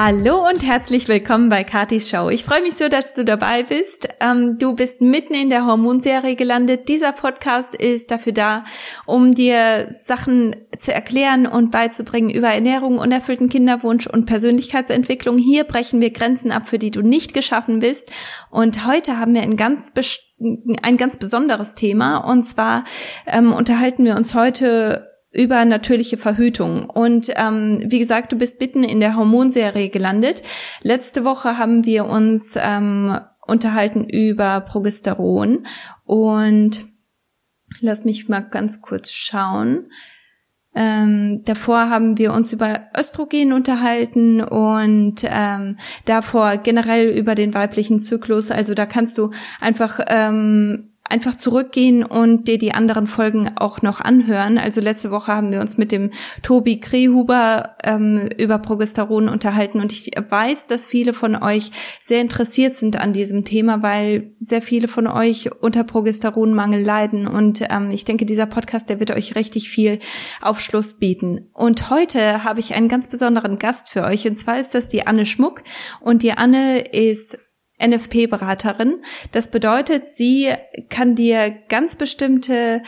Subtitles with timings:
[0.00, 2.28] Hallo und herzlich willkommen bei Katis Show.
[2.30, 4.08] Ich freue mich so, dass du dabei bist.
[4.20, 6.88] Ähm, du bist mitten in der Hormonserie gelandet.
[6.88, 8.64] Dieser Podcast ist dafür da,
[9.06, 15.36] um dir Sachen zu erklären und beizubringen über Ernährung, unerfüllten Kinderwunsch und Persönlichkeitsentwicklung.
[15.36, 18.08] Hier brechen wir Grenzen ab, für die du nicht geschaffen bist.
[18.50, 19.92] Und heute haben wir ein ganz
[20.82, 22.18] ein ganz besonderes Thema.
[22.18, 22.84] Und zwar
[23.26, 26.88] ähm, unterhalten wir uns heute über natürliche Verhütung.
[26.88, 30.42] Und ähm, wie gesagt, du bist mitten in der Hormonserie gelandet.
[30.82, 35.66] Letzte Woche haben wir uns ähm, unterhalten über Progesteron
[36.04, 36.84] und
[37.80, 39.90] lass mich mal ganz kurz schauen.
[40.74, 47.98] Ähm, davor haben wir uns über Östrogen unterhalten und ähm, davor generell über den weiblichen
[47.98, 48.50] Zyklus.
[48.50, 54.00] Also da kannst du einfach ähm, einfach zurückgehen und dir die anderen Folgen auch noch
[54.00, 54.58] anhören.
[54.58, 56.10] Also letzte Woche haben wir uns mit dem
[56.42, 62.76] Tobi Krehuber ähm, über Progesteron unterhalten und ich weiß, dass viele von euch sehr interessiert
[62.76, 68.04] sind an diesem Thema, weil sehr viele von euch unter Progesteronmangel leiden und ähm, ich
[68.04, 70.00] denke, dieser Podcast, der wird euch richtig viel
[70.40, 71.48] Aufschluss bieten.
[71.52, 75.06] Und heute habe ich einen ganz besonderen Gast für euch und zwar ist das die
[75.06, 75.62] Anne Schmuck
[76.00, 77.38] und die Anne ist
[77.80, 79.02] NFP-Beraterin.
[79.32, 80.52] Das bedeutet, sie
[80.88, 82.82] kann dir ganz bestimmte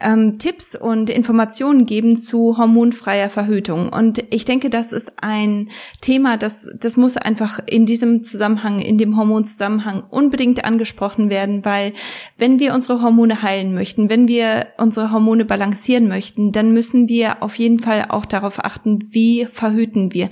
[0.00, 3.90] ähm, Tipps und Informationen geben zu hormonfreier Verhütung.
[3.90, 8.98] Und ich denke, das ist ein Thema, das, das muss einfach in diesem Zusammenhang, in
[8.98, 11.92] dem Hormonzusammenhang unbedingt angesprochen werden, weil
[12.38, 17.42] wenn wir unsere Hormone heilen möchten, wenn wir unsere Hormone balancieren möchten, dann müssen wir
[17.42, 20.30] auf jeden Fall auch darauf achten, wie verhüten wir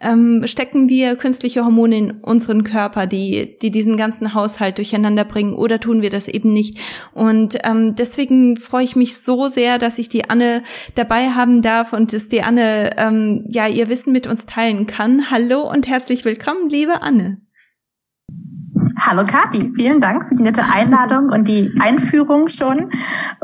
[0.00, 5.54] ähm, stecken wir künstliche Hormone in unseren Körper, die, die diesen ganzen Haushalt durcheinander bringen,
[5.54, 6.78] oder tun wir das eben nicht?
[7.12, 10.62] Und ähm, deswegen freue ich mich so sehr, dass ich die Anne
[10.94, 15.30] dabei haben darf und dass die Anne ähm, ja ihr Wissen mit uns teilen kann.
[15.30, 17.40] Hallo und herzlich willkommen, liebe Anne.
[18.98, 22.90] Hallo Kathi, vielen Dank für die nette Einladung und die Einführung schon.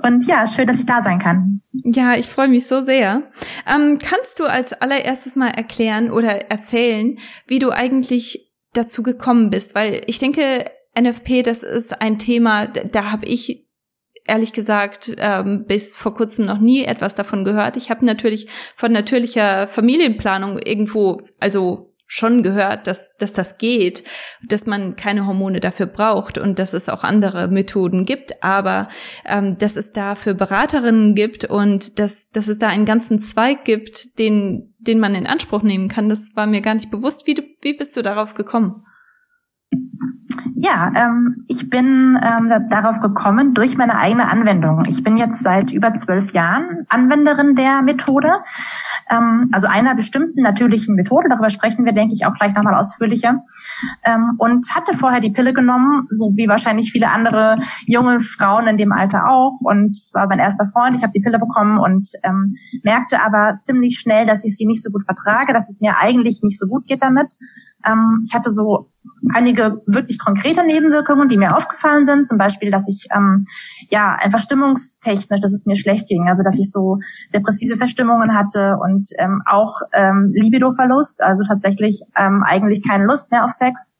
[0.03, 1.63] Und ja, schön, dass ich da sein kann.
[1.73, 3.23] Ja, ich freue mich so sehr.
[3.67, 9.75] Ähm, kannst du als allererstes mal erklären oder erzählen, wie du eigentlich dazu gekommen bist?
[9.75, 13.67] Weil ich denke, NFP, das ist ein Thema, da habe ich
[14.27, 17.77] ehrlich gesagt ähm, bis vor kurzem noch nie etwas davon gehört.
[17.77, 24.05] Ich habe natürlich von natürlicher Familienplanung irgendwo, also schon gehört, dass, dass das geht,
[24.49, 28.89] dass man keine Hormone dafür braucht und dass es auch andere Methoden gibt, aber
[29.25, 34.19] ähm, dass es dafür Beraterinnen gibt und dass, dass es da einen ganzen Zweig gibt,
[34.19, 37.27] den, den man in Anspruch nehmen kann, das war mir gar nicht bewusst.
[37.27, 38.86] Wie, wie bist du darauf gekommen?
[40.59, 44.83] Ja, ähm, ich bin ähm, darauf gekommen durch meine eigene Anwendung.
[44.89, 48.31] Ich bin jetzt seit über zwölf Jahren Anwenderin der Methode,
[49.11, 51.29] ähm, also einer bestimmten natürlichen Methode.
[51.29, 53.43] Darüber sprechen wir, denke ich, auch gleich nochmal ausführlicher.
[54.03, 58.79] Ähm, und hatte vorher die Pille genommen, so wie wahrscheinlich viele andere junge Frauen in
[58.79, 59.59] dem Alter auch.
[59.61, 60.95] Und es war mein erster Freund.
[60.95, 62.49] Ich habe die Pille bekommen und ähm,
[62.83, 66.41] merkte aber ziemlich schnell, dass ich sie nicht so gut vertrage, dass es mir eigentlich
[66.43, 67.35] nicht so gut geht damit.
[67.85, 68.89] Ähm, ich hatte so
[69.35, 72.29] einige wirklich konkrete Nebenwirkungen, die mir aufgefallen sind.
[72.29, 73.45] Zum Beispiel, dass ich ähm,
[73.89, 76.29] ja einfach stimmungstechnisch, dass es mir schlecht ging.
[76.29, 76.99] Also dass ich so
[77.35, 83.45] depressive Verstimmungen hatte und ähm, auch ähm, Libidoverlust, also tatsächlich ähm, eigentlich keine Lust mehr
[83.45, 83.95] auf Sex.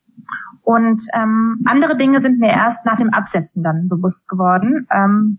[0.63, 4.87] Und ähm, andere Dinge sind mir erst nach dem Absetzen dann bewusst geworden.
[4.91, 5.39] Ähm,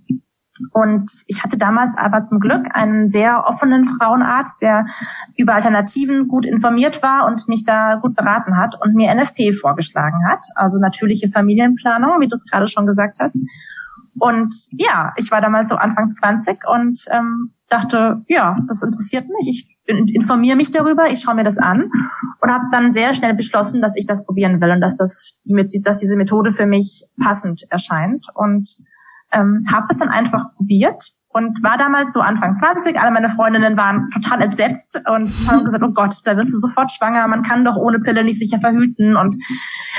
[0.71, 4.85] und ich hatte damals aber zum Glück einen sehr offenen Frauenarzt, der
[5.35, 10.27] über Alternativen gut informiert war und mich da gut beraten hat und mir NFP vorgeschlagen
[10.29, 13.37] hat, also natürliche Familienplanung, wie du es gerade schon gesagt hast.
[14.19, 19.47] Und ja, ich war damals so Anfang 20 und ähm, dachte, ja, das interessiert mich.
[19.47, 21.91] Ich informiere mich darüber, ich schaue mir das an
[22.41, 25.39] und habe dann sehr schnell beschlossen, dass ich das probieren will und dass das,
[25.83, 28.25] dass diese Methode für mich passend erscheint.
[28.33, 28.67] Und
[29.31, 32.99] ähm, habe es dann einfach probiert und war damals so Anfang 20.
[32.99, 36.91] Alle meine Freundinnen waren total entsetzt und haben gesagt, oh Gott, da wirst du sofort
[36.91, 39.35] schwanger, man kann doch ohne Pille nicht sicher verhüten und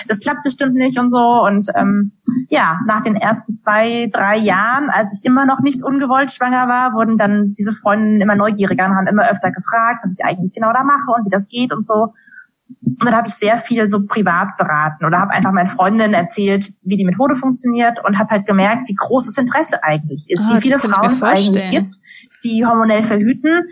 [0.09, 1.43] das klappt bestimmt nicht und so.
[1.43, 2.13] Und ähm,
[2.49, 6.93] ja, nach den ersten zwei, drei Jahren, als ich immer noch nicht ungewollt schwanger war,
[6.95, 10.73] wurden dann diese Freundinnen immer neugieriger und haben immer öfter gefragt, was ich eigentlich genau
[10.73, 12.13] da mache und wie das geht und so.
[12.83, 16.73] Und dann habe ich sehr viel so privat beraten oder habe einfach meinen Freundinnen erzählt,
[16.83, 20.61] wie die Methode funktioniert und habe halt gemerkt, wie großes Interesse eigentlich ist, oh, wie
[20.61, 21.97] viele Frauen es eigentlich gibt,
[22.45, 23.69] die hormonell verhüten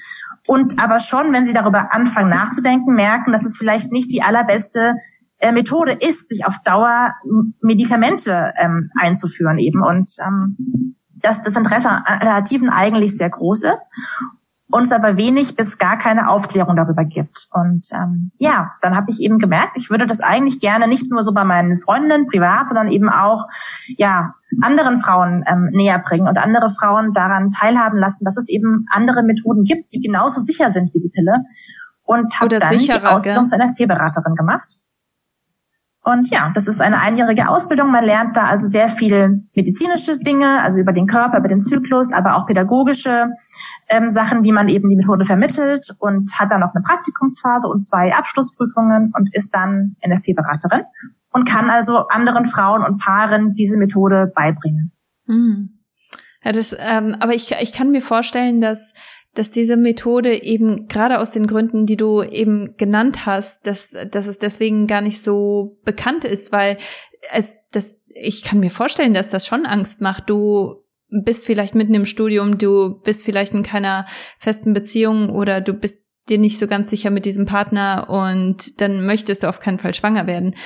[0.46, 4.96] und aber schon, wenn sie darüber anfangen nachzudenken, merken, dass es vielleicht nicht die allerbeste
[5.38, 7.14] äh, Methode ist, sich auf Dauer
[7.60, 9.82] Medikamente ähm, einzuführen eben.
[9.82, 13.90] Und ähm, dass das Interesse an Alternativen eigentlich sehr groß ist
[14.68, 17.46] uns aber wenig bis gar keine Aufklärung darüber gibt.
[17.52, 21.22] Und ähm, ja, dann habe ich eben gemerkt, ich würde das eigentlich gerne nicht nur
[21.22, 23.46] so bei meinen Freundinnen privat, sondern eben auch
[23.96, 28.86] ja anderen Frauen ähm, näher bringen und andere Frauen daran teilhaben lassen, dass es eben
[28.90, 31.34] andere Methoden gibt, die genauso sicher sind wie die Pille.
[32.04, 33.58] Und habe dann die Ausbildung gell?
[33.58, 34.85] zur NFP-Beraterin gemacht.
[36.08, 37.90] Und ja, das ist eine einjährige Ausbildung.
[37.90, 42.12] Man lernt da also sehr viel medizinische Dinge, also über den Körper, über den Zyklus,
[42.12, 43.32] aber auch pädagogische
[43.88, 47.84] ähm, Sachen, wie man eben die Methode vermittelt und hat dann noch eine Praktikumsphase und
[47.84, 50.84] zwei Abschlussprüfungen und ist dann NFP-Beraterin
[51.32, 54.92] und kann also anderen Frauen und Paaren diese Methode beibringen.
[55.26, 55.70] Hm.
[56.44, 58.94] Ja, das, ähm, aber ich, ich kann mir vorstellen, dass
[59.36, 64.26] dass diese Methode eben gerade aus den Gründen, die du eben genannt hast, dass, dass
[64.26, 66.78] es deswegen gar nicht so bekannt ist, weil
[67.32, 70.30] es, das, ich kann mir vorstellen, dass das schon Angst macht.
[70.30, 74.06] Du bist vielleicht mitten im Studium, du bist vielleicht in keiner
[74.38, 79.04] festen Beziehung oder du bist dir nicht so ganz sicher mit diesem Partner und dann
[79.04, 80.56] möchtest du auf keinen Fall schwanger werden.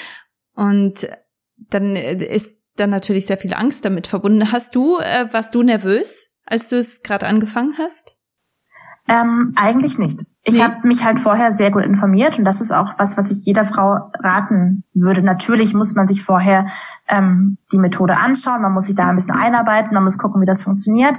[0.55, 1.08] Und
[1.56, 4.52] dann ist dann natürlich sehr viel Angst damit verbunden.
[4.52, 8.16] Hast du, äh, warst du nervös, als du es gerade angefangen hast?
[9.08, 10.25] Ähm, eigentlich nicht.
[10.43, 10.62] Ich nee.
[10.62, 13.64] habe mich halt vorher sehr gut informiert und das ist auch was, was ich jeder
[13.64, 15.23] Frau raten würde.
[15.23, 16.67] Natürlich muss man sich vorher
[17.08, 20.47] ähm, die Methode anschauen, man muss sich da ein bisschen einarbeiten, man muss gucken, wie
[20.47, 21.19] das funktioniert.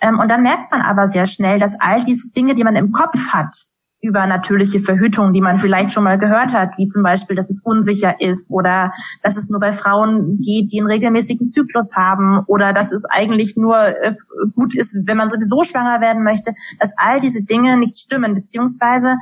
[0.00, 2.90] Ähm, und dann merkt man aber sehr schnell, dass all diese Dinge, die man im
[2.90, 3.54] Kopf hat,
[4.02, 7.62] über natürliche Verhütung, die man vielleicht schon mal gehört hat, wie zum Beispiel, dass es
[7.64, 8.90] unsicher ist oder
[9.22, 13.56] dass es nur bei Frauen geht, die einen regelmäßigen Zyklus haben oder dass es eigentlich
[13.56, 14.12] nur äh,
[14.54, 19.16] gut ist, wenn man sowieso schwanger werden möchte, dass all diese Dinge nicht stimmen, beziehungsweise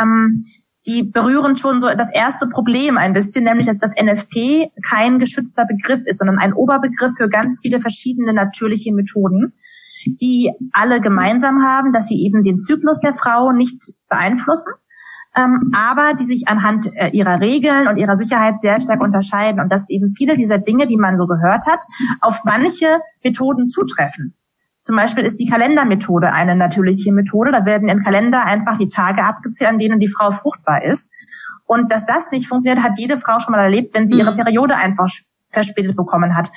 [0.00, 0.40] ähm,
[0.86, 5.64] die berühren schon so das erste Problem ein bisschen, nämlich dass das NFP kein geschützter
[5.64, 9.54] Begriff ist, sondern ein Oberbegriff für ganz viele verschiedene natürliche Methoden
[10.06, 14.72] die alle gemeinsam haben, dass sie eben den Zyklus der Frau nicht beeinflussen,
[15.36, 19.70] ähm, aber die sich anhand äh, ihrer Regeln und ihrer Sicherheit sehr stark unterscheiden und
[19.70, 21.82] dass eben viele dieser Dinge, die man so gehört hat,
[22.20, 24.34] auf manche Methoden zutreffen.
[24.80, 27.52] Zum Beispiel ist die Kalendermethode eine natürliche Methode.
[27.52, 31.10] Da werden im Kalender einfach die Tage abgezählt, an denen die Frau fruchtbar ist.
[31.64, 34.36] Und dass das nicht funktioniert, hat jede Frau schon mal erlebt, wenn sie ihre mhm.
[34.36, 35.08] Periode einfach
[35.48, 36.50] verspätet bekommen hat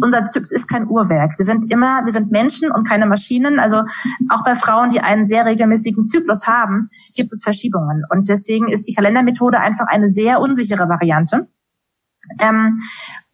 [0.00, 1.38] unser Zyklus ist kein Uhrwerk.
[1.38, 3.60] Wir sind immer, wir sind Menschen und keine Maschinen.
[3.60, 3.84] Also
[4.28, 8.04] auch bei Frauen, die einen sehr regelmäßigen Zyklus haben, gibt es Verschiebungen.
[8.10, 11.48] Und deswegen ist die Kalendermethode einfach eine sehr unsichere Variante.
[12.38, 12.74] Ähm,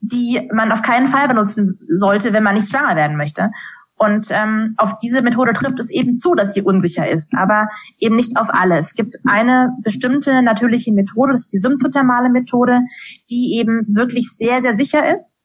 [0.01, 3.51] die man auf keinen Fall benutzen sollte, wenn man nicht schwanger werden möchte.
[3.97, 7.69] Und ähm, auf diese Methode trifft es eben zu, dass sie unsicher ist, aber
[7.99, 8.79] eben nicht auf alle.
[8.79, 12.81] Es gibt eine bestimmte natürliche Methode, das ist die symptothermale Methode,
[13.29, 15.40] die eben wirklich sehr, sehr sicher ist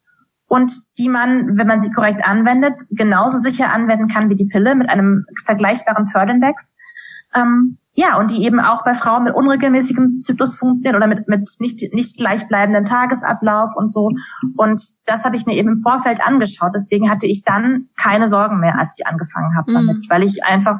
[0.55, 4.73] und die man, wenn man sie korrekt anwendet, genauso sicher anwenden kann wie die Pille
[4.73, 6.75] mit einem vergleichbaren Fördindex.
[7.35, 11.45] Ähm, ja, und die eben auch bei Frauen mit unregelmäßigem Zyklus funktioniert oder mit, mit
[11.59, 14.07] nicht, nicht gleichbleibendem Tagesablauf und so.
[14.55, 16.71] Und das habe ich mir eben im Vorfeld angeschaut.
[16.73, 20.09] Deswegen hatte ich dann keine Sorgen mehr, als ich angefangen habe damit, mhm.
[20.09, 20.77] weil ich einfach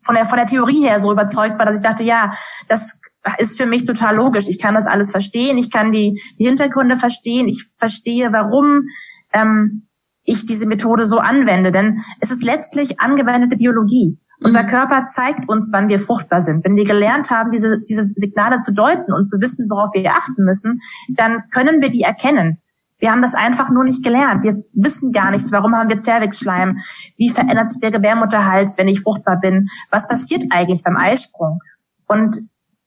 [0.00, 2.30] von der, von der Theorie her so überzeugt war, dass ich dachte, ja,
[2.68, 2.97] das
[3.38, 4.48] ist für mich total logisch.
[4.48, 5.58] Ich kann das alles verstehen.
[5.58, 7.48] Ich kann die, die Hintergründe verstehen.
[7.48, 8.86] Ich verstehe, warum
[9.32, 9.88] ähm,
[10.22, 11.70] ich diese Methode so anwende.
[11.70, 14.18] Denn es ist letztlich angewendete Biologie.
[14.40, 14.68] Unser mhm.
[14.68, 16.64] Körper zeigt uns, wann wir fruchtbar sind.
[16.64, 20.44] Wenn wir gelernt haben, diese, diese Signale zu deuten und zu wissen, worauf wir achten
[20.44, 20.78] müssen,
[21.16, 22.58] dann können wir die erkennen.
[23.00, 24.42] Wir haben das einfach nur nicht gelernt.
[24.42, 26.78] Wir wissen gar nicht, warum haben wir Zervixschleim?
[27.16, 29.68] Wie verändert sich der Gebärmutterhals, wenn ich fruchtbar bin?
[29.90, 31.60] Was passiert eigentlich beim Eisprung?
[32.08, 32.36] Und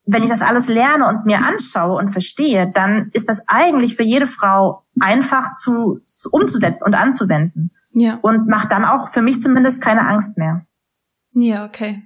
[0.05, 4.03] wenn ich das alles lerne und mir anschaue und verstehe, dann ist das eigentlich für
[4.03, 7.71] jede Frau einfach zu, zu umzusetzen und anzuwenden.
[7.93, 8.19] Ja.
[8.21, 10.65] Und macht dann auch für mich zumindest keine Angst mehr.
[11.33, 12.01] Ja, okay.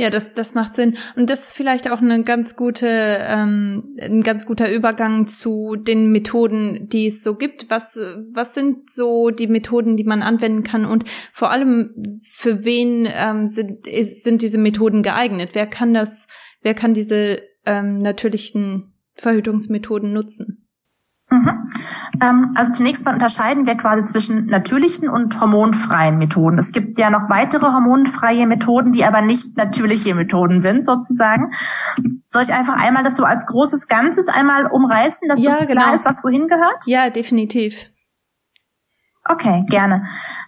[0.00, 0.96] Ja, das, das macht Sinn.
[1.14, 6.10] Und das ist vielleicht auch eine ganz gute, ähm, ein ganz guter Übergang zu den
[6.10, 7.68] Methoden, die es so gibt.
[7.68, 7.98] Was,
[8.32, 10.86] was sind so die Methoden, die man anwenden kann?
[10.86, 15.50] Und vor allem, für wen ähm, sind, ist, sind diese Methoden geeignet?
[15.52, 16.28] Wer kann das,
[16.62, 20.66] wer kann diese ähm, natürlichen Verhütungsmethoden nutzen?
[21.30, 21.68] Mhm.
[22.20, 26.58] Ähm, also zunächst mal unterscheiden wir quasi zwischen natürlichen und hormonfreien Methoden.
[26.58, 31.52] Es gibt ja noch weitere hormonfreie Methoden, die aber nicht natürliche Methoden sind, sozusagen.
[32.28, 35.84] Soll ich einfach einmal das so als großes Ganzes einmal umreißen, dass ja, das klar
[35.84, 35.94] genau.
[35.94, 36.86] ist, was wohin gehört?
[36.86, 37.86] Ja, definitiv.
[39.28, 40.04] Okay, gerne.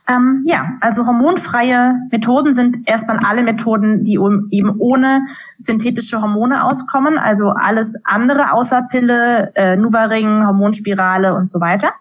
[0.09, 5.26] Ähm, ja, also hormonfreie Methoden sind erstmal alle Methoden, die eben ohne
[5.59, 11.93] synthetische Hormone auskommen, also alles andere außer Pille, äh, Nuvaring, Hormonspirale und so weiter.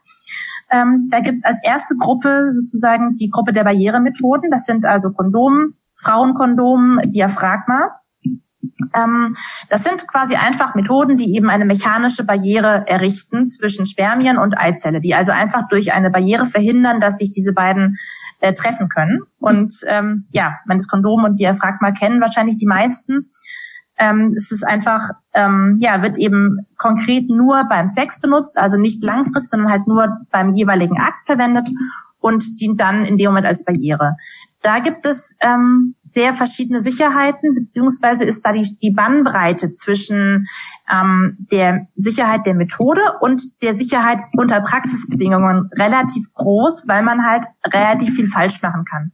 [0.71, 4.49] Ähm, da gibt's als erste Gruppe sozusagen die Gruppe der Barrieremethoden.
[4.49, 7.99] Das sind also Kondom, Frauenkondom Diaphragma.
[8.95, 9.33] Ähm,
[9.69, 14.99] das sind quasi einfach Methoden, die eben eine mechanische Barriere errichten zwischen Spermien und Eizelle,
[14.99, 17.95] die also einfach durch eine Barriere verhindern, dass sich diese beiden
[18.39, 19.21] äh, treffen können.
[19.39, 23.27] Und ähm, ja, man das Kondom und Diaphragma kennen wahrscheinlich die meisten.
[23.97, 25.01] Ähm, es ist einfach,
[25.33, 30.17] ähm, ja, wird eben konkret nur beim Sex benutzt, also nicht langfristig, sondern halt nur
[30.31, 31.69] beim jeweiligen Akt verwendet
[32.19, 34.15] und dient dann in dem Moment als Barriere.
[34.61, 40.45] Da gibt es ähm, sehr verschiedene Sicherheiten, beziehungsweise ist da die, die Bannbreite zwischen
[40.91, 47.45] ähm, der Sicherheit der Methode und der Sicherheit unter Praxisbedingungen relativ groß, weil man halt
[47.73, 49.11] relativ viel falsch machen kann.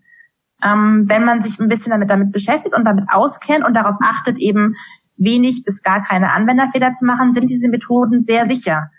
[0.63, 4.39] Ähm, wenn man sich ein bisschen damit, damit beschäftigt und damit auskennt und darauf achtet,
[4.39, 4.73] eben
[5.15, 8.89] wenig bis gar keine Anwenderfehler zu machen, sind diese Methoden sehr sicher.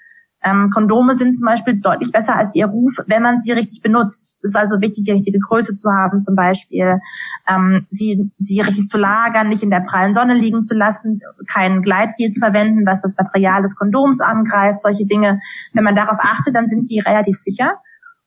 [0.44, 4.36] Ähm, Kondome sind zum Beispiel deutlich besser als ihr Ruf, wenn man sie richtig benutzt.
[4.36, 7.00] Es ist also wichtig, die richtige Größe zu haben, zum Beispiel
[7.48, 11.20] ähm, sie, sie richtig zu lagern, nicht in der prallen Sonne liegen zu lassen,
[11.52, 15.40] kein Gleitgel zu verwenden, was das Material des Kondoms angreift, solche Dinge.
[15.72, 17.78] Wenn man darauf achtet, dann sind die relativ sicher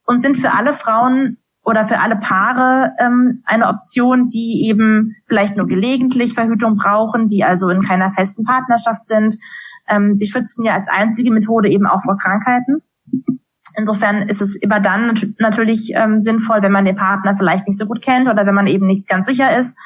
[0.05, 5.57] und sind für alle Frauen oder für alle Paare ähm, eine Option, die eben vielleicht
[5.57, 9.37] nur gelegentlich Verhütung brauchen, die also in keiner festen Partnerschaft sind.
[9.87, 12.81] Ähm, sie schützen ja als einzige Methode eben auch vor Krankheiten.
[13.77, 17.85] Insofern ist es immer dann natürlich ähm, sinnvoll, wenn man den Partner vielleicht nicht so
[17.85, 19.77] gut kennt oder wenn man eben nicht ganz sicher ist.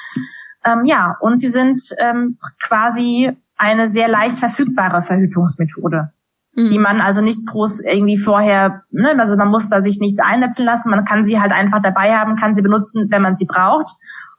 [0.64, 6.12] Ähm, ja, und sie sind ähm, quasi eine sehr leicht verfügbare Verhütungsmethode
[6.56, 6.84] die mhm.
[6.84, 10.90] man also nicht groß irgendwie vorher, ne, also man muss da sich nichts einsetzen lassen,
[10.90, 13.92] man kann sie halt einfach dabei haben, kann sie benutzen, wenn man sie braucht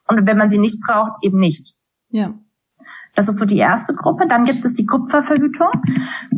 [0.07, 1.75] und wenn man sie nicht braucht, eben nicht.
[2.11, 2.33] Ja.
[3.15, 4.27] Das ist so die erste Gruppe.
[4.29, 5.71] Dann gibt es die Kupferverhütung.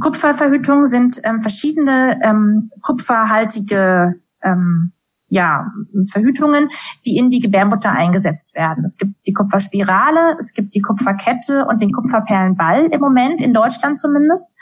[0.01, 4.93] Kupferverhütung sind ähm, verschiedene ähm, kupferhaltige ähm,
[5.29, 5.67] ja,
[6.11, 6.69] Verhütungen,
[7.05, 8.85] die in die Gebärmutter eingesetzt werden.
[8.85, 14.01] Es gibt die Kupferspirale, es gibt die Kupferkette und den Kupferperlenball im Moment, in Deutschland
[14.01, 14.55] zumindest.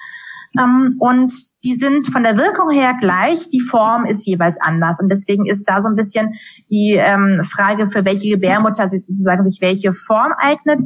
[0.58, 1.32] Ähm, und
[1.64, 5.00] die sind von der Wirkung her gleich, die Form ist jeweils anders.
[5.00, 6.32] Und deswegen ist da so ein bisschen
[6.70, 10.80] die ähm, Frage, für welche Gebärmutter sich sozusagen sich welche Form eignet.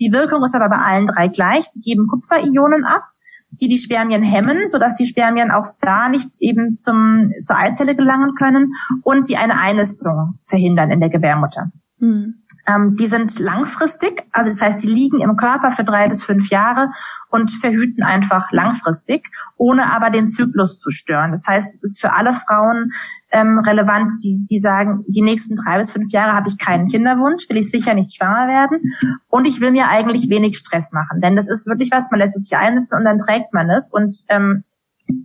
[0.00, 1.70] Die Wirkung ist aber bei allen drei gleich.
[1.70, 3.02] Die geben Kupferionen ab
[3.50, 8.34] die die Spermien hemmen, sodass die Spermien auch da nicht eben zum, zur Eizelle gelangen
[8.34, 11.70] können und die eine Einnistung verhindern in der Gebärmutter.
[11.98, 12.42] Mhm.
[12.66, 16.50] Ähm, die sind langfristig, also das heißt, die liegen im Körper für drei bis fünf
[16.50, 16.90] Jahre
[17.30, 19.26] und verhüten einfach langfristig,
[19.56, 21.30] ohne aber den Zyklus zu stören.
[21.30, 22.90] Das heißt, es ist für alle Frauen
[23.30, 27.48] ähm, relevant, die, die sagen, die nächsten drei bis fünf Jahre habe ich keinen Kinderwunsch,
[27.48, 28.78] will ich sicher nicht schwanger werden
[29.28, 31.22] und ich will mir eigentlich wenig Stress machen.
[31.22, 33.90] Denn das ist wirklich was, man lässt es sich einsetzen und dann trägt man es
[33.90, 34.64] und ähm,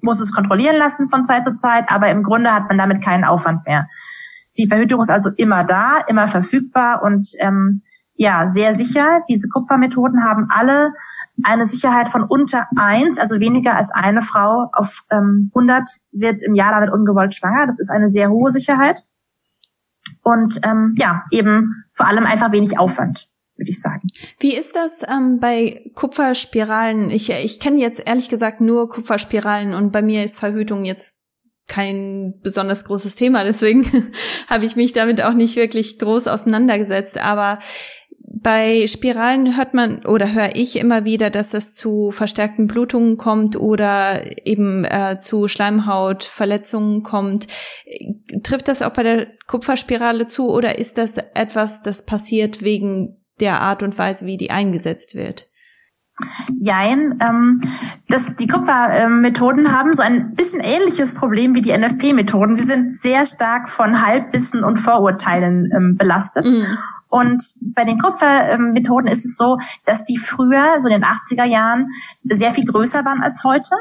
[0.03, 3.25] muss es kontrollieren lassen von Zeit zu Zeit, aber im Grunde hat man damit keinen
[3.25, 3.87] Aufwand mehr.
[4.57, 7.77] Die Verhütung ist also immer da, immer verfügbar und ähm,
[8.13, 9.21] ja, sehr sicher.
[9.29, 10.93] Diese Kupfermethoden haben alle
[11.43, 16.53] eine Sicherheit von unter eins, also weniger als eine Frau auf ähm, 100 wird im
[16.53, 17.65] Jahr damit ungewollt schwanger.
[17.65, 19.01] Das ist eine sehr hohe Sicherheit.
[20.23, 23.31] Und ähm, ja, eben vor allem einfach wenig Aufwand
[23.61, 24.07] würde ich sagen.
[24.39, 27.11] Wie ist das ähm, bei Kupferspiralen?
[27.11, 31.20] Ich, ich kenne jetzt ehrlich gesagt nur Kupferspiralen und bei mir ist Verhütung jetzt
[31.67, 33.85] kein besonders großes Thema, deswegen
[34.47, 37.17] habe ich mich damit auch nicht wirklich groß auseinandergesetzt.
[37.17, 37.59] Aber
[38.33, 43.55] bei Spiralen hört man oder höre ich immer wieder, dass es zu verstärkten Blutungen kommt
[43.55, 47.47] oder eben äh, zu Schleimhautverletzungen kommt.
[48.43, 53.61] Trifft das auch bei der Kupferspirale zu oder ist das etwas, das passiert wegen der
[53.61, 55.47] Art und Weise, wie die eingesetzt wird?
[56.59, 57.19] Jein.
[57.21, 57.59] Ähm,
[58.07, 62.55] das, die Kupfermethoden haben so ein bisschen ähnliches Problem wie die NFP-Methoden.
[62.55, 66.51] Sie sind sehr stark von Halbwissen und Vorurteilen ähm, belastet.
[66.51, 66.65] Mhm.
[67.11, 67.43] Und
[67.75, 71.87] bei den Kupfermethoden ist es so, dass die früher, so in den 80er Jahren,
[72.23, 73.75] sehr viel größer waren als heute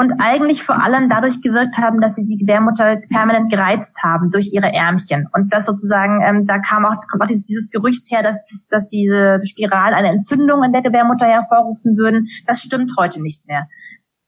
[0.00, 4.50] und eigentlich vor allem dadurch gewirkt haben, dass sie die Gebärmutter permanent gereizt haben durch
[4.54, 5.28] ihre Ärmchen.
[5.34, 9.40] Und das sozusagen, ähm, da kam auch, kommt auch dieses Gerücht her, dass, dass diese
[9.44, 12.26] Spiralen eine Entzündung in der Gebärmutter hervorrufen würden.
[12.46, 13.68] Das stimmt heute nicht mehr.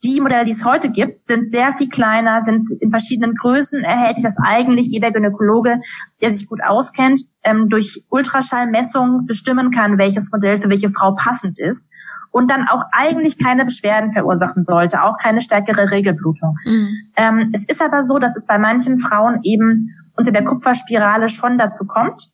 [0.04, 4.25] Die Modelle, die es heute gibt, sind sehr viel kleiner, sind in verschiedenen Größen erhältlich,
[4.25, 5.78] dass eigentlich jeder Gynäkologe,
[6.21, 11.61] der sich gut auskennt, ähm, durch Ultraschallmessung bestimmen kann, welches Modell für welche Frau passend
[11.61, 11.88] ist
[12.32, 16.56] und dann auch eigentlich keine Beschwerden verursachen sollte, auch keine stärkere Regelblutung.
[16.64, 16.88] Mhm.
[17.16, 21.59] Ähm, es ist aber so, dass es bei manchen Frauen eben unter der Kupferspirale schon
[21.59, 22.32] dazu kommt,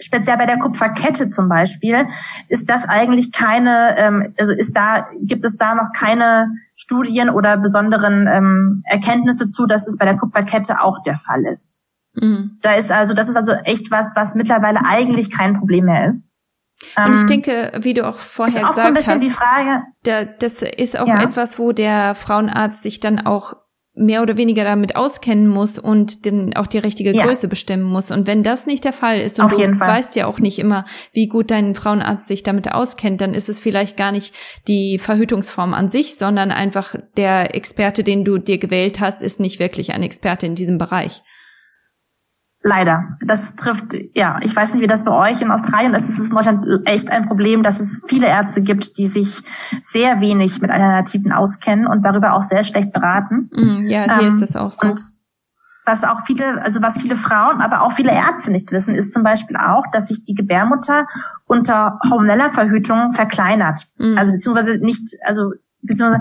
[0.00, 2.06] speziell bei der Kupferkette zum Beispiel,
[2.48, 7.56] ist das eigentlich keine, ähm, also ist da, gibt es da noch keine Studien oder
[7.56, 11.84] besonderen ähm, Erkenntnisse zu, dass es bei der Kupferkette auch der Fall ist.
[12.14, 12.58] Mhm.
[12.62, 16.32] Da ist also, das ist also echt was, was mittlerweile eigentlich kein Problem mehr ist.
[16.96, 19.82] Und ich ähm, denke, wie du auch vorher gesagt so ein bisschen hast, die Frage,
[20.02, 21.22] da, das ist auch ja.
[21.22, 23.54] etwas, wo der Frauenarzt sich dann auch
[23.94, 27.26] mehr oder weniger damit auskennen muss und dann auch die richtige ja.
[27.26, 28.10] Größe bestimmen muss.
[28.10, 30.84] Und wenn das nicht der Fall ist und Auf du weißt ja auch nicht immer,
[31.12, 34.34] wie gut dein Frauenarzt sich damit auskennt, dann ist es vielleicht gar nicht
[34.68, 39.58] die Verhütungsform an sich, sondern einfach der Experte, den du dir gewählt hast, ist nicht
[39.58, 41.22] wirklich ein Experte in diesem Bereich.
[42.62, 43.16] Leider.
[43.24, 46.10] Das trifft, ja, ich weiß nicht, wie das bei euch in Australien ist.
[46.10, 49.42] Es ist in Deutschland echt ein Problem, dass es viele Ärzte gibt, die sich
[49.80, 53.50] sehr wenig mit Alternativen auskennen und darüber auch sehr schlecht beraten.
[53.54, 54.88] Mm, ja, hier ähm, ist das auch so.
[54.88, 55.00] Und
[55.86, 59.22] was auch viele, also was viele Frauen, aber auch viele Ärzte nicht wissen, ist zum
[59.22, 61.06] Beispiel auch, dass sich die Gebärmutter
[61.46, 63.88] unter hormoneller Verhütung verkleinert.
[63.96, 64.18] Mm.
[64.18, 66.20] Also beziehungsweise nicht, also beziehungsweise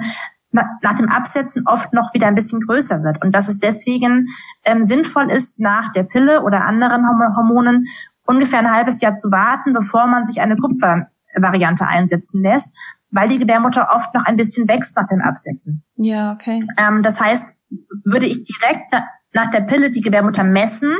[0.52, 4.26] nach dem Absetzen oft noch wieder ein bisschen größer wird und dass es deswegen
[4.66, 7.86] ähm, sinnvoll ist, nach der Pille oder anderen Hormonen
[8.26, 13.40] ungefähr ein halbes Jahr zu warten, bevor man sich eine Kupfervariante einsetzen lässt, weil die
[13.40, 15.84] Gebärmutter oft noch ein bisschen wächst nach dem Absetzen.
[15.96, 16.60] Ja, okay.
[16.78, 17.58] Ähm, das heißt,
[18.04, 18.94] würde ich direkt
[19.34, 20.96] nach der Pille die Gebärmutter messen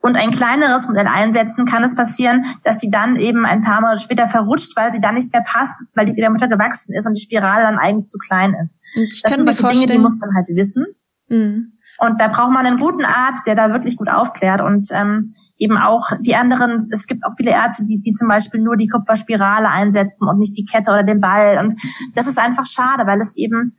[0.00, 4.00] und ein kleineres Modell einsetzen, kann es passieren, dass die dann eben ein paar Monate
[4.00, 7.20] später verrutscht, weil sie dann nicht mehr passt, weil die Gebärmutter gewachsen ist und die
[7.20, 8.80] Spirale dann eigentlich zu klein ist.
[8.96, 10.86] Ich das sind solche Dinge, die muss man halt wissen.
[11.28, 11.72] Mhm.
[11.98, 15.28] Und da braucht man einen guten Arzt, der da wirklich gut aufklärt und ähm,
[15.58, 18.88] eben auch die anderen, es gibt auch viele Ärzte, die, die zum Beispiel nur die
[18.88, 21.58] Kupferspirale einsetzen und nicht die Kette oder den Ball.
[21.58, 21.74] Und
[22.14, 23.70] das ist einfach schade, weil es eben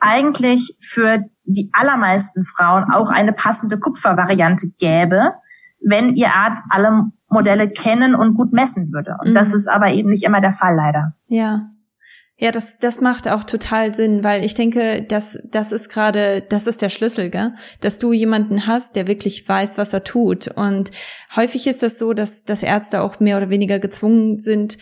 [0.00, 5.34] eigentlich für die allermeisten Frauen auch eine passende Kupfervariante gäbe,
[5.80, 9.16] wenn ihr Arzt alle Modelle kennen und gut messen würde.
[9.20, 9.34] Und mhm.
[9.34, 11.14] das ist aber eben nicht immer der Fall, leider.
[11.28, 11.70] Ja.
[12.42, 16.66] Ja, das, das macht auch total Sinn, weil ich denke, dass das ist gerade, das
[16.66, 17.52] ist der Schlüssel, gell?
[17.82, 20.48] dass du jemanden hast, der wirklich weiß, was er tut.
[20.48, 20.90] Und
[21.36, 24.78] häufig ist das so, dass, dass Ärzte auch mehr oder weniger gezwungen sind,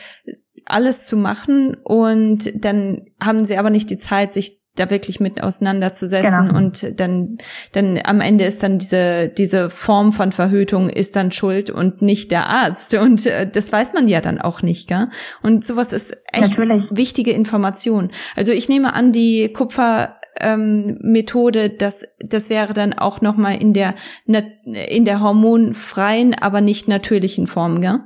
[0.66, 5.42] alles zu machen und dann haben sie aber nicht die Zeit, sich da wirklich mit
[5.42, 6.58] auseinanderzusetzen genau.
[6.58, 7.38] und dann
[7.72, 12.30] dann am Ende ist dann diese diese Form von Verhütung ist dann schuld und nicht
[12.30, 15.08] der Arzt und äh, das weiß man ja dann auch nicht, gell?
[15.42, 16.96] Und sowas ist echt Natürlich.
[16.96, 18.10] wichtige Information.
[18.36, 23.54] Also ich nehme an, die Kupfer ähm, Methode, das das wäre dann auch noch mal
[23.60, 23.94] in der
[24.26, 28.00] in der hormonfreien, aber nicht natürlichen Form, gell?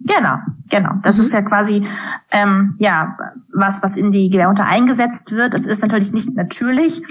[0.00, 0.36] Genau,
[0.70, 0.92] genau.
[1.02, 1.22] Das mhm.
[1.22, 1.84] ist ja quasi
[2.30, 3.16] ähm, ja
[3.52, 5.54] was, was in die Gebärmutter eingesetzt wird.
[5.54, 7.02] Es ist natürlich nicht natürlich.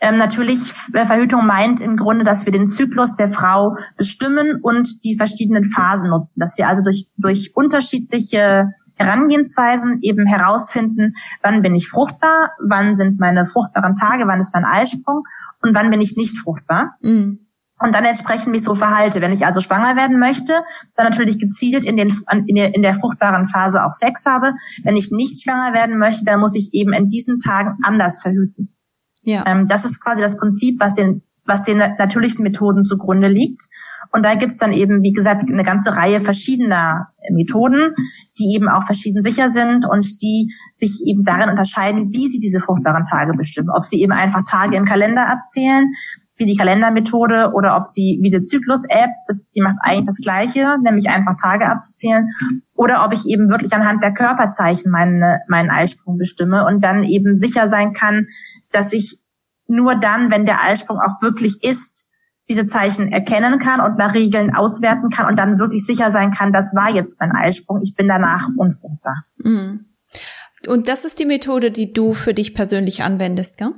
[0.00, 5.04] Ähm, natürlich äh, Verhütung meint im Grunde, dass wir den Zyklus der Frau bestimmen und
[5.04, 6.40] die verschiedenen Phasen nutzen.
[6.40, 13.18] Dass wir also durch durch unterschiedliche Herangehensweisen eben herausfinden, wann bin ich fruchtbar, wann sind
[13.18, 15.22] meine fruchtbaren Tage, wann ist mein Eisprung
[15.62, 16.96] und wann bin ich nicht fruchtbar.
[17.00, 17.45] Mhm
[17.78, 19.20] und dann entsprechend mich so verhalte.
[19.20, 20.52] Wenn ich also schwanger werden möchte,
[20.94, 22.12] dann natürlich gezielt in, den,
[22.46, 24.54] in, der, in der fruchtbaren Phase auch Sex habe.
[24.82, 28.74] Wenn ich nicht schwanger werden möchte, dann muss ich eben in diesen Tagen anders verhüten.
[29.24, 29.44] Ja.
[29.46, 33.68] Ähm, das ist quasi das Prinzip, was den, was den natürlichen Methoden zugrunde liegt.
[34.12, 37.92] Und da gibt's dann eben, wie gesagt, eine ganze Reihe verschiedener Methoden,
[38.38, 42.60] die eben auch verschieden sicher sind und die sich eben darin unterscheiden, wie sie diese
[42.60, 43.70] fruchtbaren Tage bestimmen.
[43.70, 45.90] Ob sie eben einfach Tage im Kalender abzählen,
[46.36, 49.10] wie die Kalendermethode oder ob sie wie die Zyklus-App,
[49.54, 52.28] die macht eigentlich das Gleiche, nämlich einfach Tage abzuzählen,
[52.76, 57.36] oder ob ich eben wirklich anhand der Körperzeichen meine, meinen Eisprung bestimme und dann eben
[57.36, 58.26] sicher sein kann,
[58.70, 59.20] dass ich
[59.66, 62.12] nur dann, wenn der Eisprung auch wirklich ist,
[62.48, 66.52] diese Zeichen erkennen kann und nach Regeln auswerten kann und dann wirklich sicher sein kann,
[66.52, 69.24] das war jetzt mein Eisprung, ich bin danach unfruchtbar.
[69.38, 69.86] Mhm.
[70.68, 73.72] Und das ist die Methode, die du für dich persönlich anwendest, gell?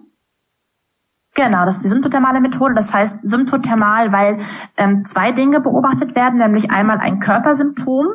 [1.39, 2.75] Genau, das ist die symptothermale Methode.
[2.75, 4.39] Das heißt symptothermal, weil
[4.77, 8.07] ähm, zwei Dinge beobachtet werden, nämlich einmal ein Körpersymptom.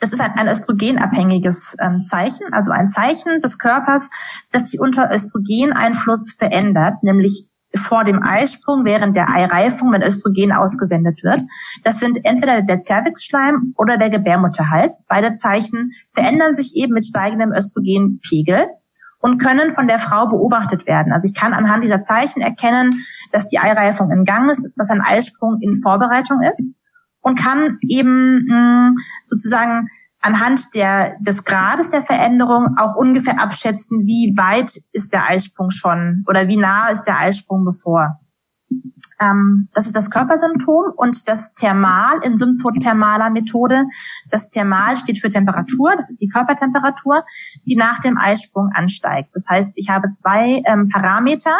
[0.00, 4.08] Das ist ein, ein östrogenabhängiges ähm, Zeichen, also ein Zeichen des Körpers,
[4.50, 11.22] das sich unter Östrogeneinfluss verändert, nämlich vor dem Eisprung, während der Eireifung, wenn Östrogen ausgesendet
[11.22, 11.42] wird.
[11.82, 15.04] Das sind entweder der Zervixschleim oder der Gebärmutterhals.
[15.06, 18.68] Beide Zeichen verändern sich eben mit steigendem Östrogenpegel
[19.24, 21.10] und können von der Frau beobachtet werden.
[21.10, 22.98] Also ich kann anhand dieser Zeichen erkennen,
[23.32, 26.74] dass die Eireifung in Gang ist, dass ein Eisprung in Vorbereitung ist
[27.22, 29.88] und kann eben hm, sozusagen
[30.20, 36.22] anhand der, des Grades der Veränderung auch ungefähr abschätzen, wie weit ist der Eisprung schon
[36.28, 38.20] oder wie nah ist der Eisprung bevor.
[39.20, 43.86] Ähm, das ist das Körpersymptom und das Thermal in symptothermaler Methode.
[44.30, 47.24] Das Thermal steht für Temperatur, das ist die Körpertemperatur,
[47.66, 49.30] die nach dem Eisprung ansteigt.
[49.34, 51.56] Das heißt, ich habe zwei ähm, Parameter,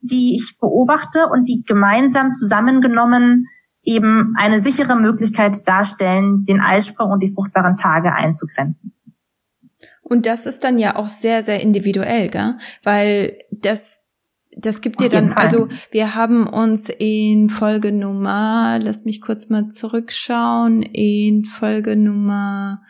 [0.00, 3.46] die ich beobachte und die gemeinsam zusammengenommen
[3.84, 8.94] eben eine sichere Möglichkeit darstellen, den Eisprung und die fruchtbaren Tage einzugrenzen.
[10.02, 12.56] Und das ist dann ja auch sehr, sehr individuell, gell?
[12.82, 14.01] Weil das
[14.56, 19.68] das gibt dir dann, also wir haben uns in Folge Nummer, lasst mich kurz mal
[19.68, 22.82] zurückschauen, in Folge Nummer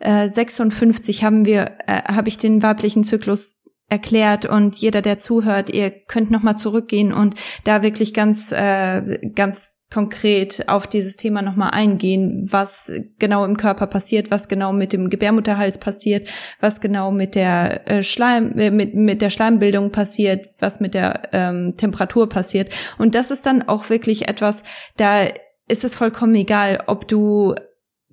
[0.00, 5.70] äh, 56 haben wir, äh, habe ich den weiblichen Zyklus erklärt und jeder, der zuhört,
[5.70, 11.70] ihr könnt nochmal zurückgehen und da wirklich ganz, äh, ganz konkret auf dieses Thema nochmal
[11.70, 16.28] eingehen, was genau im Körper passiert, was genau mit dem Gebärmutterhals passiert,
[16.60, 21.22] was genau mit der äh, Schleim, äh, mit, mit der Schleimbildung passiert, was mit der
[21.32, 22.72] ähm, Temperatur passiert.
[22.98, 24.62] Und das ist dann auch wirklich etwas,
[24.96, 25.24] da
[25.66, 27.54] ist es vollkommen egal, ob du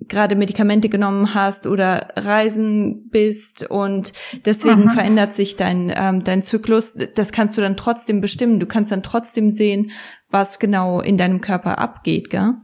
[0.00, 4.12] gerade Medikamente genommen hast oder reisen bist und
[4.46, 4.94] deswegen Aha.
[4.94, 6.94] verändert sich dein ähm, dein Zyklus.
[7.14, 8.60] Das kannst du dann trotzdem bestimmen.
[8.60, 9.90] Du kannst dann trotzdem sehen,
[10.30, 12.54] was genau in deinem Körper abgeht, gell?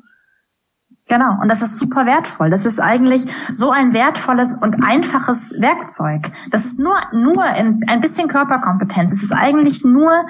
[1.06, 2.48] Genau, und das ist super wertvoll.
[2.48, 6.22] Das ist eigentlich so ein wertvolles und einfaches Werkzeug.
[6.50, 9.12] Das ist nur, nur ein, ein bisschen Körperkompetenz.
[9.12, 10.24] Es ist eigentlich nur,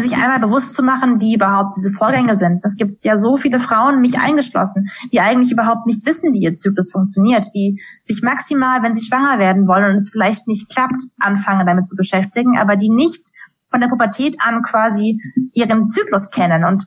[0.00, 2.64] sich einmal bewusst zu machen, wie überhaupt diese Vorgänge sind.
[2.64, 6.54] Das gibt ja so viele Frauen, mich eingeschlossen, die eigentlich überhaupt nicht wissen, wie ihr
[6.54, 11.02] Zyklus funktioniert, die sich maximal, wenn sie schwanger werden wollen und es vielleicht nicht klappt,
[11.18, 13.32] anfangen damit zu beschäftigen, aber die nicht
[13.70, 15.18] von der Pubertät an quasi
[15.52, 16.64] ihren Zyklus kennen.
[16.64, 16.86] Und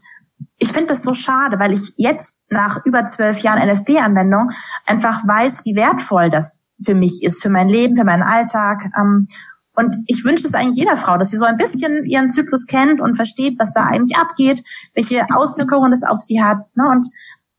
[0.57, 4.49] ich finde das so schade, weil ich jetzt nach über zwölf Jahren NFB-Anwendung
[4.85, 8.83] einfach weiß, wie wertvoll das für mich ist, für mein Leben, für meinen Alltag.
[8.97, 9.27] Ähm,
[9.75, 13.01] und ich wünsche es eigentlich jeder Frau, dass sie so ein bisschen ihren Zyklus kennt
[13.01, 16.65] und versteht, was da eigentlich abgeht, welche Auswirkungen das auf sie hat.
[16.75, 16.87] Ne?
[16.89, 17.05] Und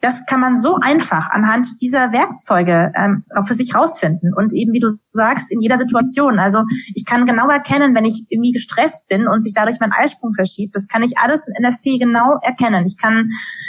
[0.00, 4.34] das kann man so einfach anhand dieser Werkzeuge ähm, für sich rausfinden.
[4.34, 6.38] Und eben, wie du sagst, in jeder Situation.
[6.38, 6.62] Also
[6.94, 10.76] ich kann genau erkennen, wenn ich irgendwie gestresst bin und sich dadurch mein Eisprung verschiebt.
[10.76, 12.84] Das kann ich alles mit NFP genau erkennen.
[12.84, 13.28] Ich kann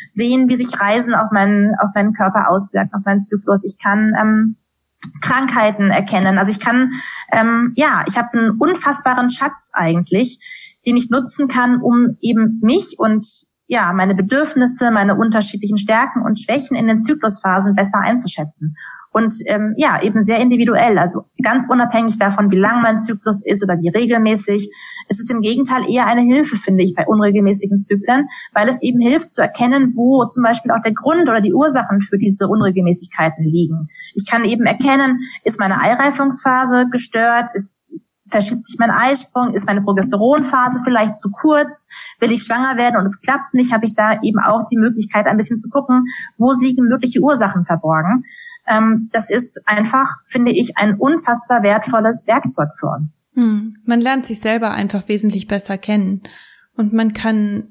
[0.10, 3.64] sehen, wie sich Reisen auf meinen, auf meinen Körper auswirken, auf meinen Zyklus.
[3.64, 4.58] Ich kann ähm,
[5.22, 6.38] Krankheiten erkennen.
[6.38, 6.92] Also ich kann,
[7.32, 12.96] ähm, ja, ich habe einen unfassbaren Schatz eigentlich, den ich nutzen kann, um eben mich
[12.98, 13.26] und
[13.68, 18.76] ja, meine Bedürfnisse, meine unterschiedlichen Stärken und Schwächen in den Zyklusphasen besser einzuschätzen.
[19.16, 23.64] Und ähm, ja, eben sehr individuell, also ganz unabhängig davon, wie lang mein Zyklus ist
[23.64, 24.70] oder wie regelmäßig.
[25.08, 29.00] Es ist im Gegenteil eher eine Hilfe, finde ich, bei unregelmäßigen Zyklen, weil es eben
[29.00, 33.46] hilft zu erkennen, wo zum Beispiel auch der Grund oder die Ursachen für diese Unregelmäßigkeiten
[33.46, 33.88] liegen.
[34.16, 37.94] Ich kann eben erkennen, ist meine Eireifungsphase gestört, ist
[38.28, 43.06] verschiebt sich mein Eisprung, ist meine Progesteronphase vielleicht zu kurz, will ich schwanger werden und
[43.06, 46.04] es klappt nicht, habe ich da eben auch die Möglichkeit, ein bisschen zu gucken,
[46.38, 48.24] wo liegen mögliche Ursachen verborgen.
[48.68, 53.30] Ähm, das ist einfach, finde ich, ein unfassbar wertvolles Werkzeug für uns.
[53.34, 53.76] Hm.
[53.86, 56.24] Man lernt sich selber einfach wesentlich besser kennen
[56.76, 57.70] und man kann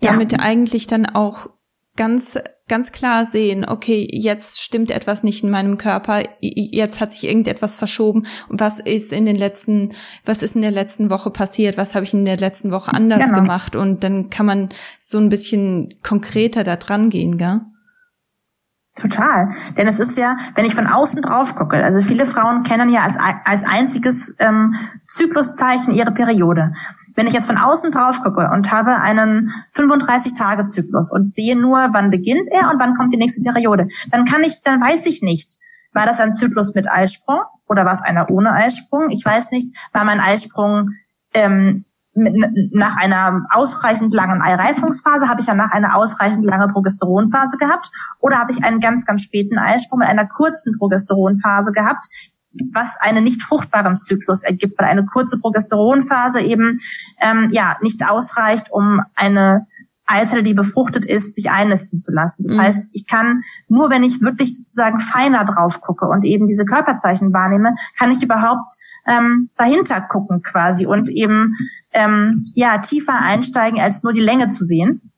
[0.00, 0.38] damit ja.
[0.40, 1.48] eigentlich dann auch
[1.96, 2.38] ganz
[2.72, 7.76] ganz klar sehen, okay, jetzt stimmt etwas nicht in meinem Körper, jetzt hat sich irgendetwas
[7.76, 9.92] verschoben und was ist in den letzten,
[10.24, 13.28] was ist in der letzten Woche passiert, was habe ich in der letzten Woche anders
[13.28, 13.42] genau.
[13.42, 17.60] gemacht und dann kann man so ein bisschen konkreter da dran gehen, gell?
[18.94, 19.48] Total.
[19.76, 23.02] Denn es ist ja, wenn ich von außen drauf gucke, also viele Frauen kennen ja
[23.02, 24.74] als, als einziges ähm,
[25.06, 26.72] Zykluszeichen ihre Periode.
[27.14, 32.10] Wenn ich jetzt von außen drauf gucke und habe einen 35-Tage-Zyklus und sehe nur, wann
[32.10, 35.58] beginnt er und wann kommt die nächste Periode, dann kann ich, dann weiß ich nicht,
[35.94, 39.08] war das ein Zyklus mit Eisprung oder war es einer ohne Eisprung?
[39.10, 40.90] Ich weiß nicht, war mein Eisprung
[41.32, 48.38] ähm, nach einer ausreichend langen Eireifungsphase, habe ich danach eine ausreichend lange Progesteronphase gehabt oder
[48.38, 52.06] habe ich einen ganz, ganz späten Eisprung mit einer kurzen Progesteronphase gehabt,
[52.72, 56.76] was einen nicht fruchtbaren Zyklus ergibt, weil eine kurze Progesteronphase eben
[57.20, 59.66] ähm, ja nicht ausreicht, um eine
[60.06, 62.44] Eizelle, die befruchtet ist, sich einnisten zu lassen.
[62.44, 62.60] Das mhm.
[62.62, 67.32] heißt, ich kann nur, wenn ich wirklich sozusagen feiner drauf gucke und eben diese Körperzeichen
[67.32, 68.74] wahrnehme, kann ich überhaupt
[69.06, 71.54] ähm, dahinter gucken quasi und eben
[71.92, 75.11] ähm, ja tiefer einsteigen, als nur die Länge zu sehen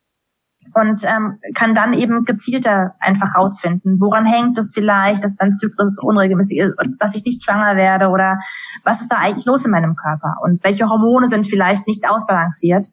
[0.75, 5.99] und ähm, kann dann eben gezielter einfach rausfinden, woran hängt es vielleicht, dass mein Zyklus
[6.03, 8.39] unregelmäßig ist, dass ich nicht schwanger werde oder
[8.83, 12.89] was ist da eigentlich los in meinem Körper und welche Hormone sind vielleicht nicht ausbalanciert.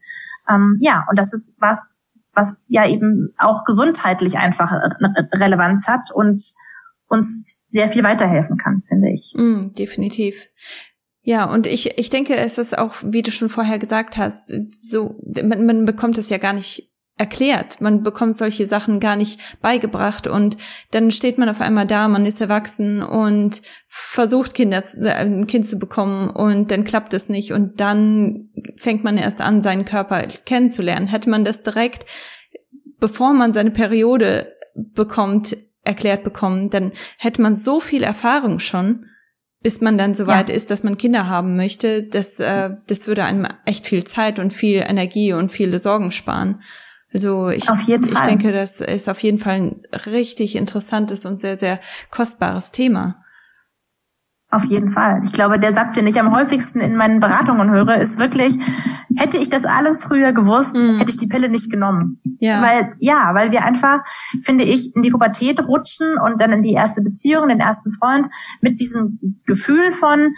[0.47, 4.71] Ähm, ja, und das ist was, was ja eben auch gesundheitlich einfach
[5.33, 6.39] Relevanz hat und
[7.07, 9.33] uns sehr viel weiterhelfen kann, finde ich.
[9.35, 10.47] Mm, definitiv.
[11.23, 15.19] Ja, und ich, ich denke, es ist auch, wie du schon vorher gesagt hast, so,
[15.43, 16.90] man, man bekommt es ja gar nicht
[17.21, 17.81] erklärt.
[17.81, 20.57] Man bekommt solche Sachen gar nicht beigebracht und
[20.91, 25.65] dann steht man auf einmal da, man ist erwachsen und versucht Kinder, äh, ein Kind
[25.65, 30.21] zu bekommen und dann klappt es nicht und dann fängt man erst an, seinen Körper
[30.45, 31.07] kennenzulernen.
[31.07, 32.05] Hätte man das direkt
[33.01, 39.07] bevor man seine Periode bekommt, erklärt bekommen, dann hätte man so viel Erfahrung schon,
[39.61, 40.55] bis man dann so weit ja.
[40.55, 42.03] ist, dass man Kinder haben möchte.
[42.03, 46.61] Das, äh, das würde einem echt viel Zeit und viel Energie und viele Sorgen sparen.
[47.13, 51.79] Also ich, ich denke, das ist auf jeden Fall ein richtig interessantes und sehr, sehr
[52.09, 53.21] kostbares Thema.
[54.53, 55.21] Auf jeden Fall.
[55.23, 58.53] Ich glaube, der Satz, den ich am häufigsten in meinen Beratungen höre, ist wirklich,
[59.15, 60.97] hätte ich das alles früher gewusst, mhm.
[60.97, 62.19] hätte ich die Pille nicht genommen.
[62.41, 62.61] Ja.
[62.61, 64.03] Weil, ja, weil wir einfach,
[64.43, 68.27] finde ich, in die Pubertät rutschen und dann in die erste Beziehung, den ersten Freund
[68.59, 70.33] mit diesem Gefühl von,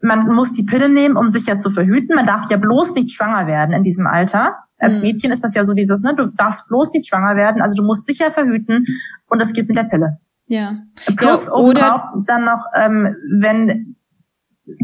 [0.00, 2.16] man muss die Pille nehmen, um sich ja zu verhüten.
[2.16, 4.56] Man darf ja bloß nicht schwanger werden in diesem Alter.
[4.82, 5.04] Als mhm.
[5.04, 7.86] Mädchen ist das ja so dieses, ne, du darfst bloß nicht schwanger werden, also du
[7.86, 8.84] musst sicher verhüten
[9.28, 10.18] und das geht mit der Pille.
[10.48, 10.76] Ja.
[11.16, 13.96] Plus ja, obendrauf dann noch, ähm, wenn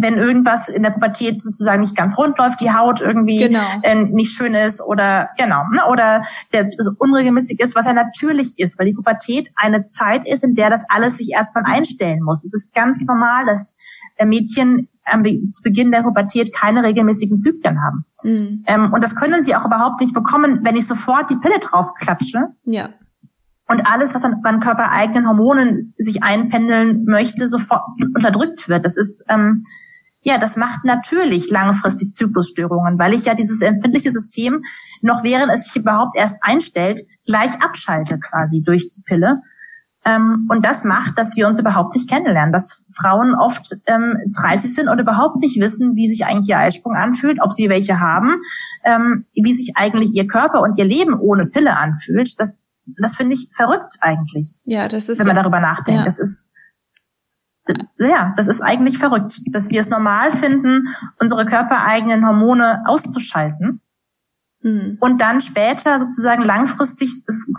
[0.00, 3.60] wenn irgendwas in der Pubertät sozusagen nicht ganz rund läuft, die Haut irgendwie genau.
[3.82, 8.58] äh, nicht schön ist oder genau ne, oder der so unregelmäßig ist, was ja natürlich
[8.58, 12.44] ist, weil die Pubertät eine Zeit ist, in der das alles sich erstmal einstellen muss.
[12.44, 13.76] Es ist ganz normal, dass
[14.16, 18.04] äh, Mädchen am zu Beginn der Pubertät keine regelmäßigen Zyklen haben.
[18.24, 18.64] Mhm.
[18.66, 21.94] Ähm, und das können sie auch überhaupt nicht bekommen, wenn ich sofort die Pille drauf
[21.94, 22.48] klatsche.
[22.64, 22.90] Ja
[23.70, 27.82] und alles, was an, an körpereigenen Hormonen sich einpendeln möchte, sofort
[28.14, 28.84] unterdrückt wird.
[28.84, 29.60] Das ist ähm,
[30.22, 34.62] ja, das macht natürlich langfristig Zyklusstörungen, weil ich ja dieses empfindliche System
[35.00, 39.42] noch während es sich überhaupt erst einstellt, gleich abschalte quasi durch die Pille.
[40.04, 44.74] Ähm, und das macht, dass wir uns überhaupt nicht kennenlernen, dass Frauen oft ähm, 30
[44.74, 48.40] sind und überhaupt nicht wissen, wie sich eigentlich ihr Eisprung anfühlt, ob sie welche haben,
[48.84, 52.40] ähm, wie sich eigentlich ihr Körper und ihr Leben ohne Pille anfühlt.
[52.40, 54.56] Das das finde ich verrückt eigentlich.
[54.64, 55.18] Ja, das ist.
[55.18, 56.00] Wenn man darüber nachdenkt.
[56.00, 56.04] Ja.
[56.04, 56.52] Das ist,
[57.98, 63.80] ja, das ist eigentlich verrückt, dass wir es normal finden, unsere körpereigenen Hormone auszuschalten.
[64.62, 64.98] Hm.
[65.00, 67.10] Und dann später sozusagen langfristig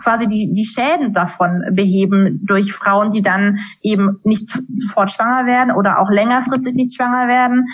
[0.02, 5.74] quasi die, die Schäden davon beheben durch Frauen, die dann eben nicht sofort schwanger werden
[5.74, 7.64] oder auch längerfristig nicht schwanger werden.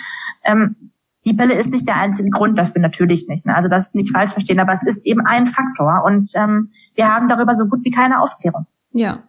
[0.45, 0.91] Ähm,
[1.25, 3.45] die Pille ist nicht der einzige Grund dafür, natürlich nicht.
[3.45, 3.53] Ne?
[3.53, 7.27] Also das nicht falsch verstehen, aber es ist eben ein Faktor und ähm, wir haben
[7.27, 8.65] darüber so gut wie keine Aufklärung.
[8.93, 9.23] Ja.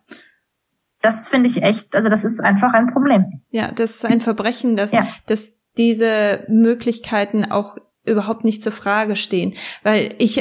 [1.00, 3.26] Das finde ich echt, also das ist einfach ein Problem.
[3.50, 5.08] Ja, das ist ein Verbrechen, dass, ja.
[5.26, 9.54] dass diese Möglichkeiten auch überhaupt nicht zur Frage stehen.
[9.82, 10.38] Weil ich,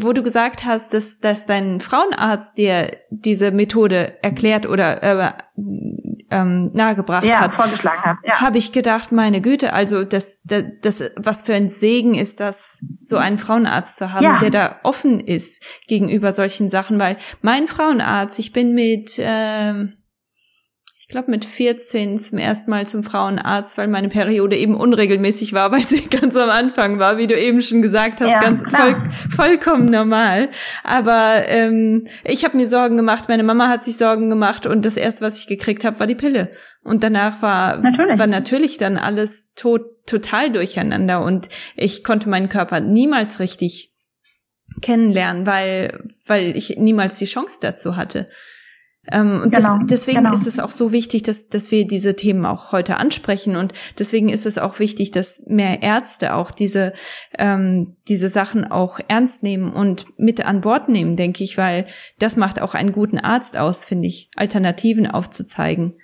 [0.00, 5.32] wo du gesagt hast, dass, dass dein Frauenarzt dir diese Methode erklärt oder äh,
[6.30, 8.40] ähm, nahegebracht ja, hat, vorgeschlagen hat, ja.
[8.40, 12.78] habe ich gedacht, meine Güte, also das, das, das, was für ein Segen ist das,
[13.00, 14.38] so einen Frauenarzt zu haben, ja.
[14.38, 19.94] der da offen ist gegenüber solchen Sachen, weil mein Frauenarzt, ich bin mit ähm,
[21.10, 25.82] glaube mit 14 zum ersten Mal zum Frauenarzt, weil meine Periode eben unregelmäßig war, weil
[25.82, 28.94] sie ganz am Anfang war, wie du eben schon gesagt hast, ja, ganz voll,
[29.30, 30.48] vollkommen normal.
[30.84, 34.96] Aber ähm, ich habe mir Sorgen gemacht, meine Mama hat sich Sorgen gemacht und das
[34.96, 36.50] erste, was ich gekriegt habe, war die Pille.
[36.82, 42.48] Und danach war natürlich, war natürlich dann alles tot, total durcheinander und ich konnte meinen
[42.48, 43.92] Körper niemals richtig
[44.80, 48.26] kennenlernen, weil, weil ich niemals die Chance dazu hatte.
[49.12, 50.32] Ähm, und genau, das, deswegen genau.
[50.32, 53.56] ist es auch so wichtig, dass, dass wir diese Themen auch heute ansprechen.
[53.56, 56.92] Und deswegen ist es auch wichtig, dass mehr Ärzte auch diese,
[57.38, 61.86] ähm, diese Sachen auch ernst nehmen und mit an Bord nehmen, denke ich, weil
[62.18, 65.94] das macht auch einen guten Arzt aus, finde ich, Alternativen aufzuzeigen.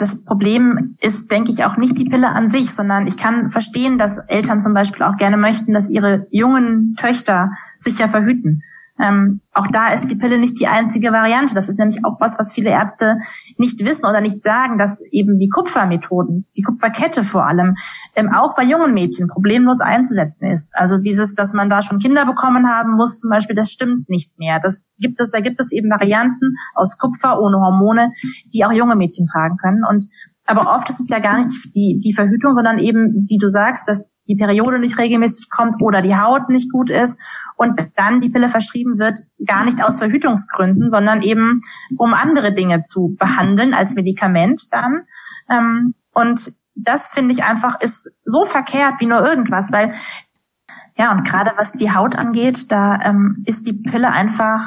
[0.00, 3.98] Das Problem ist, denke ich, auch nicht die Pille an sich, sondern ich kann verstehen,
[3.98, 8.62] dass Eltern zum Beispiel auch gerne möchten, dass ihre jungen Töchter sicher verhüten.
[9.02, 11.54] Ähm, auch da ist die Pille nicht die einzige Variante.
[11.54, 13.18] Das ist nämlich auch was, was viele Ärzte
[13.56, 17.76] nicht wissen oder nicht sagen, dass eben die Kupfermethoden, die Kupferkette vor allem,
[18.14, 20.72] ähm, auch bei jungen Mädchen problemlos einzusetzen ist.
[20.74, 24.38] Also dieses, dass man da schon Kinder bekommen haben muss, zum Beispiel, das stimmt nicht
[24.38, 24.60] mehr.
[24.60, 28.10] Das gibt es, da gibt es eben Varianten aus Kupfer ohne Hormone,
[28.52, 29.84] die auch junge Mädchen tragen können.
[29.88, 30.06] Und
[30.50, 33.86] aber oft ist es ja gar nicht die, die Verhütung, sondern eben, wie du sagst,
[33.86, 37.20] dass die Periode nicht regelmäßig kommt oder die Haut nicht gut ist
[37.56, 41.58] und dann die Pille verschrieben wird, gar nicht aus Verhütungsgründen, sondern eben
[41.98, 45.02] um andere Dinge zu behandeln als Medikament dann.
[45.50, 49.92] Ähm, und das finde ich einfach ist so verkehrt wie nur irgendwas, weil
[50.96, 54.62] ja und gerade was die Haut angeht, da ähm, ist die Pille einfach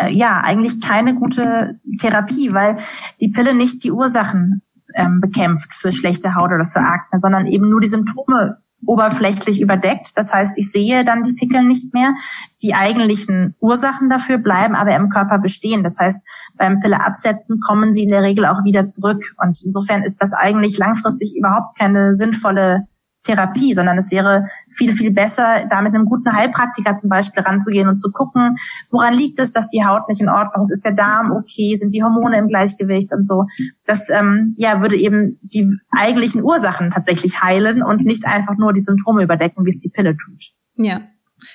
[0.00, 2.76] äh, ja eigentlich keine gute Therapie, weil
[3.20, 4.62] die Pille nicht die Ursachen
[4.94, 10.12] ähm, bekämpft für schlechte Haut oder für Akne, sondern eben nur die Symptome oberflächlich überdeckt.
[10.16, 12.14] Das heißt, ich sehe dann die Pickel nicht mehr.
[12.62, 15.82] Die eigentlichen Ursachen dafür bleiben aber im Körper bestehen.
[15.82, 19.22] Das heißt, beim Pille absetzen kommen sie in der Regel auch wieder zurück.
[19.42, 22.86] Und insofern ist das eigentlich langfristig überhaupt keine sinnvolle
[23.26, 27.88] Therapie, sondern es wäre viel, viel besser, da mit einem guten Heilpraktiker zum Beispiel ranzugehen
[27.88, 28.52] und zu gucken,
[28.90, 31.92] woran liegt es, dass die Haut nicht in Ordnung ist, ist der Darm okay, sind
[31.92, 33.44] die Hormone im Gleichgewicht und so.
[33.84, 38.80] Das ähm, ja, würde eben die eigentlichen Ursachen tatsächlich heilen und nicht einfach nur die
[38.80, 40.42] Symptome überdecken, wie es die Pille tut.
[40.76, 41.02] Ja.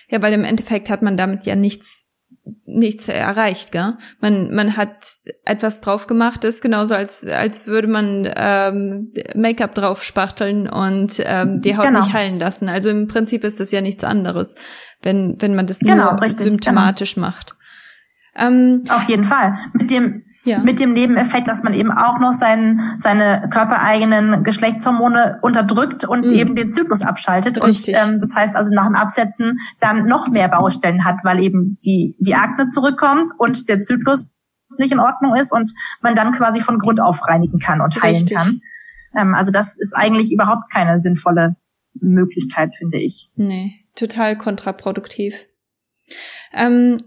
[0.10, 2.11] Ja, weil im Endeffekt hat man damit ja nichts
[2.66, 3.98] nichts erreicht, gell?
[4.20, 5.06] Man man hat
[5.46, 11.62] etwas drauf gemacht, ist genauso als als würde man ähm, Make-up drauf spachteln und ähm,
[11.62, 12.00] die Haut genau.
[12.00, 12.70] nicht heilen lassen.
[12.70, 14.56] Also im Prinzip ist das ja nichts anderes,
[15.02, 16.50] wenn wenn man das genau, nur richtig, genau.
[16.50, 17.28] symptomatisch genau.
[17.28, 17.56] macht.
[18.36, 19.56] Ähm, Auf jeden Fall.
[19.74, 20.60] Mit dem ja.
[20.60, 26.32] Mit dem Nebeneffekt, dass man eben auch noch sein, seine körpereigenen Geschlechtshormone unterdrückt und mhm.
[26.32, 27.64] eben den Zyklus abschaltet.
[27.64, 27.96] Richtig.
[27.96, 31.78] Und ähm, das heißt also nach dem Absetzen dann noch mehr Baustellen hat, weil eben
[31.86, 34.32] die, die Akne zurückkommt und der Zyklus
[34.80, 38.16] nicht in Ordnung ist und man dann quasi von Grund auf reinigen kann und heilen
[38.16, 38.38] Richtig.
[38.38, 38.62] kann.
[39.16, 41.56] Ähm, also das ist eigentlich überhaupt keine sinnvolle
[41.94, 43.30] Möglichkeit, finde ich.
[43.36, 45.36] Nee, total kontraproduktiv.
[46.54, 47.04] Ähm,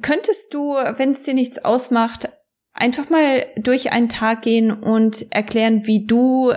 [0.00, 2.32] Könntest du, wenn es dir nichts ausmacht,
[2.74, 6.52] einfach mal durch einen Tag gehen und erklären, wie du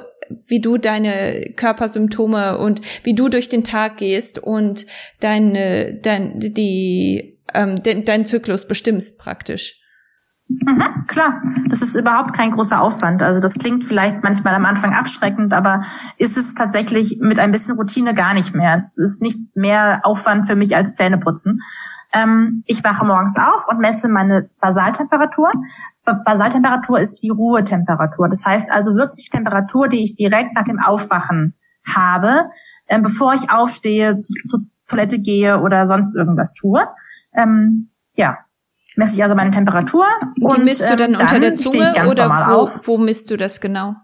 [0.47, 4.87] wie du deine Körpersymptome und wie du durch den Tag gehst und
[5.19, 9.84] deine dein die ähm, de, deinen Zyklus bestimmst praktisch.
[10.47, 13.23] Mhm, klar, das ist überhaupt kein großer Aufwand.
[13.23, 15.81] Also das klingt vielleicht manchmal am Anfang abschreckend, aber
[16.17, 18.73] ist es tatsächlich mit ein bisschen Routine gar nicht mehr.
[18.75, 21.61] Es ist nicht mehr Aufwand für mich als Zähneputzen.
[22.13, 25.49] Ähm, ich wache morgens auf und messe meine Basaltemperatur.
[26.03, 28.29] Basaltemperatur ist die Ruhetemperatur.
[28.29, 31.55] Das heißt also wirklich Temperatur, die ich direkt nach dem Aufwachen
[31.95, 32.49] habe,
[32.85, 36.87] äh, bevor ich aufstehe, zur Toilette gehe oder sonst irgendwas tue.
[37.33, 38.44] Ähm, ja,
[38.95, 40.05] messe ich also meine Temperatur.
[40.37, 43.61] Die und, misst du dann, ähm, unter der Zunge oder wo, wo misst du das
[43.61, 43.95] genau?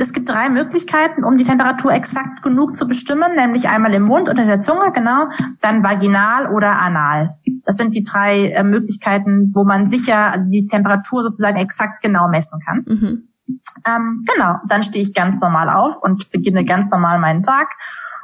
[0.00, 4.28] Es gibt drei Möglichkeiten, um die Temperatur exakt genug zu bestimmen, nämlich einmal im Mund
[4.28, 5.28] unter der Zunge, genau,
[5.60, 7.36] dann vaginal oder anal.
[7.64, 12.28] Das sind die drei äh, Möglichkeiten, wo man sicher, also die Temperatur sozusagen exakt genau
[12.28, 12.84] messen kann.
[12.86, 13.28] Mhm.
[13.86, 17.68] Ähm, genau, dann stehe ich ganz normal auf und beginne ganz normal meinen Tag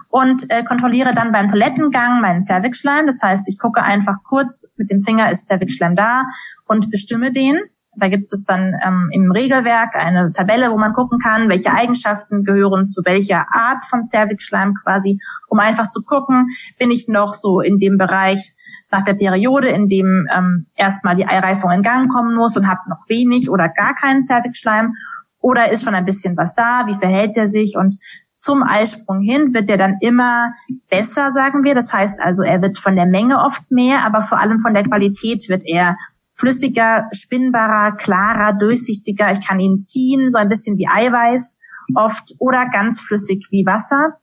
[0.08, 3.06] und äh, kontrolliere dann beim Toilettengang meinen Cervixschleim.
[3.06, 6.22] Das heißt, ich gucke einfach kurz mit dem Finger, ist Cervixschleim da
[6.66, 7.58] und bestimme den.
[7.96, 12.44] Da gibt es dann ähm, im Regelwerk eine Tabelle, wo man gucken kann, welche Eigenschaften
[12.44, 16.46] gehören zu welcher Art von Cervixschleim quasi, um einfach zu gucken,
[16.78, 18.54] bin ich noch so in dem Bereich
[18.90, 22.88] nach der Periode, in dem ähm, erstmal die Eireifung in Gang kommen muss und habe
[22.88, 24.94] noch wenig oder gar keinen Cervixschleim
[25.42, 27.76] oder ist schon ein bisschen was da, wie verhält er sich?
[27.76, 27.96] Und
[28.36, 30.52] zum Eisprung hin wird der dann immer
[30.90, 31.74] besser, sagen wir.
[31.74, 34.82] Das heißt also, er wird von der Menge oft mehr, aber vor allem von der
[34.82, 35.96] Qualität wird er
[36.34, 39.30] flüssiger, spinnbarer, klarer, durchsichtiger.
[39.30, 41.58] Ich kann ihn ziehen, so ein bisschen wie Eiweiß
[41.94, 44.18] oft oder ganz flüssig wie Wasser.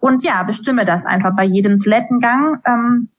[0.00, 3.10] Und ja, bestimme das einfach bei jedem Toilettengang ähm,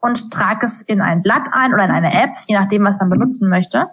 [0.00, 3.10] und trage es in ein Blatt ein oder in eine App, je nachdem, was man
[3.10, 3.88] benutzen möchte.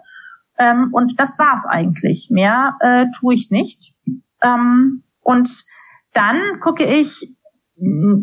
[0.58, 2.28] Ähm, und das war's eigentlich.
[2.30, 3.94] Mehr äh, tue ich nicht.
[4.42, 5.64] Ähm, und
[6.12, 7.36] dann gucke ich,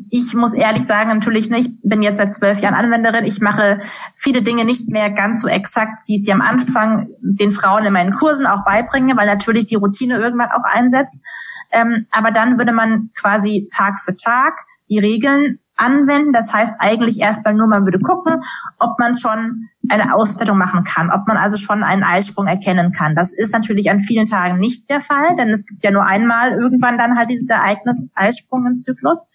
[0.09, 3.23] ich muss ehrlich sagen, natürlich nicht, ich bin jetzt seit zwölf Jahren Anwenderin.
[3.25, 3.79] Ich mache
[4.13, 7.93] viele Dinge nicht mehr ganz so exakt, wie ich sie am Anfang den Frauen in
[7.93, 11.25] meinen Kursen auch beibringe, weil natürlich die Routine irgendwann auch einsetzt.
[11.71, 14.55] Ähm, aber dann würde man quasi Tag für Tag
[14.89, 16.33] die Regeln anwenden.
[16.33, 18.41] Das heißt eigentlich erstmal nur, man würde gucken,
[18.79, 23.15] ob man schon eine Auswertung machen kann, ob man also schon einen Eisprung erkennen kann.
[23.15, 26.52] Das ist natürlich an vielen Tagen nicht der Fall, denn es gibt ja nur einmal
[26.52, 29.28] irgendwann dann halt dieses Ereignis Eisprung im Zyklus.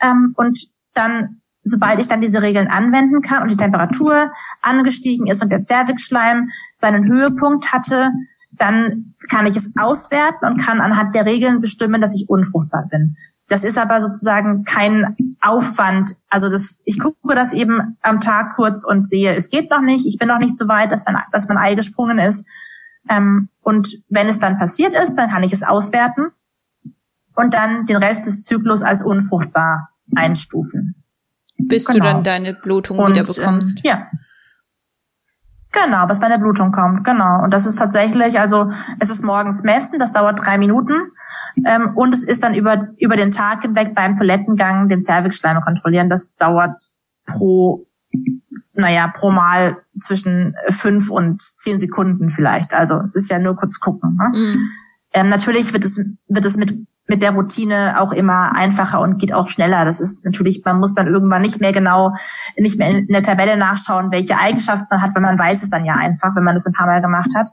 [0.00, 0.58] Ähm, und
[0.94, 5.62] dann, sobald ich dann diese Regeln anwenden kann und die Temperatur angestiegen ist und der
[5.62, 8.12] Zervixschleim seinen Höhepunkt hatte,
[8.52, 13.16] dann kann ich es auswerten und kann anhand der Regeln bestimmen, dass ich unfruchtbar bin.
[13.48, 16.16] Das ist aber sozusagen kein Aufwand.
[16.28, 20.06] Also das, ich gucke das eben am Tag kurz und sehe, es geht noch nicht,
[20.06, 22.46] ich bin noch nicht so weit, dass mein, dass mein Ei gesprungen ist.
[23.08, 26.32] Ähm, und wenn es dann passiert ist, dann kann ich es auswerten
[27.36, 30.96] und dann den Rest des Zyklus als unfruchtbar einstufen.
[31.56, 31.98] Bis genau.
[31.98, 33.78] du dann deine Blutung und, wieder bekommst.
[33.78, 34.10] Ähm, ja.
[35.84, 37.42] Genau, bis meine Blutung kommt, genau.
[37.42, 41.12] Und das ist tatsächlich, also es ist morgens messen, das dauert drei Minuten.
[41.66, 46.08] Ähm, und es ist dann über, über den Tag hinweg beim Toilettengang den Cervixschleim kontrollieren.
[46.08, 46.80] Das dauert
[47.26, 47.86] pro,
[48.72, 52.72] naja, pro Mal zwischen fünf und zehn Sekunden vielleicht.
[52.72, 54.16] Also es ist ja nur kurz gucken.
[54.16, 54.38] Ne?
[54.38, 54.56] Mhm.
[55.12, 56.74] Ähm, natürlich wird es, wird es mit
[57.08, 59.84] mit der Routine auch immer einfacher und geht auch schneller.
[59.84, 62.12] Das ist natürlich, man muss dann irgendwann nicht mehr genau,
[62.56, 65.84] nicht mehr in der Tabelle nachschauen, welche Eigenschaften man hat, weil man weiß es dann
[65.84, 67.48] ja einfach, wenn man das ein paar Mal gemacht hat.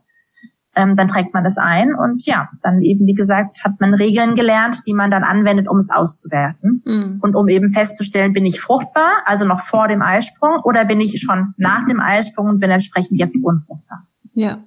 [0.76, 4.36] ähm, dann trägt man das ein und ja, dann eben, wie gesagt, hat man Regeln
[4.36, 7.20] gelernt, die man dann anwendet, um es auszuwerten mhm.
[7.22, 11.22] und um eben festzustellen, bin ich fruchtbar, also noch vor dem Eisprung, oder bin ich
[11.22, 14.08] schon nach dem Eisprung und bin entsprechend jetzt unfruchtbar.
[14.34, 14.64] Ja,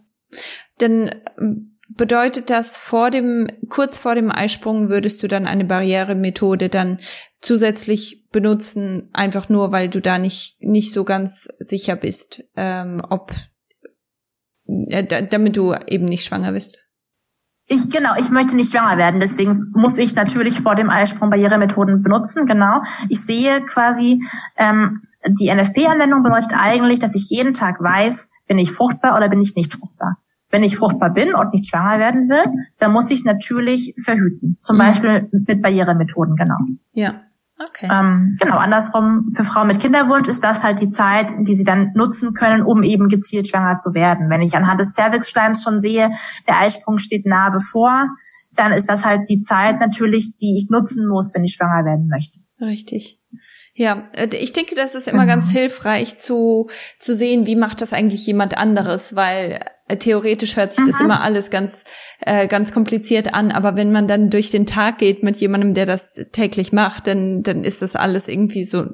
[0.81, 6.69] denn ähm, bedeutet das vor dem, kurz vor dem Eisprung würdest du dann eine Barrieremethode
[6.69, 7.01] dann
[7.41, 13.33] zusätzlich benutzen, einfach nur, weil du da nicht, nicht so ganz sicher bist, ähm, ob
[14.67, 16.79] äh, damit du eben nicht schwanger bist.
[17.69, 22.03] Ich, genau, ich möchte nicht schwanger werden, deswegen muss ich natürlich vor dem Eisprung Barrieremethoden
[22.03, 22.81] benutzen, genau.
[23.09, 24.23] Ich sehe quasi,
[24.57, 29.41] ähm, die NFP-Anwendung bedeutet eigentlich, dass ich jeden Tag weiß, bin ich fruchtbar oder bin
[29.41, 30.19] ich nicht fruchtbar.
[30.51, 32.43] Wenn ich fruchtbar bin und nicht schwanger werden will,
[32.79, 34.59] dann muss ich natürlich verhüten.
[34.61, 34.81] Zum mhm.
[34.81, 36.57] Beispiel mit Barrieremethoden, genau.
[36.93, 37.23] Ja.
[37.59, 37.89] Okay.
[37.91, 41.93] Ähm, genau, andersrum, für Frauen mit Kinderwunsch ist das halt die Zeit, die sie dann
[41.95, 44.29] nutzen können, um eben gezielt schwanger zu werden.
[44.29, 46.11] Wenn ich anhand des Cervixschleims schon sehe,
[46.47, 48.09] der Eisprung steht nahe bevor,
[48.55, 52.09] dann ist das halt die Zeit natürlich, die ich nutzen muss, wenn ich schwanger werden
[52.09, 52.41] möchte.
[52.61, 53.21] Richtig.
[53.79, 55.59] Ja, äh, ich denke, das ist immer ganz mhm.
[55.59, 60.85] hilfreich zu, zu sehen, wie macht das eigentlich jemand anderes, weil äh, theoretisch hört sich
[60.85, 60.91] mhm.
[60.91, 61.85] das immer alles ganz,
[62.21, 65.85] äh, ganz kompliziert an, aber wenn man dann durch den Tag geht mit jemandem, der
[65.85, 68.87] das täglich macht, dann, dann ist das alles irgendwie so,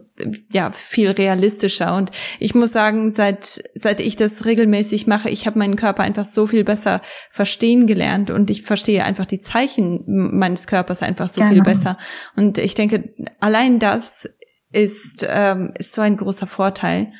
[0.50, 1.94] ja, viel realistischer.
[1.94, 2.10] Und
[2.40, 6.48] ich muss sagen, seit, seit ich das regelmäßig mache, ich habe meinen Körper einfach so
[6.48, 11.52] viel besser verstehen gelernt und ich verstehe einfach die Zeichen meines Körpers einfach so genau.
[11.52, 11.98] viel besser.
[12.34, 14.28] Und ich denke, allein das
[14.72, 17.12] ist, ähm, ist so ein großer Vorteil,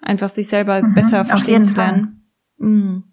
[0.00, 2.32] einfach sich selber mhm, besser verstehen zu lernen.
[2.58, 3.04] Mhm.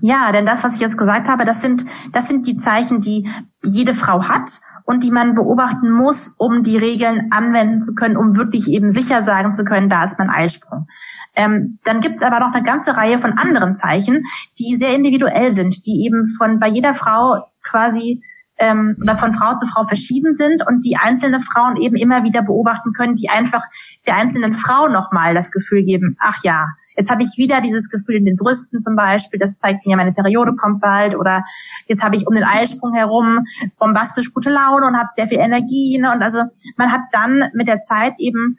[0.00, 3.28] Ja, denn das, was ich jetzt gesagt habe, das sind, das sind die Zeichen, die
[3.62, 8.36] jede Frau hat und die man beobachten muss, um die Regeln anwenden zu können, um
[8.36, 10.88] wirklich eben sicher sagen zu können, da ist mein Eisprung.
[11.34, 14.22] Ähm, dann gibt's aber noch eine ganze Reihe von anderen Zeichen,
[14.58, 18.20] die sehr individuell sind, die eben von bei jeder Frau quasi
[18.58, 22.42] ähm, oder von Frau zu Frau verschieden sind und die einzelne Frauen eben immer wieder
[22.42, 23.62] beobachten können, die einfach
[24.06, 28.16] der einzelnen Frau nochmal das Gefühl geben, ach ja, Jetzt habe ich wieder dieses Gefühl
[28.16, 31.16] in den Brüsten zum Beispiel, das zeigt mir, meine Periode kommt bald.
[31.16, 31.42] Oder
[31.86, 33.44] jetzt habe ich um den Eisprung herum
[33.78, 35.98] bombastisch gute Laune und habe sehr viel Energie.
[35.98, 36.12] Ne?
[36.12, 36.42] Und also
[36.76, 38.58] man hat dann mit der Zeit eben,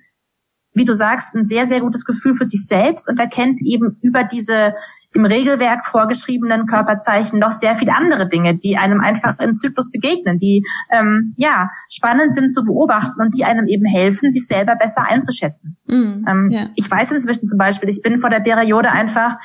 [0.73, 4.23] wie du sagst, ein sehr, sehr gutes Gefühl für sich selbst und erkennt eben über
[4.23, 4.75] diese
[5.15, 10.37] im Regelwerk vorgeschriebenen Körperzeichen noch sehr viele andere Dinge, die einem einfach im Zyklus begegnen,
[10.37, 10.61] die
[10.91, 15.77] ähm, ja spannend sind zu beobachten und die einem eben helfen, sich selber besser einzuschätzen.
[15.87, 16.65] Mm, ähm, ja.
[16.75, 19.37] Ich weiß inzwischen zum Beispiel, ich bin vor der Periode einfach,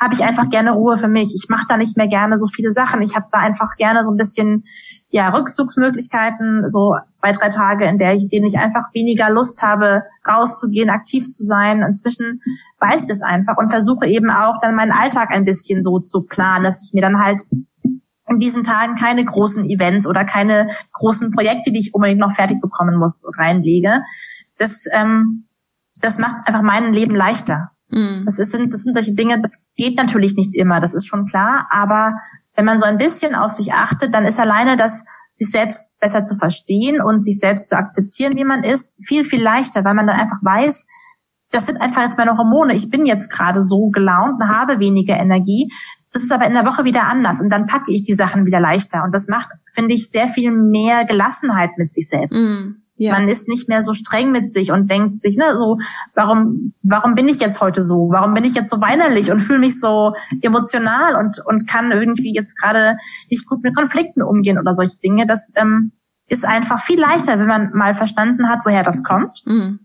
[0.00, 1.34] habe ich einfach gerne Ruhe für mich.
[1.34, 3.02] Ich mache da nicht mehr gerne so viele Sachen.
[3.02, 4.62] Ich habe da einfach gerne so ein bisschen
[5.08, 10.02] ja Rückzugsmöglichkeiten, so zwei drei Tage, in der ich, denen ich einfach weniger Lust habe,
[10.28, 11.82] rauszugehen, aktiv zu sein.
[11.82, 12.40] Inzwischen
[12.80, 16.22] weiß ich das einfach und versuche eben auch dann meinen Alltag ein bisschen so zu
[16.22, 17.42] planen, dass ich mir dann halt
[18.28, 22.60] in diesen Tagen keine großen Events oder keine großen Projekte, die ich unbedingt noch fertig
[22.60, 24.02] bekommen muss, reinlege.
[24.58, 25.46] Das, ähm,
[26.00, 27.70] das macht einfach mein Leben leichter.
[27.88, 28.22] Mhm.
[28.24, 31.68] Das, ist, das sind solche Dinge, das geht natürlich nicht immer, das ist schon klar,
[31.70, 32.14] aber
[32.56, 35.04] wenn man so ein bisschen auf sich achtet, dann ist alleine das,
[35.36, 39.42] sich selbst besser zu verstehen und sich selbst zu akzeptieren, wie man ist, viel, viel
[39.42, 40.86] leichter, weil man dann einfach weiß,
[41.50, 42.74] das sind einfach jetzt meine Hormone.
[42.74, 45.70] Ich bin jetzt gerade so gelaunt und habe weniger Energie.
[46.12, 48.58] Das ist aber in der Woche wieder anders und dann packe ich die Sachen wieder
[48.58, 49.04] leichter.
[49.04, 52.42] Und das macht, finde ich, sehr viel mehr Gelassenheit mit sich selbst.
[52.42, 52.85] Mm.
[52.98, 53.12] Ja.
[53.12, 55.78] Man ist nicht mehr so streng mit sich und denkt sich, ne, so,
[56.14, 58.08] warum, warum bin ich jetzt heute so?
[58.10, 62.32] Warum bin ich jetzt so weinerlich und fühle mich so emotional und, und kann irgendwie
[62.34, 62.96] jetzt gerade
[63.30, 65.26] nicht gut mit Konflikten umgehen oder solche Dinge?
[65.26, 65.92] Das ähm,
[66.28, 69.42] ist einfach viel leichter, wenn man mal verstanden hat, woher das kommt.
[69.44, 69.80] Mhm.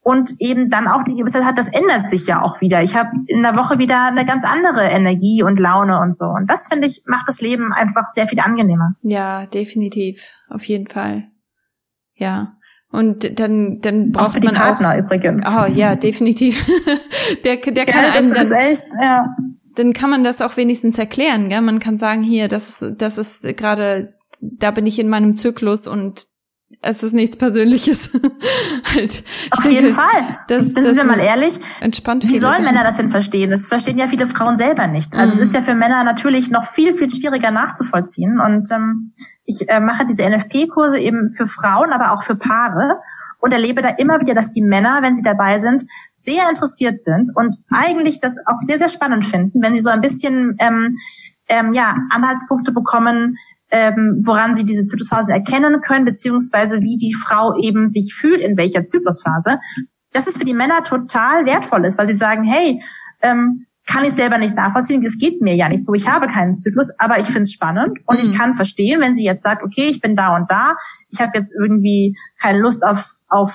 [0.00, 2.82] Und eben dann auch die Gewissheit hat, das ändert sich ja auch wieder.
[2.82, 6.24] Ich habe in der Woche wieder eine ganz andere Energie und Laune und so.
[6.24, 8.94] Und das, finde ich, macht das Leben einfach sehr viel angenehmer.
[9.02, 10.30] Ja, definitiv.
[10.48, 11.28] Auf jeden Fall.
[12.18, 12.54] Ja.
[12.90, 15.46] Und dann, dann braucht auch man Partner auch, übrigens.
[15.46, 16.66] Oh ja, definitiv.
[17.44, 19.22] der, der kann ja, das einem ist echt, ja.
[19.74, 21.60] Dann kann man das auch wenigstens erklären, gell?
[21.60, 25.86] Man kann sagen, hier, das ist, das ist gerade, da bin ich in meinem Zyklus
[25.86, 26.24] und
[26.80, 28.10] es ist nichts Persönliches.
[28.94, 30.26] halt, Auf jeden Fall.
[30.48, 31.58] Das, das sind wir mal ehrlich.
[31.80, 33.50] Entspannt wie sollen Männer das denn verstehen?
[33.50, 35.16] Das verstehen ja viele Frauen selber nicht.
[35.16, 35.40] Also mhm.
[35.40, 38.38] es ist ja für Männer natürlich noch viel, viel schwieriger nachzuvollziehen.
[38.38, 39.10] Und ähm,
[39.44, 43.00] ich äh, mache diese NFP-Kurse eben für Frauen, aber auch für Paare
[43.40, 47.30] und erlebe da immer wieder, dass die Männer, wenn sie dabei sind, sehr interessiert sind
[47.34, 50.92] und eigentlich das auch sehr, sehr spannend finden, wenn sie so ein bisschen ähm,
[51.48, 53.36] ähm, ja, Anhaltspunkte bekommen,
[53.70, 58.56] ähm, woran sie diese Zyklusphasen erkennen können, beziehungsweise wie die Frau eben sich fühlt in
[58.56, 59.58] welcher Zyklusphase.
[60.12, 62.82] Das ist für die Männer total wertvoll ist, weil sie sagen, hey,
[63.20, 65.02] ähm, kann ich selber nicht nachvollziehen.
[65.02, 65.94] Es geht mir ja nicht so.
[65.94, 68.30] Ich habe keinen Zyklus, aber ich finde es spannend und mhm.
[68.30, 70.74] ich kann verstehen, wenn sie jetzt sagt, okay, ich bin da und da,
[71.08, 73.50] ich habe jetzt irgendwie keine Lust auf, auf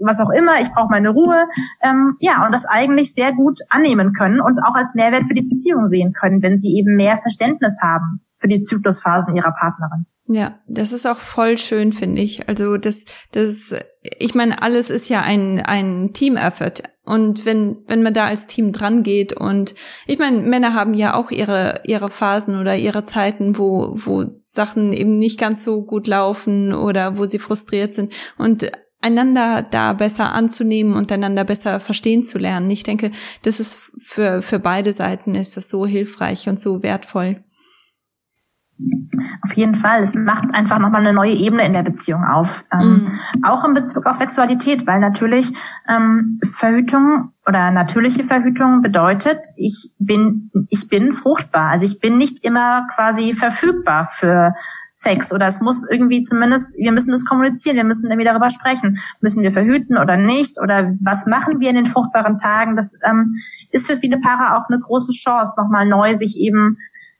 [0.00, 1.46] was auch immer, ich brauche meine Ruhe.
[1.82, 5.48] Ähm, ja, und das eigentlich sehr gut annehmen können und auch als Mehrwert für die
[5.48, 10.06] Beziehung sehen können, wenn sie eben mehr Verständnis haben für die Zyklusphasen ihrer Partnerin.
[10.30, 12.48] Ja, das ist auch voll schön, finde ich.
[12.48, 16.82] Also das, das, ich meine, alles ist ja ein ein Team-Effort.
[17.04, 19.74] Und wenn wenn man da als Team dran geht und
[20.06, 24.92] ich meine, Männer haben ja auch ihre ihre Phasen oder ihre Zeiten, wo wo Sachen
[24.92, 28.70] eben nicht ganz so gut laufen oder wo sie frustriert sind und
[29.00, 32.70] einander da besser anzunehmen und einander besser verstehen zu lernen.
[32.70, 33.12] Ich denke,
[33.44, 37.42] das ist für für beide Seiten ist das so hilfreich und so wertvoll.
[39.42, 40.00] Auf jeden Fall.
[40.00, 42.64] Es macht einfach nochmal eine neue Ebene in der Beziehung auf.
[42.72, 43.44] Ähm, mm.
[43.44, 45.52] Auch in Bezug auf Sexualität, weil natürlich
[45.88, 51.70] ähm, Verhütung oder natürliche Verhütung bedeutet, ich bin, ich bin fruchtbar.
[51.70, 54.54] Also ich bin nicht immer quasi verfügbar für
[54.90, 58.98] Sex oder es muss irgendwie zumindest, wir müssen das kommunizieren, wir müssen irgendwie darüber sprechen.
[59.20, 60.60] Müssen wir verhüten oder nicht?
[60.62, 62.76] Oder was machen wir in den fruchtbaren Tagen?
[62.76, 63.32] Das ähm,
[63.70, 66.76] ist für viele Paare auch eine große Chance, nochmal neu sich eben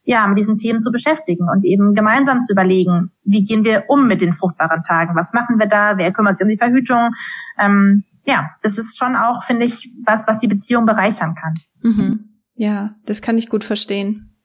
[0.09, 4.07] ja, mit diesen Themen zu beschäftigen und eben gemeinsam zu überlegen, wie gehen wir um
[4.07, 5.15] mit den fruchtbaren Tagen?
[5.15, 5.97] Was machen wir da?
[5.97, 7.11] Wer kümmert sich um die Verhütung?
[7.59, 11.59] Ähm, ja, das ist schon auch, finde ich, was, was die Beziehung bereichern kann.
[11.83, 12.29] Mhm.
[12.55, 14.35] Ja, das kann ich gut verstehen.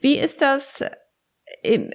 [0.00, 0.82] Wie ist das?
[1.62, 1.88] Äh,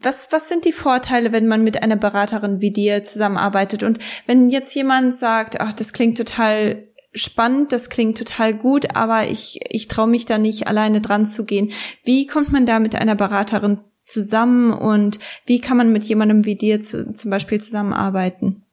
[0.00, 3.82] was, was sind die Vorteile, wenn man mit einer Beraterin wie dir zusammenarbeitet?
[3.82, 6.87] Und wenn jetzt jemand sagt, ach, das klingt total
[7.18, 11.44] spannend, das klingt total gut, aber ich, ich traue mich da nicht alleine dran zu
[11.44, 11.70] gehen.
[12.04, 16.56] Wie kommt man da mit einer Beraterin zusammen und wie kann man mit jemandem wie
[16.56, 18.64] dir zu, zum Beispiel zusammenarbeiten?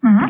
[0.00, 0.26] Mhm.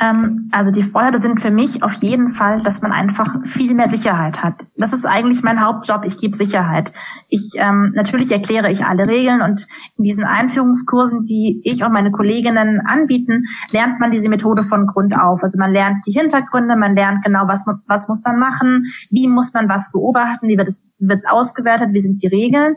[0.00, 3.88] Ähm, also die Vorteile sind für mich auf jeden Fall, dass man einfach viel mehr
[3.88, 4.66] Sicherheit hat.
[4.76, 6.04] Das ist eigentlich mein Hauptjob.
[6.04, 6.92] Ich gebe Sicherheit.
[7.28, 9.66] Ich ähm, natürlich erkläre ich alle Regeln und
[9.96, 15.14] in diesen Einführungskursen, die ich und meine Kolleginnen anbieten, lernt man diese Methode von Grund
[15.14, 15.40] auf.
[15.42, 19.54] Also man lernt die Hintergründe, man lernt genau, was was muss man machen, wie muss
[19.54, 22.74] man was beobachten, wie wird es wird's ausgewertet, wie sind die Regeln.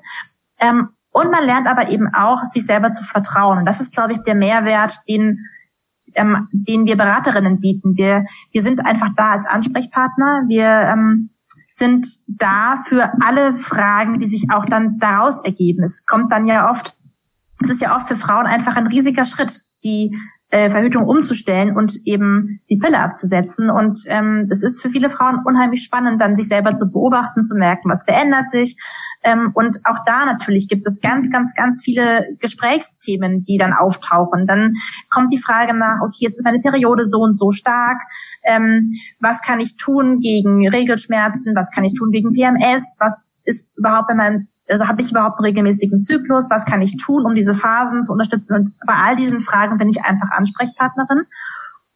[0.59, 3.65] Ähm, und man lernt aber eben auch, sich selber zu vertrauen.
[3.65, 5.39] Das ist, glaube ich, der Mehrwert, den
[6.15, 7.95] ähm, den wir Beraterinnen bieten.
[7.97, 10.45] Wir, wir sind einfach da als Ansprechpartner.
[10.47, 11.29] Wir ähm,
[11.71, 15.83] sind da für alle Fragen, die sich auch dann daraus ergeben.
[15.83, 16.95] Es kommt dann ja oft,
[17.61, 20.15] es ist ja oft für Frauen einfach ein riesiger Schritt, die
[20.55, 23.69] äh, Verhütung umzustellen und eben die Pille abzusetzen.
[23.69, 27.57] Und ähm, das ist für viele Frauen unheimlich spannend, dann sich selber zu beobachten, zu
[27.57, 28.81] merken, was verändert sich.
[29.21, 34.47] Ähm, und auch da natürlich gibt es ganz, ganz, ganz viele Gesprächsthemen, die dann auftauchen.
[34.47, 34.73] Dann
[35.09, 38.01] kommt die Frage nach, okay, jetzt ist meine Periode so und so stark.
[38.43, 38.87] Ähm,
[39.19, 41.53] was kann ich tun gegen Regelschmerzen?
[41.53, 42.95] Was kann ich tun gegen PMS?
[42.99, 46.49] Was ist überhaupt bei meinem also habe ich überhaupt einen regelmäßigen Zyklus?
[46.49, 48.55] Was kann ich tun, um diese Phasen zu unterstützen?
[48.55, 51.25] Und bei all diesen Fragen bin ich einfach Ansprechpartnerin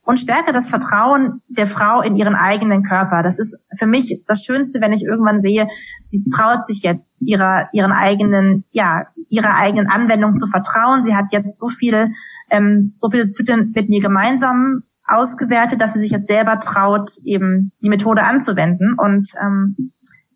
[0.10, 3.22] und stärke das Vertrauen der Frau in ihren eigenen Körper.
[3.22, 5.68] Das ist für mich das Schönste, wenn ich irgendwann sehe,
[6.02, 11.04] sie traut sich jetzt ihrer ihren eigenen ja ihrer eigenen Anwendung zu vertrauen.
[11.04, 12.12] Sie hat jetzt so viel
[12.50, 17.72] ähm, so viele Zyklen mit mir gemeinsam ausgewertet, dass sie sich jetzt selber traut, eben
[17.84, 19.76] die Methode anzuwenden und ähm,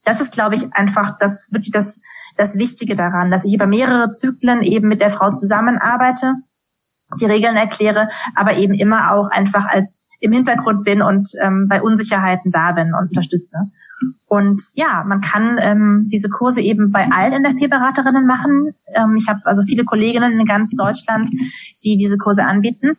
[0.04, 2.02] das ist, glaube ich, einfach das wirklich das,
[2.38, 6.36] das Wichtige daran, dass ich über mehrere Zyklen eben mit der Frau zusammenarbeite,
[7.20, 11.82] die Regeln erkläre, aber eben immer auch einfach als im Hintergrund bin und ähm, bei
[11.82, 13.58] Unsicherheiten da bin und unterstütze.
[14.28, 18.74] Und ja, man kann ähm, diese Kurse eben bei allen NFP-Beraterinnen machen.
[18.96, 21.30] Ähm, ich habe also viele Kolleginnen in ganz Deutschland,
[21.84, 22.98] die diese Kurse anbieten.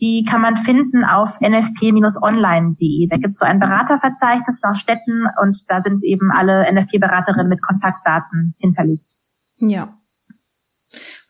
[0.00, 3.08] Die kann man finden auf nfp-online.de.
[3.08, 7.62] Da gibt es so ein Beraterverzeichnis nach Städten und da sind eben alle NFP-Beraterinnen mit
[7.62, 9.16] Kontaktdaten hinterlegt.
[9.58, 9.92] Ja.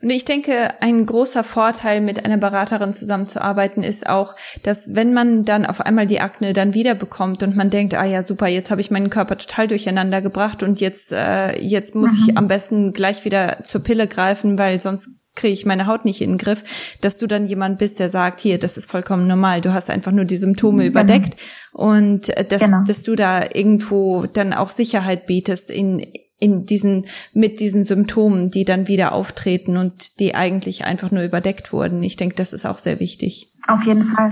[0.03, 5.45] Und ich denke, ein großer Vorteil, mit einer Beraterin zusammenzuarbeiten, ist auch, dass wenn man
[5.45, 8.71] dann auf einmal die Akne dann wieder bekommt und man denkt, ah ja, super, jetzt
[8.71, 12.25] habe ich meinen Körper total durcheinander gebracht und jetzt, äh, jetzt muss mhm.
[12.29, 16.21] ich am besten gleich wieder zur Pille greifen, weil sonst kriege ich meine Haut nicht
[16.21, 19.61] in den Griff, dass du dann jemand bist, der sagt, hier, das ist vollkommen normal,
[19.61, 20.91] du hast einfach nur die Symptome genau.
[20.91, 21.39] überdeckt
[21.73, 22.85] und äh, dass, genau.
[22.87, 26.07] dass du da irgendwo dann auch Sicherheit bietest in
[26.41, 31.73] in diesen mit diesen Symptomen, die dann wieder auftreten und die eigentlich einfach nur überdeckt
[31.73, 32.03] wurden.
[32.03, 33.53] Ich denke, das ist auch sehr wichtig.
[33.69, 34.31] Auf jeden Fall.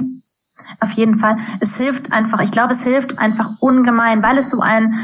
[0.81, 1.37] Auf jeden Fall.
[1.61, 4.95] Es hilft einfach, ich glaube, es hilft einfach ungemein, weil es so ein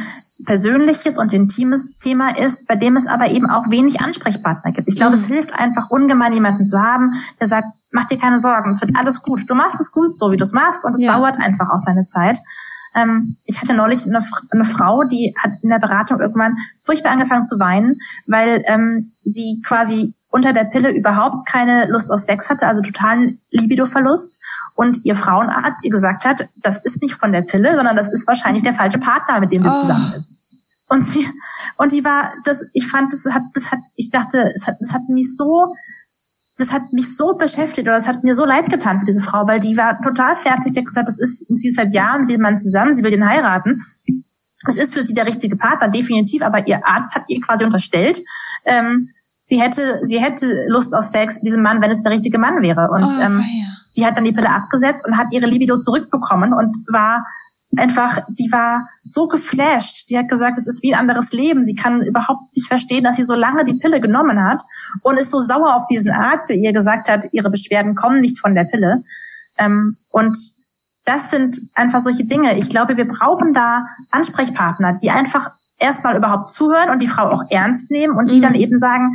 [0.44, 4.88] persönliches und intimes Thema ist, bei dem es aber eben auch wenig Ansprechpartner gibt.
[4.88, 5.22] Ich glaube, mhm.
[5.22, 8.92] es hilft einfach ungemein, jemanden zu haben, der sagt, mach dir keine Sorgen, es wird
[8.96, 9.48] alles gut.
[9.48, 11.12] Du machst es gut, so wie du es machst, und es ja.
[11.12, 12.38] dauert einfach auch seine Zeit.
[12.94, 14.20] Ähm, ich hatte neulich eine,
[14.50, 19.62] eine, Frau, die hat in der Beratung irgendwann furchtbar angefangen zu weinen, weil ähm, sie
[19.66, 24.40] quasi unter der Pille überhaupt keine Lust auf Sex hatte, also totalen Libidoverlust
[24.74, 28.26] und ihr Frauenarzt ihr gesagt hat, das ist nicht von der Pille, sondern das ist
[28.26, 29.74] wahrscheinlich der falsche Partner, mit dem sie oh.
[29.74, 30.34] zusammen ist.
[30.88, 31.26] Und sie,
[31.76, 34.92] und die war, das, ich fand, das hat, das hat, ich dachte, es hat, das
[34.92, 35.74] hat mich so,
[36.56, 39.46] das hat mich so beschäftigt oder das hat mir so leid getan für diese Frau,
[39.46, 40.72] weil die war total fertig.
[40.72, 43.10] Die hat gesagt, das ist, sie ist seit Jahren mit dem Mann zusammen, sie will
[43.10, 43.80] den heiraten.
[44.66, 48.22] Es ist für sie der richtige Partner, definitiv, aber ihr Arzt hat ihr quasi unterstellt,
[48.64, 49.10] ähm,
[49.42, 52.62] sie hätte, sie hätte Lust auf Sex mit diesem Mann, wenn es der richtige Mann
[52.62, 52.88] wäre.
[52.90, 53.44] Und oh, ähm,
[53.96, 57.26] die hat dann die Pille abgesetzt und hat ihre Libido zurückbekommen und war
[57.78, 60.10] einfach, die war so geflasht.
[60.10, 61.64] Die hat gesagt, es ist wie ein anderes Leben.
[61.64, 64.62] Sie kann überhaupt nicht verstehen, dass sie so lange die Pille genommen hat
[65.02, 68.38] und ist so sauer auf diesen Arzt, der ihr gesagt hat, ihre Beschwerden kommen nicht
[68.38, 69.02] von der Pille.
[69.58, 70.36] Ähm, und
[71.04, 72.56] das sind einfach solche Dinge.
[72.56, 77.44] Ich glaube, wir brauchen da Ansprechpartner, die einfach erstmal überhaupt zuhören und die Frau auch
[77.50, 78.42] ernst nehmen und die mhm.
[78.42, 79.14] dann eben sagen,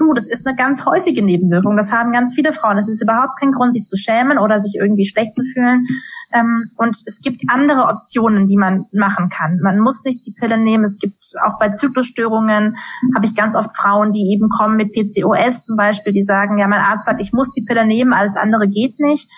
[0.00, 1.76] du, das ist eine ganz häufige Nebenwirkung.
[1.76, 2.78] Das haben ganz viele Frauen.
[2.78, 5.84] Es ist überhaupt kein Grund, sich zu schämen oder sich irgendwie schlecht zu fühlen.
[6.32, 9.60] Ähm, und es gibt andere Optionen, die man machen kann.
[9.62, 10.84] Man muss nicht die Pille nehmen.
[10.84, 12.76] Es gibt auch bei Zyklusstörungen
[13.14, 16.66] habe ich ganz oft Frauen, die eben kommen mit PCOS zum Beispiel, die sagen, ja,
[16.66, 19.30] mein Arzt sagt, ich muss die Pille nehmen, alles andere geht nicht.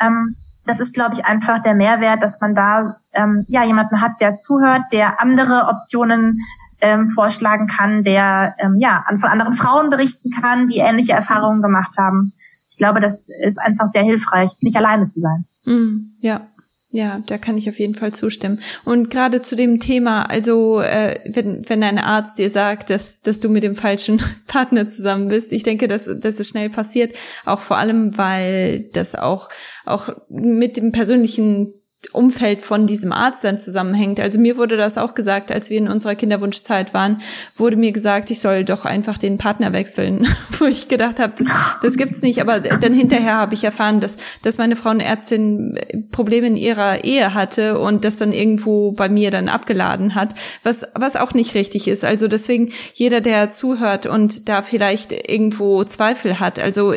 [0.00, 0.36] Ähm,
[0.66, 4.36] das ist, glaube ich, einfach der Mehrwert, dass man da ähm, ja jemanden hat, der
[4.36, 6.38] zuhört, der andere Optionen
[6.86, 11.96] ähm, vorschlagen kann, der ähm, ja von anderen Frauen berichten kann, die ähnliche Erfahrungen gemacht
[11.98, 12.30] haben.
[12.70, 15.44] Ich glaube, das ist einfach sehr hilfreich, nicht alleine zu sein.
[15.64, 16.46] Mm, ja,
[16.90, 18.60] ja, da kann ich auf jeden Fall zustimmen.
[18.84, 23.40] Und gerade zu dem Thema, also äh, wenn, wenn ein Arzt dir sagt, dass, dass
[23.40, 27.14] du mit dem falschen Partner zusammen bist, ich denke, dass, dass es schnell passiert,
[27.44, 29.50] auch vor allem, weil das auch,
[29.84, 31.74] auch mit dem persönlichen
[32.14, 34.20] Umfeld von diesem Arzt dann zusammenhängt.
[34.20, 37.20] Also mir wurde das auch gesagt, als wir in unserer Kinderwunschzeit waren,
[37.56, 40.26] wurde mir gesagt, ich soll doch einfach den Partner wechseln,
[40.58, 41.48] wo ich gedacht habe, das,
[41.82, 42.40] das gibt's nicht.
[42.40, 45.78] Aber dann hinterher habe ich erfahren, dass, dass meine Frauenärztin
[46.12, 50.30] Probleme in ihrer Ehe hatte und das dann irgendwo bei mir dann abgeladen hat,
[50.62, 52.04] was, was auch nicht richtig ist.
[52.04, 56.94] Also deswegen jeder, der zuhört und da vielleicht irgendwo Zweifel hat, also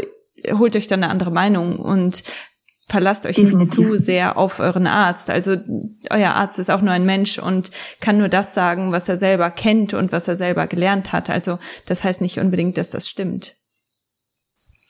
[0.51, 2.23] holt euch dann eine andere Meinung und
[2.89, 3.59] verlasst euch Definitiv.
[3.59, 5.29] nicht zu sehr auf euren Arzt.
[5.29, 5.55] Also
[6.09, 7.71] euer Arzt ist auch nur ein Mensch und
[8.01, 11.29] kann nur das sagen, was er selber kennt und was er selber gelernt hat.
[11.29, 13.55] Also das heißt nicht unbedingt, dass das stimmt.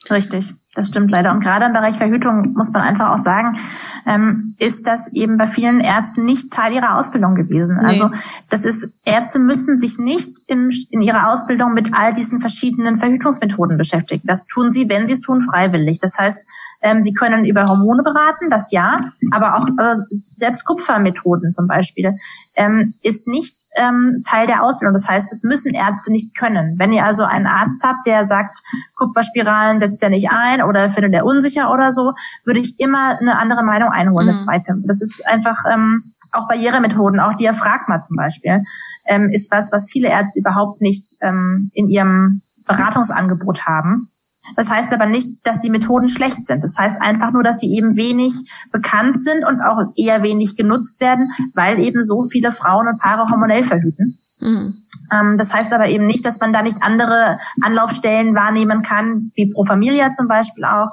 [0.10, 1.32] Richtig, das stimmt leider.
[1.32, 3.58] Und gerade im Bereich Verhütung muss man einfach auch sagen,
[4.06, 7.80] ähm, ist das eben bei vielen Ärzten nicht Teil ihrer Ausbildung gewesen.
[7.82, 7.88] Nee.
[7.88, 8.12] Also
[8.50, 13.78] das ist, Ärzte müssen sich nicht im, in ihrer Ausbildung mit all diesen verschiedenen Verhütungsmethoden
[13.78, 14.22] beschäftigen.
[14.26, 16.00] Das tun sie, wenn sie es tun, freiwillig.
[16.02, 16.48] Das heißt,
[16.82, 18.98] ähm, sie können über Hormone beraten, das ja,
[19.32, 22.16] aber auch äh, selbst Kupfermethoden zum Beispiel
[22.56, 24.94] ähm, ist nicht ähm, Teil der Ausbildung.
[24.94, 26.76] Das heißt, es müssen Ärzte nicht können.
[26.78, 28.60] Wenn ihr also einen Arzt habt, der sagt,
[28.96, 32.14] Kupferspiralen setzt er nicht ein oder findet er unsicher oder so,
[32.46, 34.34] würde ich immer eine andere Meinung einholen, mhm.
[34.34, 34.76] eine zweite.
[34.86, 38.64] Das ist einfach ähm, auch Barrieremethoden, auch Diaphragma zum Beispiel,
[39.06, 44.10] ähm, ist was, was viele Ärzte überhaupt nicht ähm, in ihrem Beratungsangebot haben.
[44.56, 46.64] Das heißt aber nicht, dass die Methoden schlecht sind.
[46.64, 48.34] Das heißt einfach nur, dass sie eben wenig
[48.72, 53.30] bekannt sind und auch eher wenig genutzt werden, weil eben so viele Frauen und Paare
[53.30, 54.18] hormonell verhüten.
[54.40, 54.84] Mhm.
[55.12, 59.52] Ähm, das heißt aber eben nicht, dass man da nicht andere Anlaufstellen wahrnehmen kann, wie
[59.52, 60.90] Pro Familia zum Beispiel auch,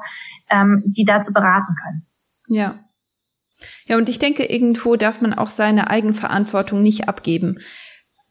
[0.50, 2.06] ähm, die dazu beraten können.
[2.48, 2.74] Ja.
[3.86, 7.58] Ja, und ich denke, irgendwo darf man auch seine Eigenverantwortung nicht abgeben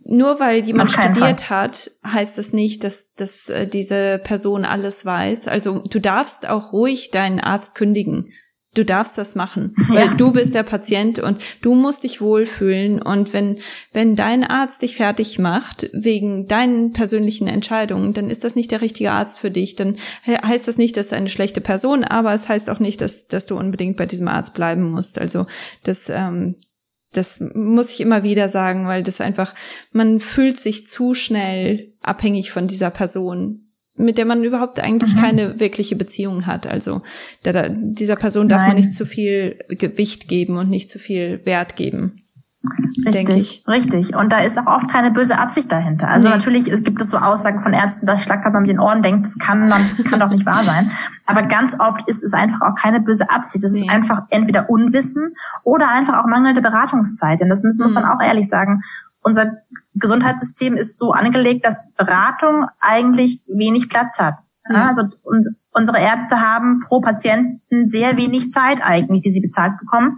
[0.05, 1.63] nur weil jemand studiert Fall.
[1.63, 5.47] hat, heißt das nicht, dass, dass äh, diese Person alles weiß.
[5.47, 8.31] Also du darfst auch ruhig deinen Arzt kündigen.
[8.75, 10.13] Du darfst das machen, weil ja.
[10.13, 13.01] du bist der Patient und du musst dich wohlfühlen.
[13.01, 13.57] Und wenn,
[13.93, 18.81] wenn dein Arzt dich fertig macht wegen deinen persönlichen Entscheidungen, dann ist das nicht der
[18.81, 19.75] richtige Arzt für dich.
[19.75, 19.95] Dann
[20.27, 23.47] heißt das nicht, dass du eine schlechte Person, aber es heißt auch nicht, dass, dass
[23.47, 25.19] du unbedingt bei diesem Arzt bleiben musst.
[25.19, 25.47] Also
[25.83, 26.55] das, ähm,
[27.13, 29.55] das muss ich immer wieder sagen, weil das einfach,
[29.91, 33.64] man fühlt sich zu schnell abhängig von dieser Person,
[33.97, 35.19] mit der man überhaupt eigentlich mhm.
[35.19, 36.67] keine wirkliche Beziehung hat.
[36.67, 37.01] Also
[37.45, 38.69] der, dieser Person darf Nein.
[38.69, 42.21] man nicht zu viel Gewicht geben und nicht zu viel Wert geben.
[43.05, 44.15] Richtig, richtig.
[44.15, 46.07] Und da ist auch oft keine böse Absicht dahinter.
[46.07, 46.33] Also nee.
[46.33, 49.37] natürlich es gibt es so Aussagen von Ärzten, dass Schlagkörper mit den Ohren denkt, das
[49.37, 50.89] kann, das kann doch nicht wahr sein.
[51.25, 53.63] Aber ganz oft ist es einfach auch keine böse Absicht.
[53.63, 53.81] Es nee.
[53.81, 57.39] ist einfach entweder Unwissen oder einfach auch mangelnde Beratungszeit.
[57.39, 58.09] Denn das muss, muss man mhm.
[58.09, 58.81] auch ehrlich sagen.
[59.21, 59.51] Unser
[59.95, 64.35] Gesundheitssystem ist so angelegt, dass Beratung eigentlich wenig Platz hat.
[64.69, 64.87] Ja.
[64.87, 65.03] Also
[65.73, 70.17] unsere Ärzte haben pro Patienten sehr wenig Zeit eigentlich, die sie bezahlt bekommen.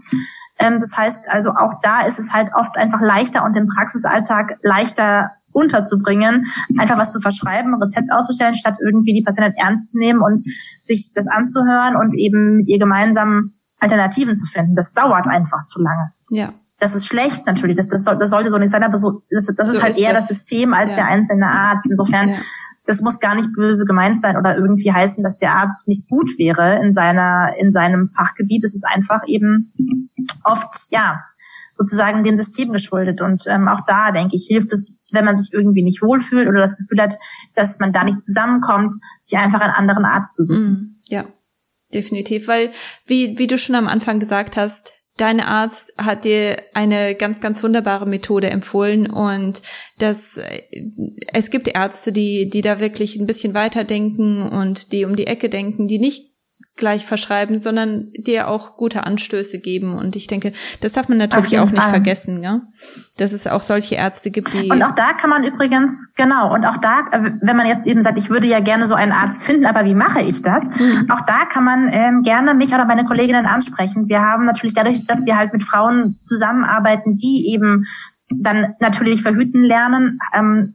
[0.57, 4.57] Ähm, das heißt also auch da ist es halt oft einfach leichter und im Praxisalltag
[4.61, 6.45] leichter unterzubringen,
[6.77, 10.41] einfach was zu verschreiben, ein Rezept auszustellen, statt irgendwie die Patientin ernst zu nehmen und
[10.81, 14.75] sich das anzuhören und eben ihr gemeinsam Alternativen zu finden.
[14.75, 16.11] Das dauert einfach zu lange.
[16.29, 16.53] Ja.
[16.79, 19.51] Das ist schlecht natürlich, das, das, soll, das sollte so nicht sein, aber so, das,
[19.55, 20.27] das so ist halt ist eher das.
[20.27, 20.37] das.
[20.37, 20.97] System als ja.
[20.97, 21.87] der einzelne Arzt.
[21.89, 22.39] Insofern, ja.
[22.85, 26.37] das muss gar nicht böse gemeint sein oder irgendwie heißen, dass der Arzt nicht gut
[26.37, 28.63] wäre in seiner, in seinem Fachgebiet.
[28.63, 29.73] Es ist einfach eben
[30.43, 31.23] oft, ja,
[31.77, 33.21] sozusagen dem System geschuldet.
[33.21, 36.59] Und ähm, auch da, denke ich, hilft es, wenn man sich irgendwie nicht wohlfühlt oder
[36.59, 37.15] das Gefühl hat,
[37.55, 40.71] dass man da nicht zusammenkommt, sich einfach einen anderen Arzt zu suchen.
[40.71, 41.25] Mm, ja,
[41.93, 42.47] definitiv.
[42.47, 42.71] Weil,
[43.05, 47.61] wie, wie du schon am Anfang gesagt hast, dein Arzt hat dir eine ganz, ganz
[47.63, 49.61] wunderbare Methode empfohlen und
[49.99, 50.39] das,
[51.33, 55.27] es gibt Ärzte, die, die da wirklich ein bisschen weiter denken und die um die
[55.27, 56.26] Ecke denken, die nicht
[56.77, 59.93] gleich verschreiben, sondern dir auch gute Anstöße geben.
[59.93, 61.89] Und ich denke, das darf man natürlich auch nicht Fall.
[61.89, 62.61] vergessen, ja.
[63.17, 64.69] Dass es auch solche Ärzte gibt, die.
[64.69, 68.01] Und auch da kann man übrigens, genau, und auch da, äh, wenn man jetzt eben
[68.01, 70.79] sagt, ich würde ja gerne so einen Arzt finden, aber wie mache ich das?
[70.79, 71.11] Mhm.
[71.11, 74.07] Auch da kann man ähm, gerne mich oder meine Kolleginnen ansprechen.
[74.07, 77.85] Wir haben natürlich dadurch, dass wir halt mit Frauen zusammenarbeiten, die eben
[78.35, 80.73] dann natürlich verhüten lernen, ähm,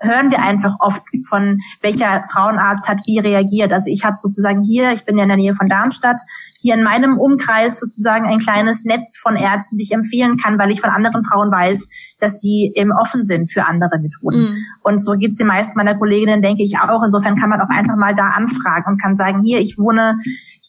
[0.00, 3.72] hören wir einfach oft von welcher Frauenarzt hat wie reagiert.
[3.72, 6.20] Also ich habe sozusagen hier, ich bin ja in der Nähe von Darmstadt,
[6.60, 10.70] hier in meinem Umkreis sozusagen ein kleines Netz von Ärzten, die ich empfehlen kann, weil
[10.70, 14.50] ich von anderen Frauen weiß, dass sie eben offen sind für andere Methoden.
[14.50, 14.56] Mhm.
[14.82, 17.02] Und so geht's den meisten meiner Kolleginnen, denke ich auch.
[17.02, 20.16] Insofern kann man auch einfach mal da anfragen und kann sagen, hier, ich wohne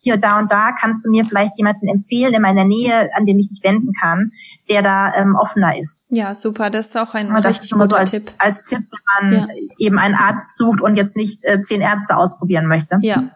[0.04, 3.40] hier, da und da, kannst du mir vielleicht jemanden empfehlen in meiner Nähe, an den
[3.40, 4.32] ich mich wenden kann,
[4.70, 6.08] der da ähm, offener ist.
[6.10, 6.70] Ja, super.
[6.70, 8.34] Das ist auch ein ja, richtig guter so als, Tipp.
[8.40, 8.80] Als Tipp,
[9.22, 9.56] wenn man ja.
[9.78, 12.98] eben einen Arzt sucht und jetzt nicht äh, zehn Ärzte ausprobieren möchte.
[13.02, 13.30] Ja,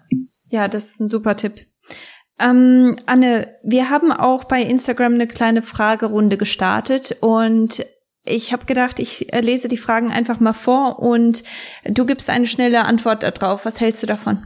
[0.49, 1.65] ja, das ist ein super Tipp.
[2.39, 7.85] Ähm, Anne, wir haben auch bei Instagram eine kleine Fragerunde gestartet und
[8.23, 11.43] ich habe gedacht, ich äh, lese die Fragen einfach mal vor und
[11.85, 13.65] du gibst eine schnelle Antwort darauf.
[13.65, 14.45] Was hältst du davon?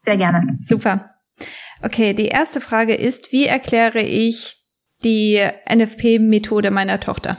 [0.00, 0.58] Sehr gerne.
[0.62, 1.14] Super.
[1.82, 4.59] Okay, die erste Frage ist, wie erkläre ich
[5.04, 7.38] die NFP-Methode meiner Tochter?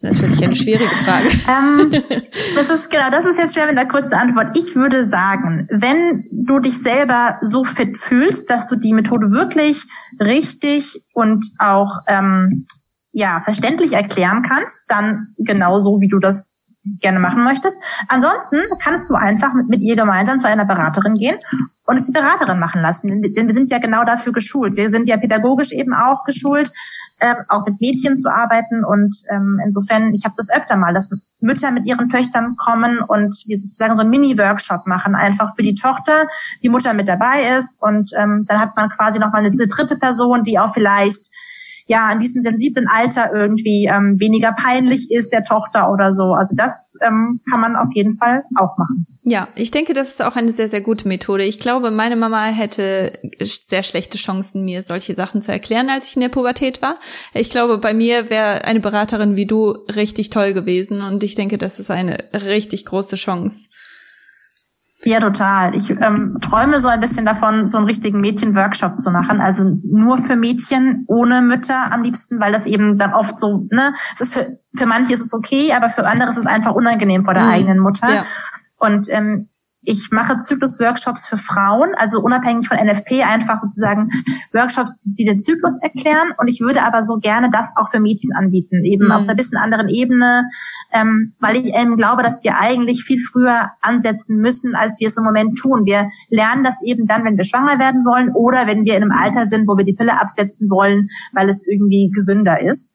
[0.00, 1.28] Das ist natürlich eine schwierige Frage.
[1.92, 2.22] ähm,
[2.56, 4.48] das ist genau, das ist jetzt schwer mit einer kurzen Antwort.
[4.54, 9.84] Ich würde sagen, wenn du dich selber so fit fühlst, dass du die Methode wirklich
[10.18, 12.66] richtig und auch ähm,
[13.12, 16.48] ja verständlich erklären kannst, dann genauso wie du das
[17.00, 17.80] gerne machen möchtest.
[18.08, 21.36] Ansonsten kannst du einfach mit, mit ihr gemeinsam zu einer Beraterin gehen
[21.84, 23.08] und es die Beraterin machen lassen.
[23.08, 24.76] Denn wir sind ja genau dafür geschult.
[24.76, 26.70] Wir sind ja pädagogisch eben auch geschult,
[27.20, 28.84] ähm, auch mit Mädchen zu arbeiten.
[28.84, 31.10] Und ähm, insofern, ich habe das öfter mal, dass
[31.40, 35.74] Mütter mit ihren Töchtern kommen und wir sozusagen so einen Mini-Workshop machen, einfach für die
[35.74, 36.28] Tochter,
[36.62, 37.82] die Mutter mit dabei ist.
[37.82, 41.30] Und ähm, dann hat man quasi nochmal eine, eine dritte Person, die auch vielleicht
[41.86, 46.32] ja in diesem sensiblen Alter irgendwie ähm, weniger peinlich ist der Tochter oder so.
[46.32, 49.06] Also das ähm, kann man auf jeden Fall auch machen.
[49.24, 51.44] Ja, ich denke, das ist auch eine sehr, sehr gute Methode.
[51.44, 56.16] Ich glaube, meine Mama hätte sehr schlechte Chancen, mir solche Sachen zu erklären, als ich
[56.16, 56.98] in der Pubertät war.
[57.32, 61.56] Ich glaube, bei mir wäre eine Beraterin wie du richtig toll gewesen und ich denke,
[61.56, 63.70] das ist eine richtig große Chance.
[65.04, 65.74] Ja, total.
[65.74, 69.40] Ich ähm, träume so ein bisschen davon, so einen richtigen Mädchen-Workshop zu machen.
[69.40, 73.92] Also nur für Mädchen, ohne Mütter am liebsten, weil das eben dann oft so, ne,
[74.14, 77.24] es ist für, für manche ist es okay, aber für andere ist es einfach unangenehm
[77.24, 77.50] vor der mhm.
[77.50, 78.14] eigenen Mutter.
[78.14, 78.24] Ja.
[78.78, 79.48] Und ähm,
[79.84, 84.08] ich mache Zyklus-Workshops für Frauen, also unabhängig von NFP, einfach sozusagen
[84.52, 86.32] Workshops, die den Zyklus erklären.
[86.38, 89.12] Und ich würde aber so gerne das auch für Mädchen anbieten, eben mhm.
[89.12, 90.46] auf einer bisschen anderen Ebene,
[90.92, 95.16] ähm, weil ich eben glaube, dass wir eigentlich viel früher ansetzen müssen, als wir es
[95.16, 95.84] im Moment tun.
[95.84, 99.12] Wir lernen das eben dann, wenn wir schwanger werden wollen oder wenn wir in einem
[99.12, 102.92] Alter sind, wo wir die Pille absetzen wollen, weil es irgendwie gesünder ist.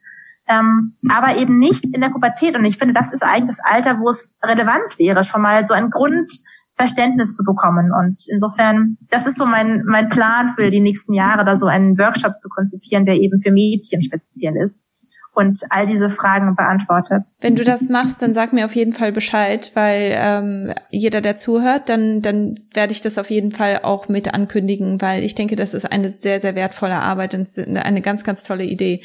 [0.47, 2.55] Ähm, aber eben nicht in der Pubertät.
[2.55, 5.73] Und ich finde, das ist eigentlich das Alter, wo es relevant wäre, schon mal so
[5.73, 6.31] ein Grund,
[6.77, 7.91] Verständnis zu bekommen.
[7.91, 11.97] Und insofern, das ist so mein, mein Plan für die nächsten Jahre, da so einen
[11.97, 17.23] Workshop zu konzipieren, der eben für Mädchen speziell ist und all diese Fragen beantwortet.
[17.41, 21.35] Wenn du das machst, dann sag mir auf jeden Fall Bescheid, weil ähm, jeder, der
[21.35, 25.55] zuhört, dann, dann werde ich das auf jeden Fall auch mit ankündigen, weil ich denke,
[25.55, 29.03] das ist eine sehr, sehr wertvolle Arbeit und eine ganz, ganz tolle Idee.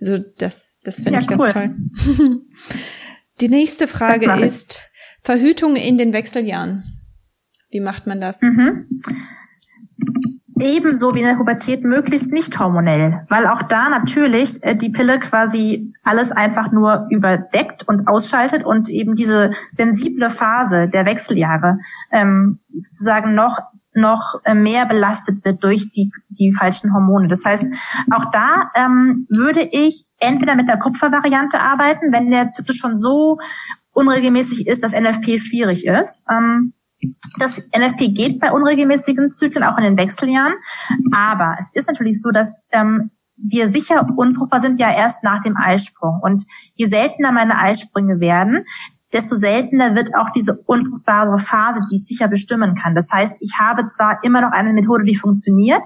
[0.00, 1.52] Also das, das finde ja, ich ganz cool.
[1.52, 2.40] toll.
[3.40, 4.90] Die nächste Frage ist
[5.22, 6.84] Verhütung in den Wechseljahren.
[7.70, 8.42] Wie macht man das?
[8.42, 8.86] Mhm.
[10.62, 15.18] ebenso wie in der Pubertät möglichst nicht hormonell, weil auch da natürlich äh, die Pille
[15.18, 21.78] quasi alles einfach nur überdeckt und ausschaltet und eben diese sensible Phase der Wechseljahre
[22.10, 23.58] ähm, sozusagen noch
[23.94, 27.26] noch äh, mehr belastet wird durch die, die falschen Hormone.
[27.26, 27.66] Das heißt,
[28.12, 33.38] auch da ähm, würde ich entweder mit der Kupfervariante arbeiten, wenn der Zyklus schon so
[33.92, 36.24] unregelmäßig ist, dass NFP schwierig ist.
[36.30, 36.72] Ähm,
[37.38, 40.54] das NFP geht bei unregelmäßigen Zyklen auch in den Wechseljahren,
[41.12, 43.10] aber es ist natürlich so, dass ähm,
[43.42, 46.20] wir sicher unfruchtbar sind ja erst nach dem Eisprung.
[46.22, 46.44] Und
[46.74, 48.64] je seltener meine Eisprünge werden,
[49.12, 52.94] desto seltener wird auch diese unfruchtbare Phase, die es sicher bestimmen kann.
[52.94, 55.84] Das heißt, ich habe zwar immer noch eine Methode, die funktioniert,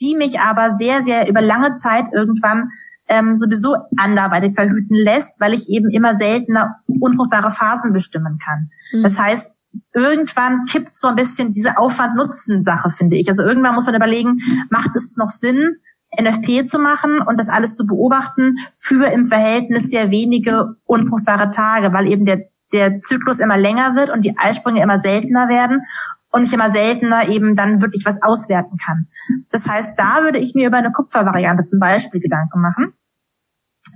[0.00, 2.70] die mich aber sehr, sehr über lange Zeit irgendwann
[3.10, 8.70] ähm, sowieso anderweitig verhüten lässt, weil ich eben immer seltener unfruchtbare Phasen bestimmen kann.
[8.92, 9.02] Mhm.
[9.02, 9.60] Das heißt,
[9.92, 13.28] irgendwann kippt so ein bisschen diese Aufwand-Nutzen-Sache, finde ich.
[13.28, 14.38] Also irgendwann muss man überlegen,
[14.70, 15.76] macht es noch Sinn,
[16.18, 21.92] NFP zu machen und das alles zu beobachten für im Verhältnis sehr wenige unfruchtbare Tage,
[21.92, 25.82] weil eben der der Zyklus immer länger wird und die Eisprünge immer seltener werden
[26.30, 29.08] und ich immer seltener eben dann wirklich was auswerten kann.
[29.50, 32.92] Das heißt, da würde ich mir über eine Kupfervariante zum Beispiel Gedanken machen.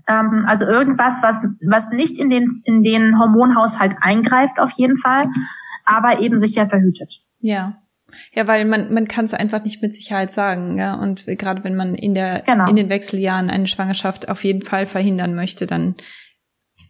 [0.09, 5.25] Ähm, also irgendwas, was, was nicht in den, in den Hormonhaushalt eingreift auf jeden Fall,
[5.85, 7.21] aber eben sicher verhütet.
[7.41, 7.79] Ja.
[8.33, 10.95] Ja, weil man, man kann es einfach nicht mit Sicherheit sagen, ja.
[10.95, 12.69] Und gerade wenn man in der, genau.
[12.69, 15.97] in den Wechseljahren eine Schwangerschaft auf jeden Fall verhindern möchte, dann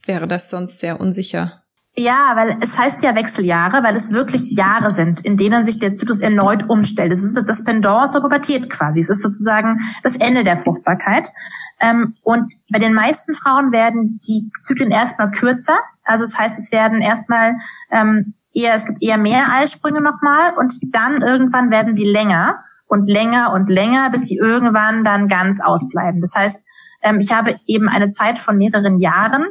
[0.05, 1.63] wäre das sonst sehr unsicher.
[1.97, 5.95] Ja, weil es heißt ja Wechseljahre, weil es wirklich Jahre sind, in denen sich der
[5.95, 7.13] Zyklus erneut umstellt.
[7.13, 8.99] Es ist das Pendant zur Pubertät quasi.
[8.99, 11.31] Es ist sozusagen das Ende der Fruchtbarkeit.
[11.79, 15.79] Ähm, und bei den meisten Frauen werden die Zyklen erstmal kürzer.
[16.03, 17.55] Also das heißt, es werden erstmal
[17.93, 23.09] ähm, eher, es gibt eher mehr Eisprünge nochmal und dann irgendwann werden sie länger und
[23.09, 26.21] länger und länger, bis sie irgendwann dann ganz ausbleiben.
[26.21, 26.67] Das heißt,
[27.03, 29.47] ähm, ich habe eben eine Zeit von mehreren Jahren,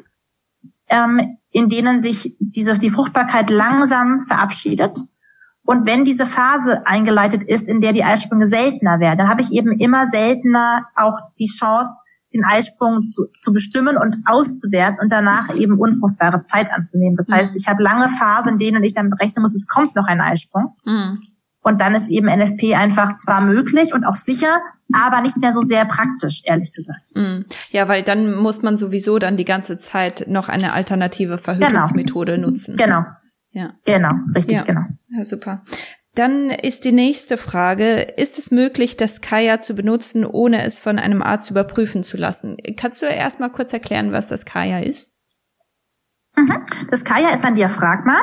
[1.53, 4.97] in denen sich diese, die Fruchtbarkeit langsam verabschiedet.
[5.65, 9.53] Und wenn diese Phase eingeleitet ist, in der die Eisprünge seltener werden, dann habe ich
[9.53, 12.01] eben immer seltener auch die Chance,
[12.33, 17.15] den Eisprung zu, zu bestimmen und auszuwerten und danach eben unfruchtbare Zeit anzunehmen.
[17.15, 17.35] Das mhm.
[17.35, 20.19] heißt, ich habe lange Phasen, in denen ich dann berechnen muss, es kommt noch ein
[20.19, 20.75] Eisprung.
[20.83, 21.21] Mhm.
[21.63, 24.61] Und dann ist eben NFP einfach zwar möglich und auch sicher,
[24.93, 27.15] aber nicht mehr so sehr praktisch, ehrlich gesagt.
[27.15, 27.39] Mm.
[27.71, 32.49] Ja, weil dann muss man sowieso dann die ganze Zeit noch eine alternative Verhütungsmethode genau.
[32.49, 32.75] nutzen.
[32.75, 33.05] Genau.
[33.51, 33.73] Ja.
[33.85, 34.63] Genau, richtig, ja.
[34.63, 34.81] genau.
[35.15, 35.61] Ja, super.
[36.15, 40.99] Dann ist die nächste Frage, ist es möglich, das Kaya zu benutzen, ohne es von
[40.99, 42.57] einem Arzt überprüfen zu lassen?
[42.77, 45.12] Kannst du erst mal kurz erklären, was das Kaya ist?
[46.35, 46.63] Mhm.
[46.89, 48.15] Das Kaya ist ein Diaphragma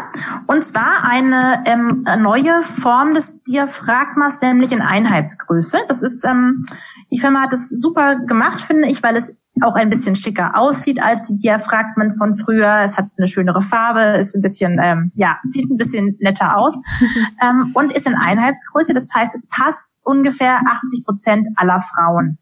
[0.46, 5.78] und zwar eine ähm, neue Form des Diaphragmas, nämlich in Einheitsgröße.
[5.86, 6.64] Das ist, ähm,
[7.12, 11.02] die Firma hat es super gemacht, finde ich, weil es auch ein bisschen schicker aussieht
[11.02, 12.80] als die Diaphragmen von früher.
[12.82, 16.80] Es hat eine schönere Farbe, ist ein bisschen, ähm, ja, sieht ein bisschen netter aus
[17.42, 18.94] ähm, und ist in Einheitsgröße.
[18.94, 22.38] Das heißt, es passt ungefähr 80 Prozent aller Frauen.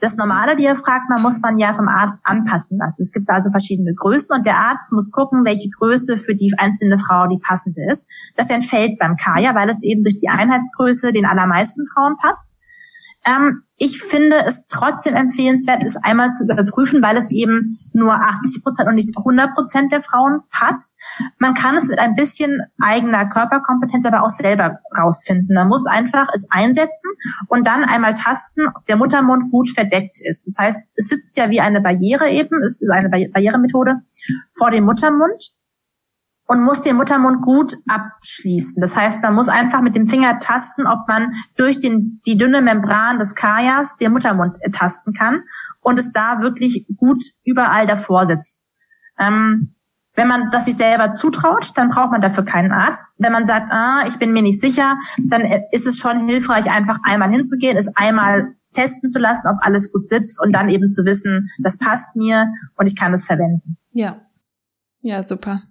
[0.00, 3.02] Das normale Diaphragma muss man ja vom Arzt anpassen lassen.
[3.02, 6.98] Es gibt also verschiedene Größen und der Arzt muss gucken, welche Größe für die einzelne
[6.98, 8.32] Frau die passende ist.
[8.36, 12.59] Das entfällt beim Kaya, weil es eben durch die Einheitsgröße den allermeisten Frauen passt.
[13.24, 17.62] Ähm, ich finde es trotzdem empfehlenswert, es einmal zu überprüfen, weil es eben
[17.92, 21.00] nur 80 Prozent und nicht 100 Prozent der Frauen passt.
[21.38, 25.54] Man kann es mit ein bisschen eigener Körperkompetenz aber auch selber rausfinden.
[25.54, 27.10] Man muss einfach es einsetzen
[27.48, 30.46] und dann einmal tasten, ob der Muttermund gut verdeckt ist.
[30.46, 34.02] Das heißt, es sitzt ja wie eine Barriere eben, es ist eine Barrieremethode
[34.52, 35.52] vor dem Muttermund
[36.50, 38.80] und muss den Muttermund gut abschließen.
[38.80, 42.60] Das heißt, man muss einfach mit dem Finger tasten, ob man durch den, die dünne
[42.60, 45.44] Membran des Kajas den Muttermund tasten kann
[45.80, 48.68] und es da wirklich gut überall davor sitzt.
[49.16, 49.76] Ähm,
[50.16, 53.14] wenn man das sich selber zutraut, dann braucht man dafür keinen Arzt.
[53.18, 54.98] Wenn man sagt, ah, ich bin mir nicht sicher,
[55.28, 59.92] dann ist es schon hilfreich, einfach einmal hinzugehen, es einmal testen zu lassen, ob alles
[59.92, 63.76] gut sitzt und dann eben zu wissen, das passt mir und ich kann es verwenden.
[63.92, 64.20] Ja.
[65.00, 65.62] Ja, super.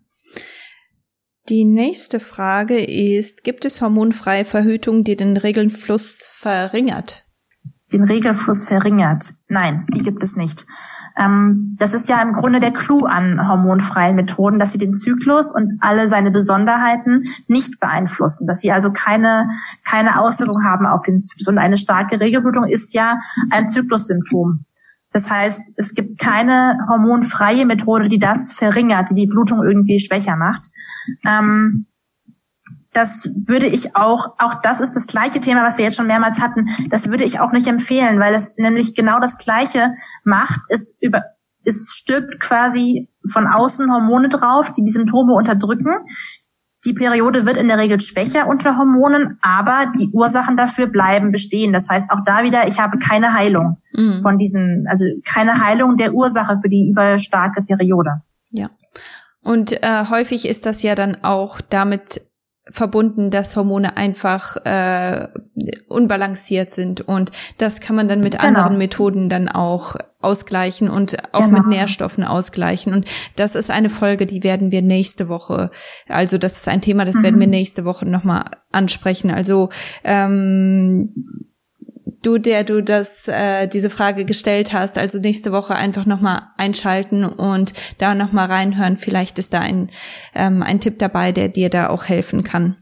[1.50, 7.26] Die nächste Frage ist, gibt es hormonfreie Verhütung, die den Regelfluss verringert?
[7.92, 9.34] Den Regelfluss verringert?
[9.48, 10.68] Nein, die gibt es nicht.
[11.18, 15.52] Ähm, das ist ja im Grunde der Clou an hormonfreien Methoden, dass sie den Zyklus
[15.52, 19.50] und alle seine Besonderheiten nicht beeinflussen, dass sie also keine,
[19.84, 21.48] keine Auswirkung haben auf den Zyklus.
[21.48, 23.18] Und eine starke Regelblutung ist ja
[23.50, 24.66] ein Zyklussymptom.
[25.12, 30.36] Das heißt, es gibt keine hormonfreie Methode, die das verringert, die die Blutung irgendwie schwächer
[30.36, 30.68] macht.
[31.26, 31.88] Ähm,
[32.92, 36.42] das würde ich auch, auch das ist das gleiche Thema, was wir jetzt schon mehrmals
[36.42, 39.94] hatten, das würde ich auch nicht empfehlen, weil es nämlich genau das Gleiche
[40.24, 40.60] macht.
[40.70, 41.24] Es über,
[41.64, 45.90] es stülpt quasi von außen Hormone drauf, die die Symptome unterdrücken.
[46.86, 51.74] Die Periode wird in der Regel schwächer unter Hormonen, aber die Ursachen dafür bleiben bestehen.
[51.74, 54.22] Das heißt auch da wieder, ich habe keine Heilung mhm.
[54.22, 58.22] von diesen, also keine Heilung der Ursache für die überstarke Periode.
[58.52, 58.70] Ja.
[59.42, 62.22] Und äh, häufig ist das ja dann auch damit
[62.72, 65.28] verbunden, dass Hormone einfach äh,
[65.88, 68.46] unbalanciert sind und das kann man dann mit genau.
[68.46, 71.60] anderen Methoden dann auch ausgleichen und auch genau.
[71.60, 75.72] mit Nährstoffen ausgleichen und das ist eine Folge, die werden wir nächste Woche,
[76.08, 77.24] also das ist ein Thema, das mhm.
[77.24, 79.32] werden wir nächste Woche nochmal ansprechen.
[79.32, 79.70] Also
[80.04, 81.14] ähm,
[82.22, 87.24] du, der du das, äh, diese Frage gestellt hast, also nächste Woche einfach nochmal einschalten
[87.24, 88.98] und da nochmal reinhören.
[88.98, 89.90] Vielleicht ist da ein,
[90.36, 92.78] ähm, ein Tipp dabei, der dir da auch helfen kann.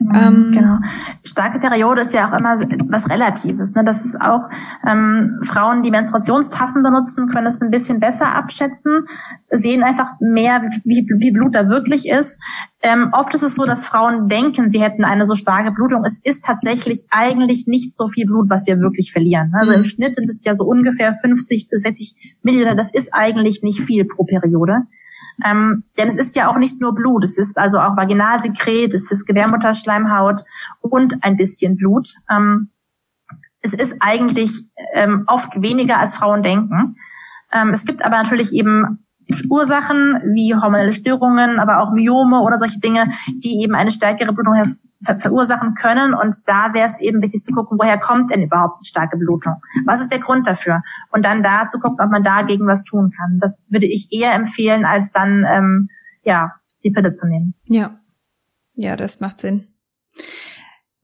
[0.00, 0.78] Mhm, ähm, genau.
[1.22, 2.54] Starke Periode ist ja auch immer
[2.88, 3.74] was Relatives.
[3.74, 3.84] Ne?
[3.84, 4.48] Das ist auch
[4.86, 9.04] ähm, Frauen, die Menstruationstassen benutzen, können es ein bisschen besser abschätzen,
[9.50, 12.42] sehen einfach mehr, wie, wie Blut da wirklich ist.
[12.82, 16.02] Ähm, oft ist es so, dass Frauen denken, sie hätten eine so starke Blutung.
[16.04, 19.52] Es ist tatsächlich eigentlich nicht so viel Blut, was wir wirklich verlieren.
[19.54, 19.78] Also mhm.
[19.80, 22.74] im Schnitt sind es ja so ungefähr 50 bis 60 Milliliter.
[22.74, 24.86] Das ist eigentlich nicht viel pro Periode.
[25.44, 27.22] Ähm, denn es ist ja auch nicht nur Blut.
[27.22, 30.40] Es ist also auch Vaginalsekret, es ist Gebärmutterschleimhaut
[30.80, 32.08] und ein bisschen Blut.
[32.30, 32.70] Ähm,
[33.60, 34.62] es ist eigentlich
[34.94, 36.94] ähm, oft weniger, als Frauen denken.
[37.52, 39.04] Ähm, es gibt aber natürlich eben
[39.48, 43.04] Ursachen wie hormonelle Störungen, aber auch Myome oder solche Dinge,
[43.42, 44.54] die eben eine stärkere Blutung
[45.02, 46.14] ver verursachen können.
[46.14, 49.56] Und da wäre es eben wichtig zu gucken, woher kommt denn überhaupt die starke Blutung?
[49.86, 50.82] Was ist der Grund dafür?
[51.10, 53.38] Und dann da zu gucken, ob man dagegen was tun kann.
[53.40, 55.88] Das würde ich eher empfehlen, als dann ähm,
[56.22, 56.52] ja
[56.84, 57.54] die Pille zu nehmen.
[57.64, 57.98] Ja,
[58.74, 59.68] ja, das macht Sinn.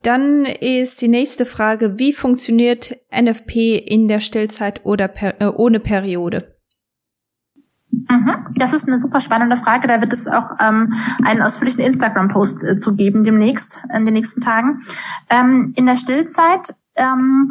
[0.03, 5.79] Dann ist die nächste Frage, wie funktioniert NFP in der Stillzeit oder per, äh, ohne
[5.79, 6.55] Periode?
[8.07, 8.47] Mhm.
[8.55, 9.87] Das ist eine super spannende Frage.
[9.87, 10.93] Da wird es auch ähm,
[11.23, 14.79] einen ausführlichen Instagram-Post äh, zu geben demnächst, in den nächsten Tagen.
[15.29, 17.47] Ähm, in der Stillzeit ähm,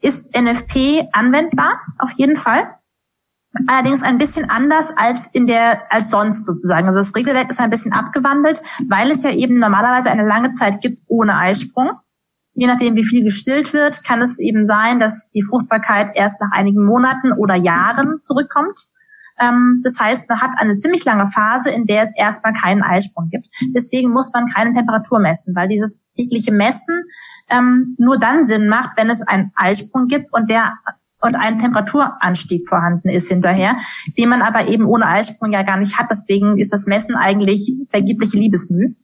[0.00, 2.68] ist NFP anwendbar, auf jeden Fall.
[3.66, 6.88] Allerdings ein bisschen anders als in der, als sonst sozusagen.
[6.88, 10.82] Also das Regelwerk ist ein bisschen abgewandelt, weil es ja eben normalerweise eine lange Zeit
[10.82, 11.90] gibt ohne Eisprung.
[12.52, 16.52] Je nachdem, wie viel gestillt wird, kann es eben sein, dass die Fruchtbarkeit erst nach
[16.52, 18.88] einigen Monaten oder Jahren zurückkommt.
[19.38, 23.28] Ähm, das heißt, man hat eine ziemlich lange Phase, in der es erstmal keinen Eisprung
[23.30, 23.46] gibt.
[23.74, 27.04] Deswegen muss man keine Temperatur messen, weil dieses tägliche Messen
[27.50, 30.74] ähm, nur dann Sinn macht, wenn es einen Eisprung gibt und der
[31.20, 33.76] und ein Temperaturanstieg vorhanden ist hinterher,
[34.18, 36.08] den man aber eben ohne Eisprung ja gar nicht hat.
[36.10, 38.94] Deswegen ist das Messen eigentlich vergebliche Liebesmüh.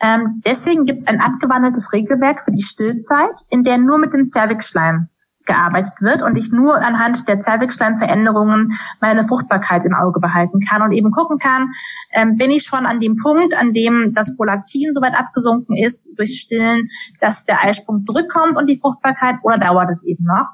[0.00, 4.28] Ähm, deswegen gibt es ein abgewandeltes Regelwerk für die Stillzeit, in der nur mit dem
[4.28, 5.08] Zervixschleim
[5.48, 8.70] gearbeitet wird und ich nur anhand der Zervixschleimveränderungen
[9.00, 11.70] meine Fruchtbarkeit im Auge behalten kann und eben gucken kann,
[12.12, 16.38] ähm, bin ich schon an dem Punkt, an dem das Prolaktin soweit abgesunken ist durch
[16.38, 16.86] Stillen,
[17.20, 20.50] dass der Eisprung zurückkommt und die Fruchtbarkeit oder dauert es eben noch?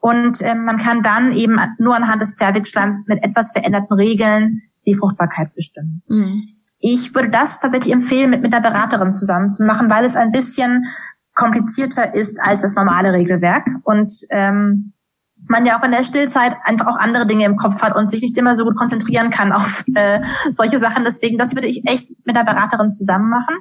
[0.00, 4.94] Und ähm, man kann dann eben nur anhand des Zervixschleims mit etwas veränderten Regeln die
[4.94, 6.02] Fruchtbarkeit bestimmen.
[6.08, 6.42] Mhm.
[6.78, 10.32] Ich würde das tatsächlich empfehlen, mit, mit einer Beraterin zusammen zu machen, weil es ein
[10.32, 10.86] bisschen
[11.34, 14.92] komplizierter ist als das normale Regelwerk und ähm,
[15.48, 18.22] man ja auch in der Stillzeit einfach auch andere Dinge im Kopf hat und sich
[18.22, 20.20] nicht immer so gut konzentrieren kann auf äh,
[20.52, 21.04] solche Sachen.
[21.04, 23.56] Deswegen, das würde ich echt mit der Beraterin zusammen machen.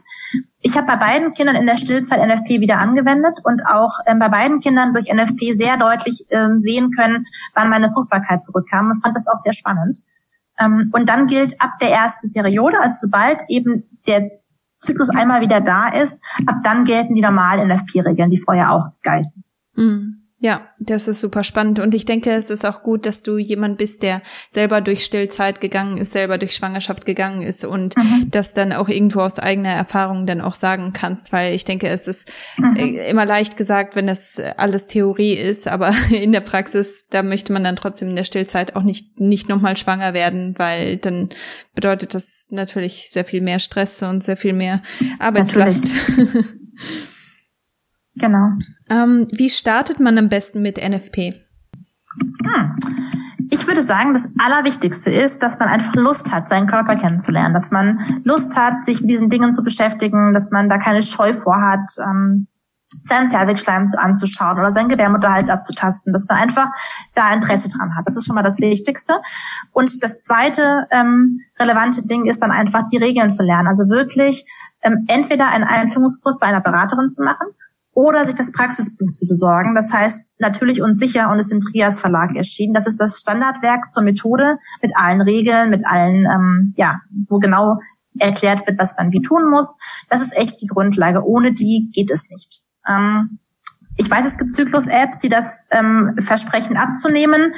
[0.59, 4.29] Ich habe bei beiden Kindern in der Stillzeit NFP wieder angewendet und auch ähm, bei
[4.29, 9.15] beiden Kindern durch NFP sehr deutlich ähm, sehen können, wann meine Fruchtbarkeit zurückkam und fand
[9.15, 9.99] das auch sehr spannend.
[10.59, 14.29] Ähm, und dann gilt ab der ersten Periode, also sobald eben der
[14.79, 19.43] Zyklus einmal wieder da ist, ab dann gelten die normalen NFP-Regeln, die vorher auch galten.
[19.75, 20.18] Mhm.
[20.41, 21.79] Ja, das ist super spannend.
[21.79, 25.59] Und ich denke, es ist auch gut, dass du jemand bist, der selber durch Stillzeit
[25.59, 28.31] gegangen ist, selber durch Schwangerschaft gegangen ist und mhm.
[28.31, 32.07] das dann auch irgendwo aus eigener Erfahrung dann auch sagen kannst, weil ich denke, es
[32.07, 32.77] ist mhm.
[32.77, 37.51] Äh, immer leicht gesagt, wenn das alles Theorie ist, aber in der Praxis, da möchte
[37.51, 41.29] man dann trotzdem in der Stillzeit auch nicht, nicht nochmal schwanger werden, weil dann
[41.75, 44.83] bedeutet das natürlich sehr viel mehr Stress und sehr viel mehr
[45.19, 45.91] Arbeitslast.
[48.15, 48.49] Genau.
[48.89, 51.33] Ähm, wie startet man am besten mit NFP?
[52.45, 52.75] Hm.
[53.51, 57.71] Ich würde sagen, das Allerwichtigste ist, dass man einfach Lust hat, seinen Körper kennenzulernen, dass
[57.71, 61.89] man Lust hat, sich mit diesen Dingen zu beschäftigen, dass man da keine Scheu vorhat.
[62.03, 62.47] Ähm,
[63.03, 66.69] seinen Zervixschleim anzuschauen oder seinen Gebärmutterhals abzutasten, dass man einfach
[67.13, 68.07] da Interesse dran hat.
[68.07, 69.21] Das ist schon mal das Wichtigste.
[69.71, 73.67] Und das zweite ähm, relevante Ding ist dann einfach die Regeln zu lernen.
[73.67, 74.43] Also wirklich
[74.81, 77.47] ähm, entweder einen Einführungskurs bei einer Beraterin zu machen
[77.99, 79.75] oder sich das Praxisbuch zu besorgen.
[79.75, 82.73] Das heißt natürlich und sicher und ist im Trias Verlag erschienen.
[82.73, 87.77] Das ist das Standardwerk zur Methode mit allen Regeln, mit allen, ähm, ja, wo genau
[88.17, 89.75] erklärt wird, was man wie tun muss.
[90.09, 91.25] Das ist echt die Grundlage.
[91.25, 92.61] Ohne die geht es nicht.
[92.87, 93.39] Ähm,
[93.99, 97.51] ich weiß, es gibt Zyklus-Apps, die das ähm, versprechen abzunehmen.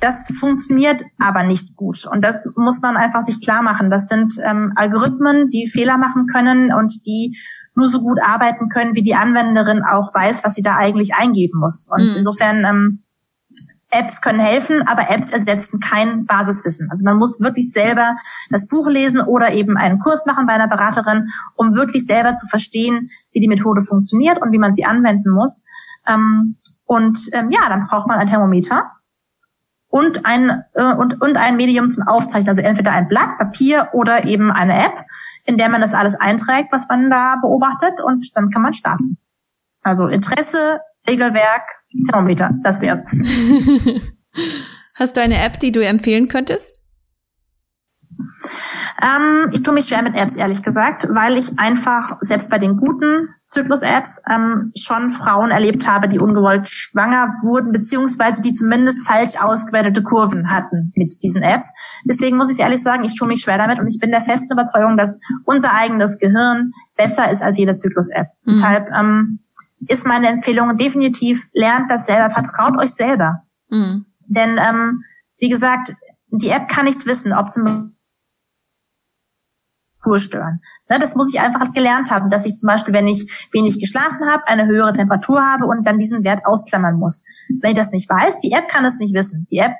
[0.00, 2.04] Das funktioniert aber nicht gut.
[2.10, 3.90] Und das muss man einfach sich klar machen.
[3.90, 7.38] Das sind ähm, Algorithmen, die Fehler machen können und die
[7.76, 11.60] nur so gut arbeiten können, wie die Anwenderin auch weiß, was sie da eigentlich eingeben
[11.60, 11.88] muss.
[11.88, 12.18] Und mhm.
[12.18, 13.03] insofern ähm,
[13.94, 16.88] Apps können helfen, aber Apps ersetzen kein Basiswissen.
[16.90, 18.16] Also man muss wirklich selber
[18.50, 22.46] das Buch lesen oder eben einen Kurs machen bei einer Beraterin, um wirklich selber zu
[22.46, 25.62] verstehen, wie die Methode funktioniert und wie man sie anwenden muss.
[26.06, 28.90] Ähm, und ähm, ja, dann braucht man ein Thermometer
[29.88, 34.24] und ein äh, und und ein Medium zum Aufzeichnen, also entweder ein Blatt Papier oder
[34.24, 34.98] eben eine App,
[35.44, 39.18] in der man das alles einträgt, was man da beobachtet und dann kann man starten.
[39.82, 41.62] Also Interesse, Regelwerk,
[42.08, 43.04] Thermometer, das wär's.
[44.94, 46.84] Hast du eine App, die du empfehlen könntest?
[49.02, 52.76] Ähm, ich tue mich schwer mit Apps, ehrlich gesagt, weil ich einfach selbst bei den
[52.76, 59.34] guten Zyklus-Apps ähm, schon Frauen erlebt habe, die ungewollt schwanger wurden, beziehungsweise die zumindest falsch
[59.40, 61.72] ausgewertete Kurven hatten mit diesen Apps.
[62.06, 64.52] Deswegen muss ich ehrlich sagen, ich tue mich schwer damit und ich bin der festen
[64.52, 68.28] Überzeugung, dass unser eigenes Gehirn besser ist als jede Zyklus-App.
[68.44, 68.50] Mhm.
[68.50, 69.40] Deshalb ähm,
[69.86, 73.42] ist meine Empfehlung definitiv, lernt das selber, vertraut euch selber.
[73.68, 74.06] Mhm.
[74.26, 75.04] Denn ähm,
[75.38, 75.94] wie gesagt,
[76.28, 77.94] die App kann nicht wissen, ob zum
[80.16, 80.60] stören.
[80.88, 84.30] Ne, das muss ich einfach gelernt haben, dass ich zum Beispiel, wenn ich wenig geschlafen
[84.30, 87.22] habe, eine höhere Temperatur habe und dann diesen Wert ausklammern muss.
[87.60, 89.46] Wenn ich das nicht weiß, die App kann es nicht wissen.
[89.50, 89.72] Die App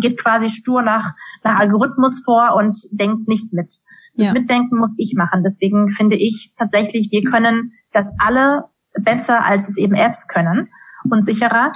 [0.00, 1.12] geht quasi stur nach,
[1.44, 3.72] nach Algorithmus vor und denkt nicht mit.
[4.16, 4.32] Das ja.
[4.32, 5.44] Mitdenken muss ich machen.
[5.44, 8.64] Deswegen finde ich tatsächlich, wir können das alle
[9.04, 10.68] besser, als es eben Apps können
[11.10, 11.72] und sicherer.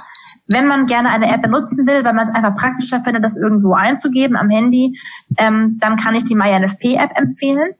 [0.47, 3.73] Wenn man gerne eine App benutzen will, weil man es einfach praktischer findet, das irgendwo
[3.73, 4.97] einzugeben am Handy,
[5.37, 7.73] ähm, dann kann ich die MyNFP-App empfehlen.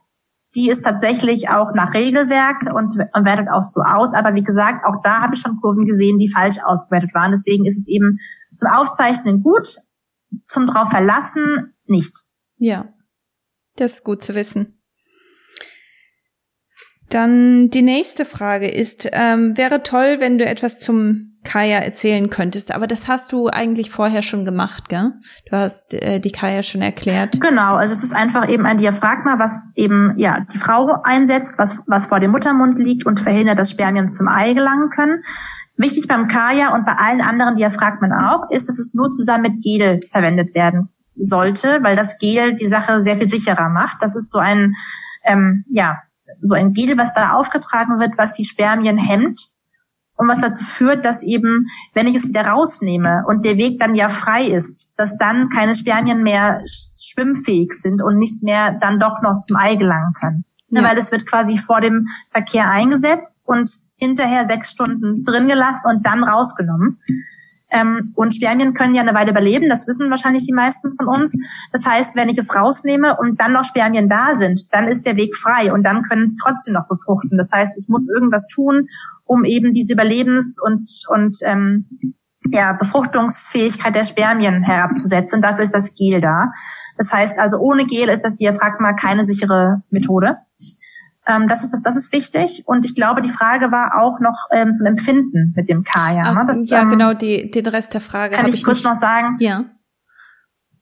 [0.56, 4.14] Die ist tatsächlich auch nach Regelwerk und, und wertet auch so aus.
[4.14, 7.32] Aber wie gesagt, auch da habe ich schon Kurven gesehen, die falsch ausgewertet waren.
[7.32, 8.18] Deswegen ist es eben
[8.54, 9.80] zum Aufzeichnen gut,
[10.46, 12.16] zum drauf verlassen nicht.
[12.58, 12.94] Ja,
[13.76, 14.83] das ist gut zu wissen.
[17.14, 22.72] Dann die nächste Frage ist, ähm, wäre toll, wenn du etwas zum Kaya erzählen könntest,
[22.72, 25.12] aber das hast du eigentlich vorher schon gemacht, gell?
[25.48, 27.40] Du hast äh, die Kaya schon erklärt.
[27.40, 31.84] Genau, also es ist einfach eben ein Diaphragma, was eben ja die Frau einsetzt, was
[31.86, 35.22] was vor dem Muttermund liegt und verhindert, dass Spermien zum Ei gelangen können.
[35.78, 39.62] Wichtig beim Kaya und bei allen anderen Diaphragmen auch ist, dass es nur zusammen mit
[39.62, 43.98] Gel verwendet werden sollte, weil das Gel die Sache sehr viel sicherer macht.
[44.02, 44.74] Das ist so ein
[45.26, 46.02] ähm, ja
[46.44, 49.50] so ein Gel, was da aufgetragen wird, was die Spermien hemmt
[50.16, 53.96] und was dazu führt, dass eben, wenn ich es wieder rausnehme und der Weg dann
[53.96, 59.22] ja frei ist, dass dann keine Spermien mehr schwimmfähig sind und nicht mehr dann doch
[59.22, 60.46] noch zum Ei gelangen können.
[60.70, 60.84] Ja.
[60.84, 66.06] Weil es wird quasi vor dem Verkehr eingesetzt und hinterher sechs Stunden drin gelassen und
[66.06, 67.00] dann rausgenommen.
[67.74, 71.34] Ähm, und Spermien können ja eine Weile überleben, das wissen wahrscheinlich die meisten von uns.
[71.72, 75.18] Das heißt, wenn ich es rausnehme und dann noch Spermien da sind, dann ist der
[75.18, 77.38] Weg frei und dann können es trotzdem noch befruchten.
[77.38, 78.88] Das heißt, ich muss irgendwas tun,
[79.26, 81.90] um eben diese Überlebens- und, und ähm,
[82.52, 85.42] ja, Befruchtungsfähigkeit der Spermien herabzusetzen.
[85.42, 86.52] Dafür ist das Gel da.
[86.98, 90.38] Das heißt also, ohne Gel ist das Diaphragma keine sichere Methode.
[91.26, 92.64] Ähm, das, ist, das ist wichtig.
[92.66, 96.34] Und ich glaube, die Frage war auch noch ähm, zum Empfinden mit dem Kaya.
[96.34, 96.44] Ne?
[96.46, 98.36] Das, ja, ähm, genau, die, den Rest der Frage.
[98.36, 98.88] Kann ich, ich kurz nicht.
[98.88, 99.38] noch sagen?
[99.40, 99.66] Ja.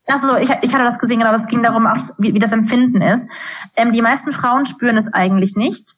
[0.08, 3.02] Also ich, ich hatte das gesehen, genau, das ging darum, auch, wie, wie das Empfinden
[3.02, 3.70] ist.
[3.76, 5.98] Ähm, die meisten Frauen spüren es eigentlich nicht.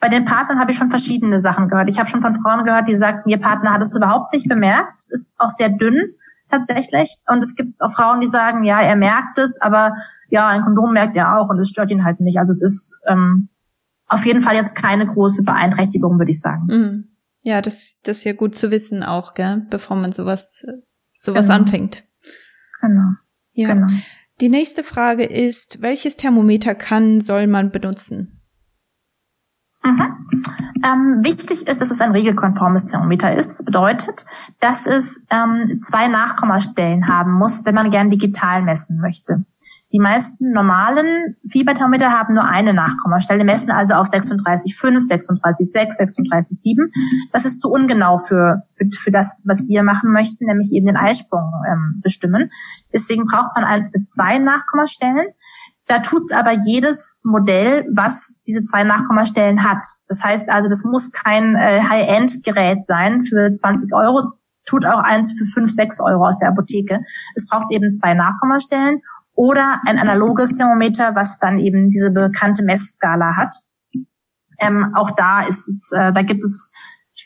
[0.00, 1.88] Bei den Partnern habe ich schon verschiedene Sachen gehört.
[1.88, 4.92] Ich habe schon von Frauen gehört, die sagten, ihr Partner hat es überhaupt nicht bemerkt.
[4.96, 6.14] Es ist auch sehr dünn
[6.50, 7.16] tatsächlich.
[7.26, 9.94] Und es gibt auch Frauen, die sagen, ja, er merkt es, aber
[10.28, 12.38] ja, ein Kondom merkt er auch und es stört ihn halt nicht.
[12.38, 13.48] Also es ist ähm,
[14.08, 16.66] auf jeden Fall jetzt keine große Beeinträchtigung, würde ich sagen.
[16.66, 17.08] Mhm.
[17.42, 20.64] Ja, das, das ist ja gut zu wissen auch, gell, bevor man sowas,
[21.20, 21.58] sowas genau.
[21.60, 22.04] anfängt.
[22.80, 23.10] Genau.
[23.52, 23.74] Ja.
[23.74, 23.86] Genau.
[24.40, 28.37] Die nächste Frage ist, welches Thermometer kann, soll man benutzen?
[29.82, 30.26] Mhm.
[30.84, 33.50] Ähm, wichtig ist, dass es ein regelkonformes Thermometer ist.
[33.50, 34.24] Das bedeutet,
[34.60, 39.44] dass es ähm, zwei Nachkommastellen haben muss, wenn man gern digital messen möchte.
[39.92, 47.30] Die meisten normalen Fieberthermometer haben nur eine Nachkommastelle, messen also auf 36,5, 36,6, 36,7.
[47.32, 50.96] Das ist zu ungenau für, für, für das, was wir machen möchten, nämlich eben den
[50.96, 52.50] Eisprung ähm, bestimmen.
[52.92, 55.26] Deswegen braucht man eins mit zwei Nachkommastellen.
[55.88, 59.84] Da tut's aber jedes Modell, was diese zwei Nachkommastellen hat.
[60.06, 64.22] Das heißt also, das muss kein äh, High-End-Gerät sein für 20 Euro.
[64.66, 67.00] Tut auch eins für 5, 6 Euro aus der Apotheke.
[67.34, 69.00] Es braucht eben zwei Nachkommastellen
[69.32, 73.54] oder ein analoges Thermometer, was dann eben diese bekannte Messskala hat.
[74.60, 76.70] Ähm, auch da ist es, äh, da gibt es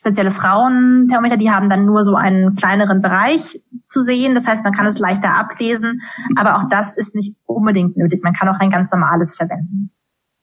[0.02, 4.34] spezielle Frauenthermometer, die haben dann nur so einen kleineren Bereich zu sehen.
[4.34, 6.00] Das heißt, man kann es leichter ablesen,
[6.34, 8.20] aber auch das ist nicht unbedingt nötig.
[8.24, 9.92] Man kann auch ein ganz normales verwenden.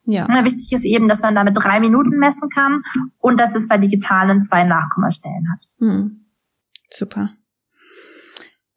[0.06, 0.28] Ja.
[0.46, 2.82] Wichtig ist eben, dass man damit drei Minuten messen kann
[3.18, 5.60] und dass es bei digitalen zwei Nachkommastellen hat.
[5.80, 6.26] Hm.
[6.90, 7.32] Super.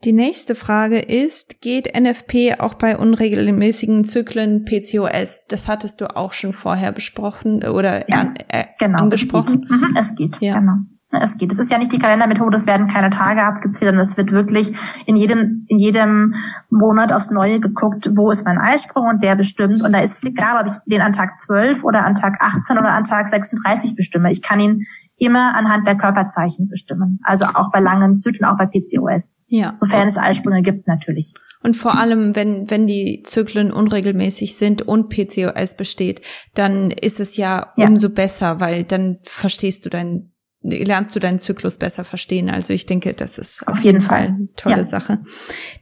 [0.05, 5.47] Die nächste Frage ist, geht NFP auch bei unregelmäßigen Zyklen PCOS?
[5.49, 9.47] Das hattest du auch schon vorher besprochen oder ja, äh, genau, angesprochen.
[9.47, 10.59] Es geht, mhm, es geht ja.
[10.59, 10.79] genau.
[11.21, 11.53] Es geht.
[11.53, 14.73] Es ist ja nicht die Kalendermethode, es werden keine Tage abgezählt, sondern es wird wirklich
[15.07, 16.35] in jedem, in jedem
[16.71, 19.83] Monat aufs Neue geguckt, wo ist mein Eisprung und der bestimmt.
[19.83, 22.79] Und da ist es egal, ob ich den an Tag 12 oder an Tag 18
[22.79, 24.31] oder an Tag 36 bestimme.
[24.31, 24.83] Ich kann ihn
[25.19, 27.21] immer anhand der Körperzeichen bestimmen.
[27.25, 29.41] Also auch bei langen Zyklen, auch bei PCOS.
[29.49, 29.73] Ja.
[29.77, 31.35] Sofern es Eisprünge gibt, natürlich.
[31.63, 36.23] Und vor allem, wenn, wenn die Zyklen unregelmäßig sind und PCOS besteht,
[36.55, 37.87] dann ist es ja, ja.
[37.87, 40.32] umso besser, weil dann verstehst du dein
[40.63, 42.49] lernst du deinen Zyklus besser verstehen.
[42.49, 44.85] Also ich denke, das ist auf, auf jeden Fall eine tolle ja.
[44.85, 45.23] Sache.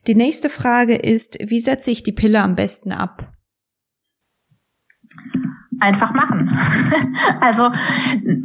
[0.07, 3.31] Die nächste Frage ist, wie setze ich die Pille am besten ab?
[5.78, 6.39] Einfach machen.
[7.40, 7.70] also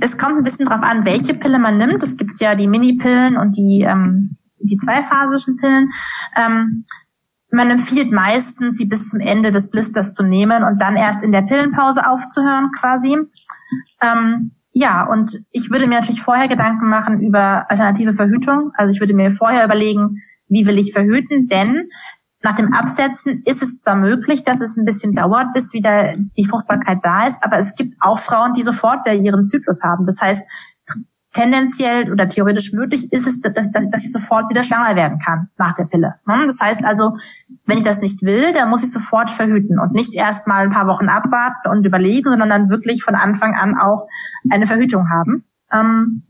[0.02, 2.02] es kommt ein bisschen drauf an, welche Pille man nimmt.
[2.03, 5.90] Es gibt ja die Mini-Pillen und die, ähm, die zweiphasischen Pillen.
[6.36, 6.84] Ähm,
[7.52, 11.32] man empfiehlt meistens, sie bis zum Ende des Blisters zu nehmen und dann erst in
[11.32, 13.18] der Pillenpause aufzuhören quasi.
[14.02, 18.73] Ähm, ja, und ich würde mir natürlich vorher Gedanken machen über alternative Verhütung.
[18.76, 20.18] Also ich würde mir vorher überlegen,
[20.49, 21.88] wie will ich verhüten, denn
[22.41, 26.43] nach dem Absetzen ist es zwar möglich, dass es ein bisschen dauert, bis wieder die
[26.43, 30.06] Fruchtbarkeit da ist, aber es gibt auch Frauen, die sofort wieder ihren Zyklus haben.
[30.06, 30.43] Das heißt,
[31.36, 35.49] tendenziell oder theoretisch möglich ist es, dass, dass, dass ich sofort wieder schwanger werden kann
[35.57, 36.16] nach der Pille.
[36.26, 36.44] Ne?
[36.48, 37.18] Das heißt also,
[37.66, 40.72] wenn ich das nicht will, dann muss ich sofort verhüten und nicht erst mal ein
[40.72, 44.07] paar Wochen abwarten und überlegen, sondern dann wirklich von Anfang an auch
[44.49, 45.44] eine Verhütung haben.
[45.72, 46.24] Ähm,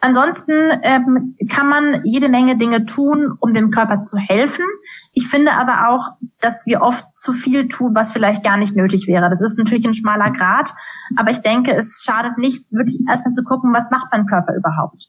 [0.00, 0.52] Ansonsten
[0.82, 4.64] ähm, kann man jede Menge Dinge tun, um dem Körper zu helfen.
[5.12, 9.06] Ich finde aber auch, dass wir oft zu viel tun, was vielleicht gar nicht nötig
[9.08, 9.28] wäre.
[9.30, 10.72] Das ist natürlich ein schmaler Grad,
[11.16, 15.08] aber ich denke, es schadet nichts, wirklich erstmal zu gucken, was macht mein Körper überhaupt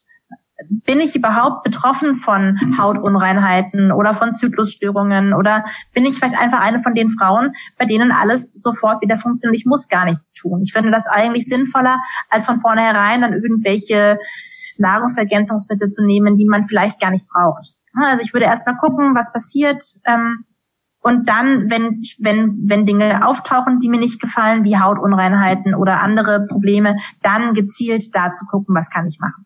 [0.70, 6.80] bin ich überhaupt betroffen von Hautunreinheiten oder von Zyklusstörungen oder bin ich vielleicht einfach eine
[6.80, 9.60] von den Frauen, bei denen alles sofort wieder funktioniert?
[9.60, 10.62] Ich muss gar nichts tun.
[10.62, 12.00] Ich finde das eigentlich sinnvoller,
[12.30, 14.18] als von vornherein dann irgendwelche
[14.80, 17.74] Nahrungsergänzungsmittel zu nehmen, die man vielleicht gar nicht braucht.
[18.06, 19.84] Also ich würde erstmal gucken, was passiert.
[20.06, 20.44] Ähm,
[21.00, 26.46] und dann, wenn, wenn, wenn Dinge auftauchen, die mir nicht gefallen, wie Hautunreinheiten oder andere
[26.46, 29.46] Probleme, dann gezielt da zu gucken, was kann ich machen.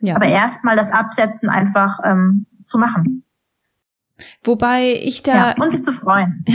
[0.00, 0.16] Ja.
[0.16, 3.23] Aber erstmal das Absetzen einfach ähm, zu machen.
[4.44, 5.34] Wobei ich da.
[5.34, 6.44] Ja, und sich zu freuen.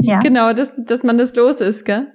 [0.00, 0.20] ja.
[0.20, 2.12] Genau, dass, dass man das los ist, gell?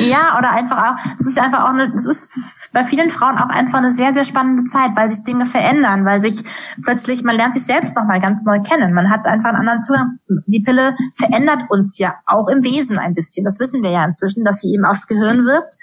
[0.00, 3.48] ja, oder einfach auch, es ist einfach auch eine, es ist bei vielen Frauen auch
[3.48, 6.42] einfach eine sehr, sehr spannende Zeit, weil sich Dinge verändern, weil sich
[6.82, 8.92] plötzlich, man lernt sich selbst nochmal ganz neu kennen.
[8.92, 10.06] Man hat einfach einen anderen Zugang.
[10.46, 13.44] Die Pille verändert uns ja auch im Wesen ein bisschen.
[13.44, 15.76] Das wissen wir ja inzwischen, dass sie eben aufs Gehirn wirkt.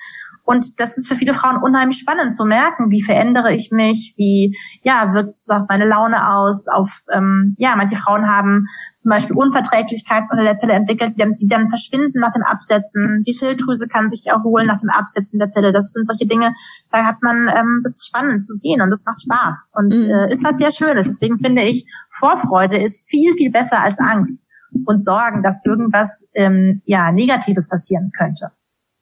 [0.47, 4.55] Und das ist für viele Frauen unheimlich spannend zu merken, wie verändere ich mich, wie
[4.81, 8.65] ja wirkt es auf meine Laune aus, auf ähm, ja manche Frauen haben
[8.95, 13.23] zum Beispiel Unverträglichkeiten unter der Pille entwickelt, die dann, die dann verschwinden nach dem Absetzen.
[13.27, 15.73] Die Schilddrüse kann sich erholen nach dem Absetzen der Pille.
[15.73, 16.53] Das sind solche Dinge,
[16.91, 20.09] da hat man ähm, das ist spannend zu sehen und das macht Spaß und mhm.
[20.09, 21.07] äh, ist was sehr Schönes.
[21.07, 24.39] Deswegen finde ich Vorfreude ist viel viel besser als Angst
[24.85, 28.51] und Sorgen, dass irgendwas ähm, ja Negatives passieren könnte.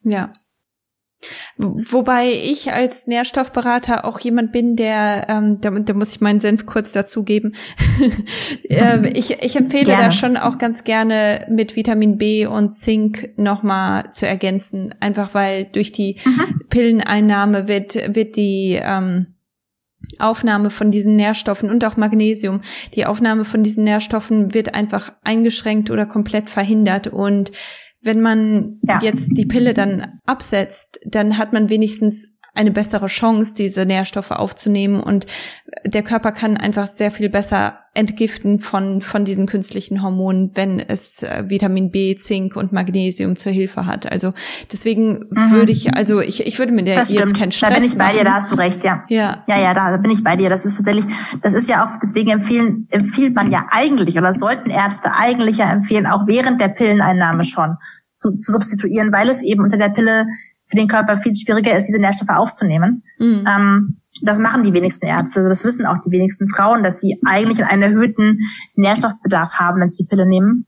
[0.01, 0.31] Ja,
[1.57, 6.65] Wobei ich als Nährstoffberater auch jemand bin, der, ähm, da, da muss ich meinen Senf
[6.65, 7.55] kurz dazugeben.
[8.69, 10.03] ähm, ich, ich empfehle gerne.
[10.03, 14.93] da schon auch ganz gerne mit Vitamin B und Zink nochmal zu ergänzen.
[14.99, 16.67] Einfach weil durch die mhm.
[16.69, 19.35] Pilleneinnahme wird, wird die ähm,
[20.19, 22.61] Aufnahme von diesen Nährstoffen und auch Magnesium,
[22.93, 27.51] die Aufnahme von diesen Nährstoffen wird einfach eingeschränkt oder komplett verhindert und
[28.05, 28.99] wenn man ja.
[29.01, 35.01] jetzt die Pille dann absetzt, dann hat man wenigstens eine bessere Chance, diese Nährstoffe aufzunehmen
[35.01, 35.25] und
[35.85, 41.23] der Körper kann einfach sehr viel besser entgiften von, von diesen künstlichen Hormonen, wenn es
[41.23, 44.11] äh, Vitamin B, Zink und Magnesium zur Hilfe hat.
[44.11, 44.33] Also
[44.71, 45.51] deswegen mhm.
[45.51, 48.05] würde ich, also ich, ich würde mir der jetzt keinen Stress Da bin ich bei
[48.05, 48.17] machen.
[48.17, 49.03] dir, da hast du recht, ja.
[49.09, 49.43] Ja.
[49.47, 50.49] Ja, ja, da bin ich bei dir.
[50.49, 51.05] Das ist tatsächlich,
[51.41, 55.71] das ist ja auch, deswegen empfehlen, empfiehlt man ja eigentlich oder sollten Ärzte eigentlich ja
[55.71, 57.77] empfehlen, auch während der Pilleneinnahme schon
[58.15, 60.27] zu, zu substituieren, weil es eben unter der Pille
[60.65, 63.03] für den Körper viel schwieriger ist, diese Nährstoffe aufzunehmen.
[63.19, 63.45] Mhm.
[63.47, 67.65] Ähm, das machen die wenigsten Ärzte, das wissen auch die wenigsten Frauen, dass sie eigentlich
[67.65, 68.39] einen erhöhten
[68.75, 70.65] Nährstoffbedarf haben, wenn sie die Pille nehmen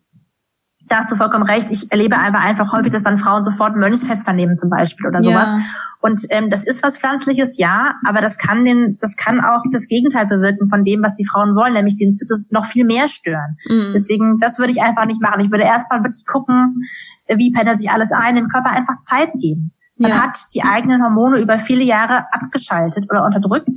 [0.89, 1.69] da hast du vollkommen recht.
[1.69, 5.49] Ich erlebe einfach einfach häufig, dass dann Frauen sofort Mönchspfeffer nehmen zum Beispiel oder sowas.
[5.49, 5.57] Ja.
[5.99, 9.87] Und ähm, das ist was Pflanzliches, ja, aber das kann den, das kann auch das
[9.87, 13.57] Gegenteil bewirken von dem, was die Frauen wollen, nämlich den Zyklus noch viel mehr stören.
[13.67, 13.91] Mhm.
[13.93, 15.41] Deswegen, das würde ich einfach nicht machen.
[15.41, 16.81] Ich würde erstmal wirklich gucken,
[17.27, 19.73] wie pendelt sich alles ein, dem Körper einfach Zeit geben.
[19.99, 20.21] Man ja.
[20.21, 23.69] hat die eigenen Hormone über viele Jahre abgeschaltet oder unterdrückt.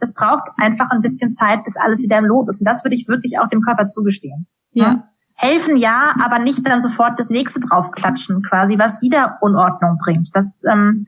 [0.00, 2.60] Das braucht einfach ein bisschen Zeit, bis alles wieder im Lot ist.
[2.60, 4.46] Und das würde ich wirklich auch dem Körper zugestehen.
[4.74, 4.84] Ja.
[4.84, 10.34] ja helfen ja, aber nicht dann sofort das nächste draufklatschen, quasi, was wieder Unordnung bringt.
[10.34, 11.04] Das ähm,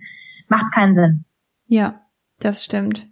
[0.48, 1.24] macht keinen Sinn.
[1.66, 2.00] Ja,
[2.38, 3.06] das stimmt.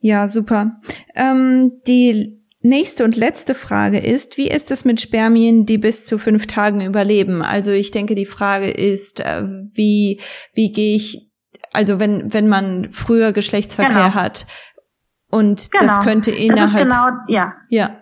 [0.00, 0.80] Ja, super.
[1.14, 6.18] Ähm, die nächste und letzte Frage ist, wie ist es mit Spermien, die bis zu
[6.18, 7.42] fünf Tagen überleben?
[7.42, 10.20] Also ich denke, die Frage ist, äh, wie,
[10.54, 11.30] wie gehe ich,
[11.72, 14.14] also wenn, wenn man früher Geschlechtsverkehr genau.
[14.14, 14.46] hat
[15.30, 15.84] und genau.
[15.84, 16.58] das könnte innerhalb...
[16.58, 17.54] Das ist genau, ja.
[17.68, 18.01] Ja.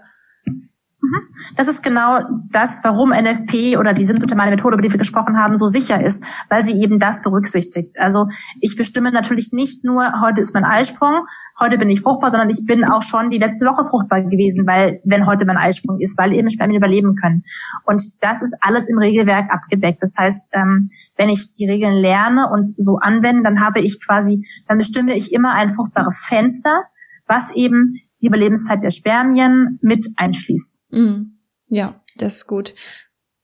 [1.11, 1.27] Mhm.
[1.57, 2.21] Das ist genau
[2.51, 6.25] das, warum NFP oder die symptomale Methode, über die wir gesprochen haben, so sicher ist,
[6.49, 7.99] weil sie eben das berücksichtigt.
[7.99, 8.29] Also
[8.61, 11.27] ich bestimme natürlich nicht nur, heute ist mein Eisprung,
[11.59, 15.01] heute bin ich fruchtbar, sondern ich bin auch schon die letzte Woche fruchtbar gewesen, weil,
[15.05, 17.43] wenn heute mein Eisprung ist, weil eben Spermien überleben können.
[17.85, 20.03] Und das ist alles im Regelwerk abgedeckt.
[20.03, 24.47] Das heißt, ähm, wenn ich die Regeln lerne und so anwende, dann habe ich quasi,
[24.69, 26.85] dann bestimme ich immer ein fruchtbares Fenster,
[27.27, 30.85] was eben die Überlebenszeit der Spermien mit einschließt.
[30.91, 31.39] Mhm.
[31.69, 32.75] Ja, das ist gut.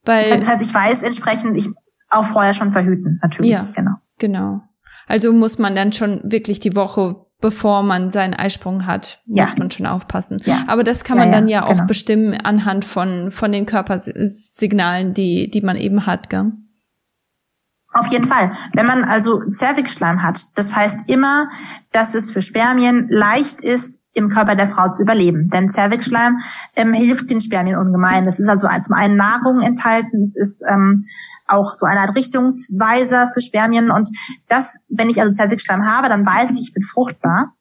[0.04, 3.52] Weil das heißt, ich weiß entsprechend, ich muss auch vorher schon verhüten, natürlich.
[3.52, 3.92] Ja, genau.
[4.18, 4.62] Genau.
[5.06, 9.54] Also muss man dann schon wirklich die Woche, bevor man seinen Eisprung hat, muss ja.
[9.58, 10.40] man schon aufpassen.
[10.44, 10.64] Ja.
[10.68, 11.86] Aber das kann man ja, dann ja auch genau.
[11.86, 16.52] bestimmen anhand von, von den Körpersignalen, die, die man eben hat, gell?
[17.92, 18.50] Auf jeden Fall.
[18.74, 21.48] Wenn man also Zervixschleim hat, das heißt immer,
[21.92, 25.50] dass es für Spermien leicht ist, im Körper der Frau zu überleben.
[25.50, 26.38] Denn Zervixschleim
[26.74, 28.26] ähm, hilft den Spermien ungemein.
[28.26, 31.02] Es ist also zum einen Nahrung enthalten, es ist ähm,
[31.46, 33.90] auch so eine Art Richtungsweiser für Spermien.
[33.90, 34.08] Und
[34.48, 37.52] das, wenn ich also Zervixschleim habe, dann weiß ich, ich bin fruchtbar.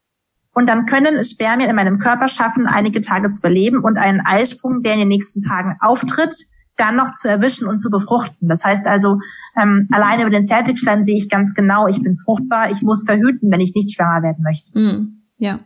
[0.54, 4.22] Und dann können es Spermien in meinem Körper schaffen, einige Tage zu überleben und einen
[4.22, 6.34] Eisprung, der in den nächsten Tagen auftritt,
[6.78, 8.48] dann noch zu erwischen und zu befruchten.
[8.48, 9.20] Das heißt also,
[9.62, 13.52] ähm, alleine über den Zervixschleim sehe ich ganz genau, ich bin fruchtbar, ich muss verhüten,
[13.52, 14.78] wenn ich nicht schwanger werden möchte.
[14.78, 15.60] Mm, ja.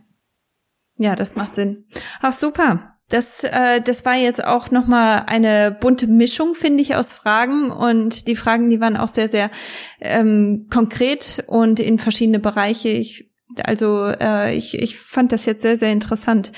[1.00, 1.86] Ja, das macht Sinn.
[2.20, 2.94] Ach super.
[3.08, 7.70] Das, äh, das war jetzt auch nochmal eine bunte Mischung, finde ich, aus Fragen.
[7.70, 9.50] Und die Fragen, die waren auch sehr, sehr
[9.98, 12.90] ähm, konkret und in verschiedene Bereiche.
[12.90, 13.30] Ich,
[13.64, 16.52] also äh, ich, ich fand das jetzt sehr, sehr interessant.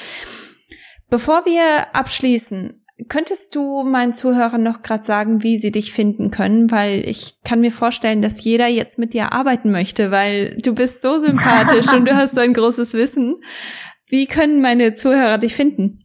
[1.09, 6.71] Bevor wir abschließen, könntest du meinen Zuhörern noch gerade sagen, wie sie dich finden können?
[6.73, 11.01] Weil ich kann mir vorstellen, dass jeder jetzt mit dir arbeiten möchte, weil du bist
[11.01, 13.37] so sympathisch und du hast so ein großes Wissen.
[14.09, 16.03] Wie können meine Zuhörer dich finden?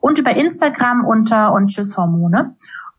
[0.00, 2.54] und über Instagram unter und Tschüss Hormone.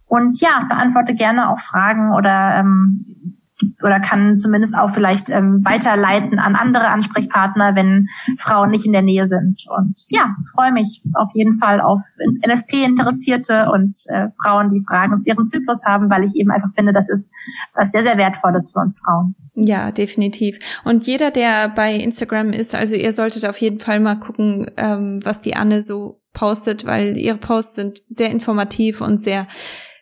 [0.06, 3.39] Und ja, beantworte gerne auch Fragen oder ähm,
[3.84, 8.08] oder kann zumindest auch vielleicht ähm, weiterleiten an andere Ansprechpartner, wenn
[8.38, 9.66] Frauen nicht in der Nähe sind.
[9.78, 12.00] Und ja, freue mich auf jeden Fall auf
[12.46, 16.94] NFP-Interessierte und äh, Frauen, die Fragen zu ihrem Zyklus haben, weil ich eben einfach finde,
[16.94, 17.34] das ist
[17.74, 19.36] was sehr, sehr Wertvolles für uns Frauen.
[19.56, 20.58] Ja, definitiv.
[20.86, 25.20] Und jeder, der bei Instagram ist, also ihr solltet auf jeden Fall mal gucken, ähm,
[25.24, 29.48] was die Anne so postet, weil ihre Posts sind sehr informativ und sehr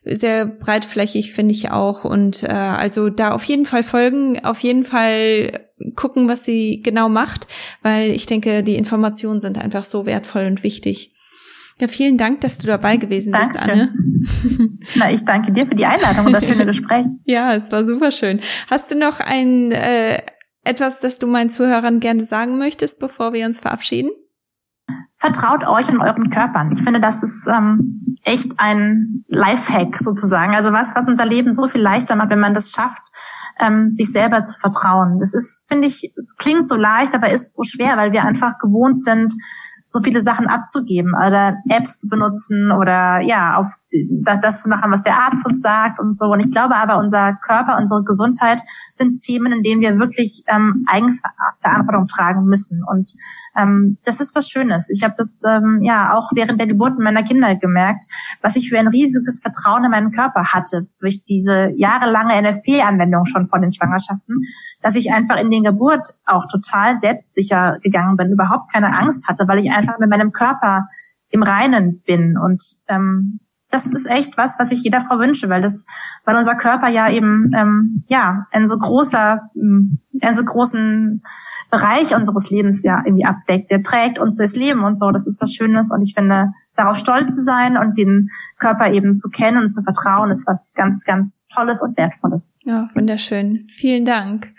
[0.09, 2.03] sehr breitflächig, finde ich auch.
[2.03, 7.09] Und äh, also da auf jeden Fall folgen, auf jeden Fall gucken, was sie genau
[7.09, 7.47] macht,
[7.81, 11.13] weil ich denke, die Informationen sind einfach so wertvoll und wichtig.
[11.79, 13.93] Ja, vielen Dank, dass du dabei gewesen bist, Anne.
[14.95, 17.05] Na, ich danke dir für die Einladung und das schöne Gespräch.
[17.25, 18.41] ja, es war super schön.
[18.69, 20.21] Hast du noch ein äh,
[20.63, 24.09] etwas, das du meinen Zuhörern gerne sagen möchtest, bevor wir uns verabschieden?
[25.17, 26.71] Vertraut euch und euren Körpern.
[26.71, 30.55] Ich finde, das ist ähm, echt ein Lifehack sozusagen.
[30.55, 33.09] Also was, was unser Leben so viel leichter macht, wenn man das schafft,
[33.59, 35.19] ähm, sich selber zu vertrauen.
[35.19, 38.59] Das ist, finde ich, es klingt so leicht, aber ist so schwer, weil wir einfach
[38.59, 39.33] gewohnt sind,
[39.89, 43.67] so viele Sachen abzugeben oder Apps zu benutzen oder ja, auf
[44.41, 46.25] das, zu machen, was der Arzt uns sagt und so.
[46.25, 48.61] Und ich glaube aber, unser Körper, unsere Gesundheit
[48.91, 52.83] sind Themen, in denen wir wirklich ähm, Eigenverantwortung tragen müssen.
[52.83, 53.13] Und
[53.57, 54.89] ähm, das ist was Schönes.
[54.89, 58.05] Ich habe das ähm, ja auch während der Geburten meiner Kinder gemerkt,
[58.41, 63.45] was ich für ein riesiges Vertrauen in meinen Körper hatte durch diese jahrelange NFP-Anwendung schon
[63.45, 64.35] von den Schwangerschaften,
[64.81, 69.47] dass ich einfach in den Geburt auch total selbstsicher gegangen bin, überhaupt keine Angst hatte,
[69.47, 70.87] weil ich einfach mit meinem Körper
[71.29, 72.37] im Reinen bin.
[72.37, 73.39] Und ähm,
[73.69, 75.85] das ist echt was, was ich jeder Frau wünsche, weil das,
[76.25, 79.99] weil unser Körper ja eben ähm, ja ein so großer, ähm,
[80.33, 81.21] so großen
[81.69, 83.69] Bereich unseres Lebens ja irgendwie abdeckt.
[83.69, 85.11] Der trägt uns durchs Leben und so.
[85.11, 88.27] Das ist was Schönes und ich finde, darauf stolz zu sein und den
[88.57, 92.55] Körper eben zu kennen und zu vertrauen, ist was ganz, ganz Tolles und Wertvolles.
[92.63, 93.67] Ja, wunderschön.
[93.75, 94.53] Vielen Dank.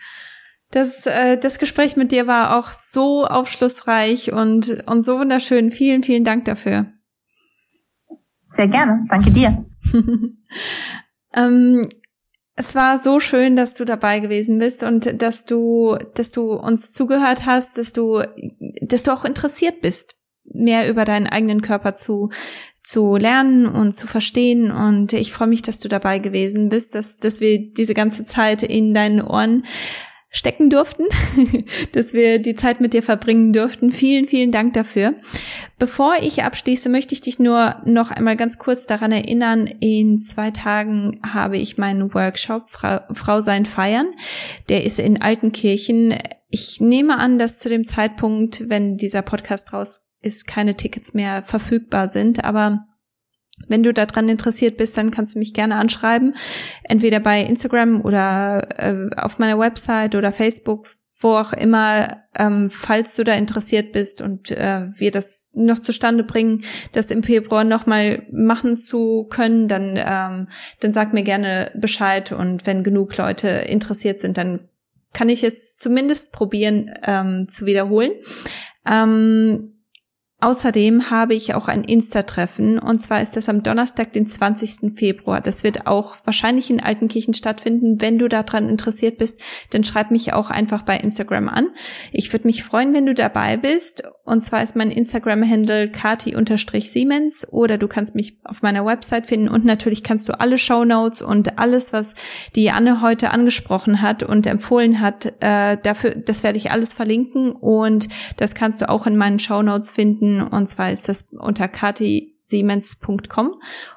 [0.70, 5.70] Das, äh, das Gespräch mit dir war auch so aufschlussreich und, und so wunderschön.
[5.70, 6.92] Vielen, vielen Dank dafür.
[8.46, 9.06] Sehr gerne.
[9.08, 9.64] Danke dir.
[11.34, 11.88] ähm,
[12.54, 16.92] es war so schön, dass du dabei gewesen bist und dass du, dass du uns
[16.92, 18.22] zugehört hast, dass du,
[18.82, 22.30] dass du auch interessiert bist, mehr über deinen eigenen Körper zu,
[22.82, 24.70] zu lernen und zu verstehen.
[24.72, 28.62] Und ich freue mich, dass du dabei gewesen bist, dass, dass wir diese ganze Zeit
[28.62, 29.64] in deinen Ohren
[30.30, 31.04] stecken durften,
[31.92, 33.90] dass wir die Zeit mit dir verbringen durften.
[33.90, 35.14] Vielen, vielen Dank dafür.
[35.78, 40.50] Bevor ich abschließe, möchte ich dich nur noch einmal ganz kurz daran erinnern, in zwei
[40.50, 44.12] Tagen habe ich meinen Workshop Frau, Frau sein feiern.
[44.68, 46.18] Der ist in Altenkirchen.
[46.50, 51.42] Ich nehme an, dass zu dem Zeitpunkt, wenn dieser Podcast raus ist, keine Tickets mehr
[51.42, 52.86] verfügbar sind, aber
[53.66, 56.34] wenn du daran interessiert bist, dann kannst du mich gerne anschreiben,
[56.84, 60.86] entweder bei Instagram oder äh, auf meiner Website oder Facebook,
[61.20, 66.22] wo auch immer, ähm, falls du da interessiert bist und äh, wir das noch zustande
[66.22, 66.62] bringen,
[66.92, 70.48] das im Februar nochmal machen zu können, dann, ähm,
[70.80, 74.68] dann sag mir gerne Bescheid und wenn genug Leute interessiert sind, dann
[75.12, 78.12] kann ich es zumindest probieren ähm, zu wiederholen.
[78.86, 79.77] Ähm,
[80.40, 84.96] Außerdem habe ich auch ein Insta-Treffen und zwar ist das am Donnerstag, den 20.
[84.96, 85.40] Februar.
[85.40, 88.00] Das wird auch wahrscheinlich in Altenkirchen stattfinden.
[88.00, 89.40] Wenn du daran interessiert bist,
[89.70, 91.70] dann schreib mich auch einfach bei Instagram an.
[92.12, 94.04] Ich würde mich freuen, wenn du dabei bist.
[94.24, 99.64] Und zwar ist mein Instagram-Handle kati-siemens oder du kannst mich auf meiner Website finden und
[99.64, 102.14] natürlich kannst du alle Show Notes und alles, was
[102.54, 107.50] die Anne heute angesprochen hat und empfohlen hat, äh, dafür, das werde ich alles verlinken
[107.52, 110.42] und das kannst du auch in meinen Show Notes finden finden.
[110.42, 113.52] Und zwar ist das unter katisiemens.com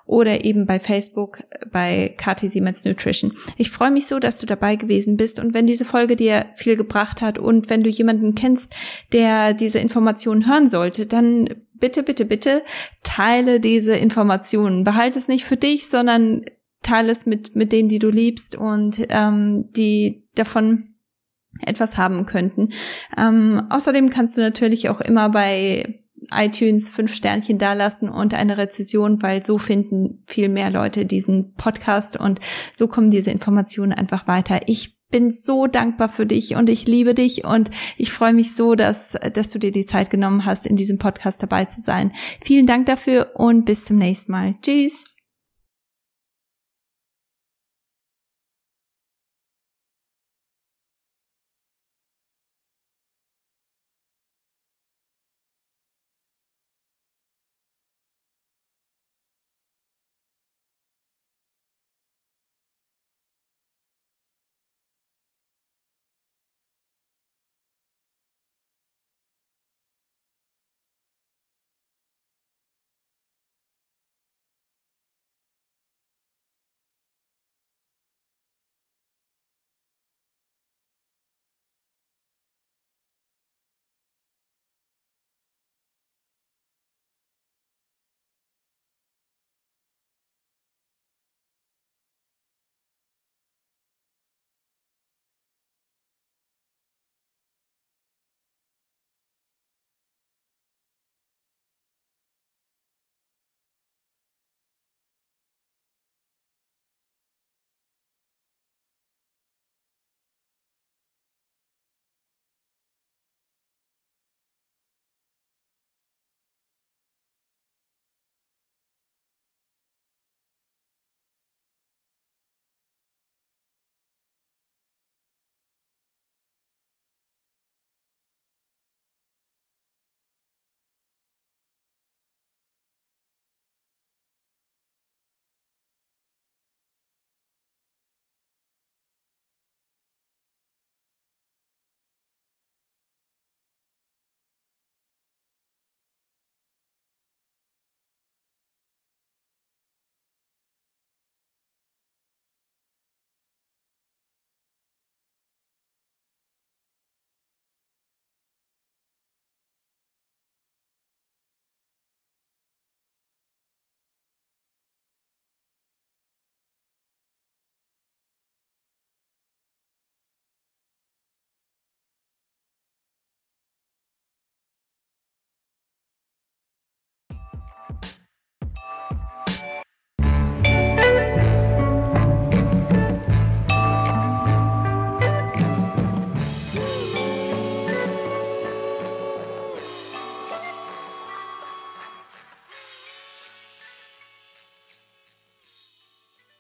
[0.06, 3.34] oder eben bei Facebook bei Kati Siemens Nutrition.
[3.58, 6.76] Ich freue mich so, dass du dabei gewesen bist und wenn diese Folge dir viel
[6.76, 8.74] gebracht hat und wenn du jemanden kennst,
[9.14, 12.64] der diese Informationen hören sollte, dann bitte, bitte, bitte
[13.03, 14.84] teile diese Informationen.
[14.84, 16.45] Behalte es nicht für dich, sondern
[16.84, 20.88] teile es mit, mit denen, die du liebst und ähm, die davon
[21.66, 22.70] etwas haben könnten.
[23.18, 29.22] Ähm, außerdem kannst du natürlich auch immer bei iTunes fünf Sternchen dalassen und eine Rezession,
[29.22, 32.39] weil so finden viel mehr Leute diesen Podcast und
[32.73, 34.61] so kommen diese Informationen einfach weiter.
[34.68, 38.76] Ich bin so dankbar für dich und ich liebe dich und ich freue mich so,
[38.76, 42.14] dass, dass du dir die Zeit genommen hast, in diesem Podcast dabei zu sein.
[42.43, 44.56] Vielen Dank dafür und bis zum nächsten Mal.
[44.61, 45.20] Tschüss.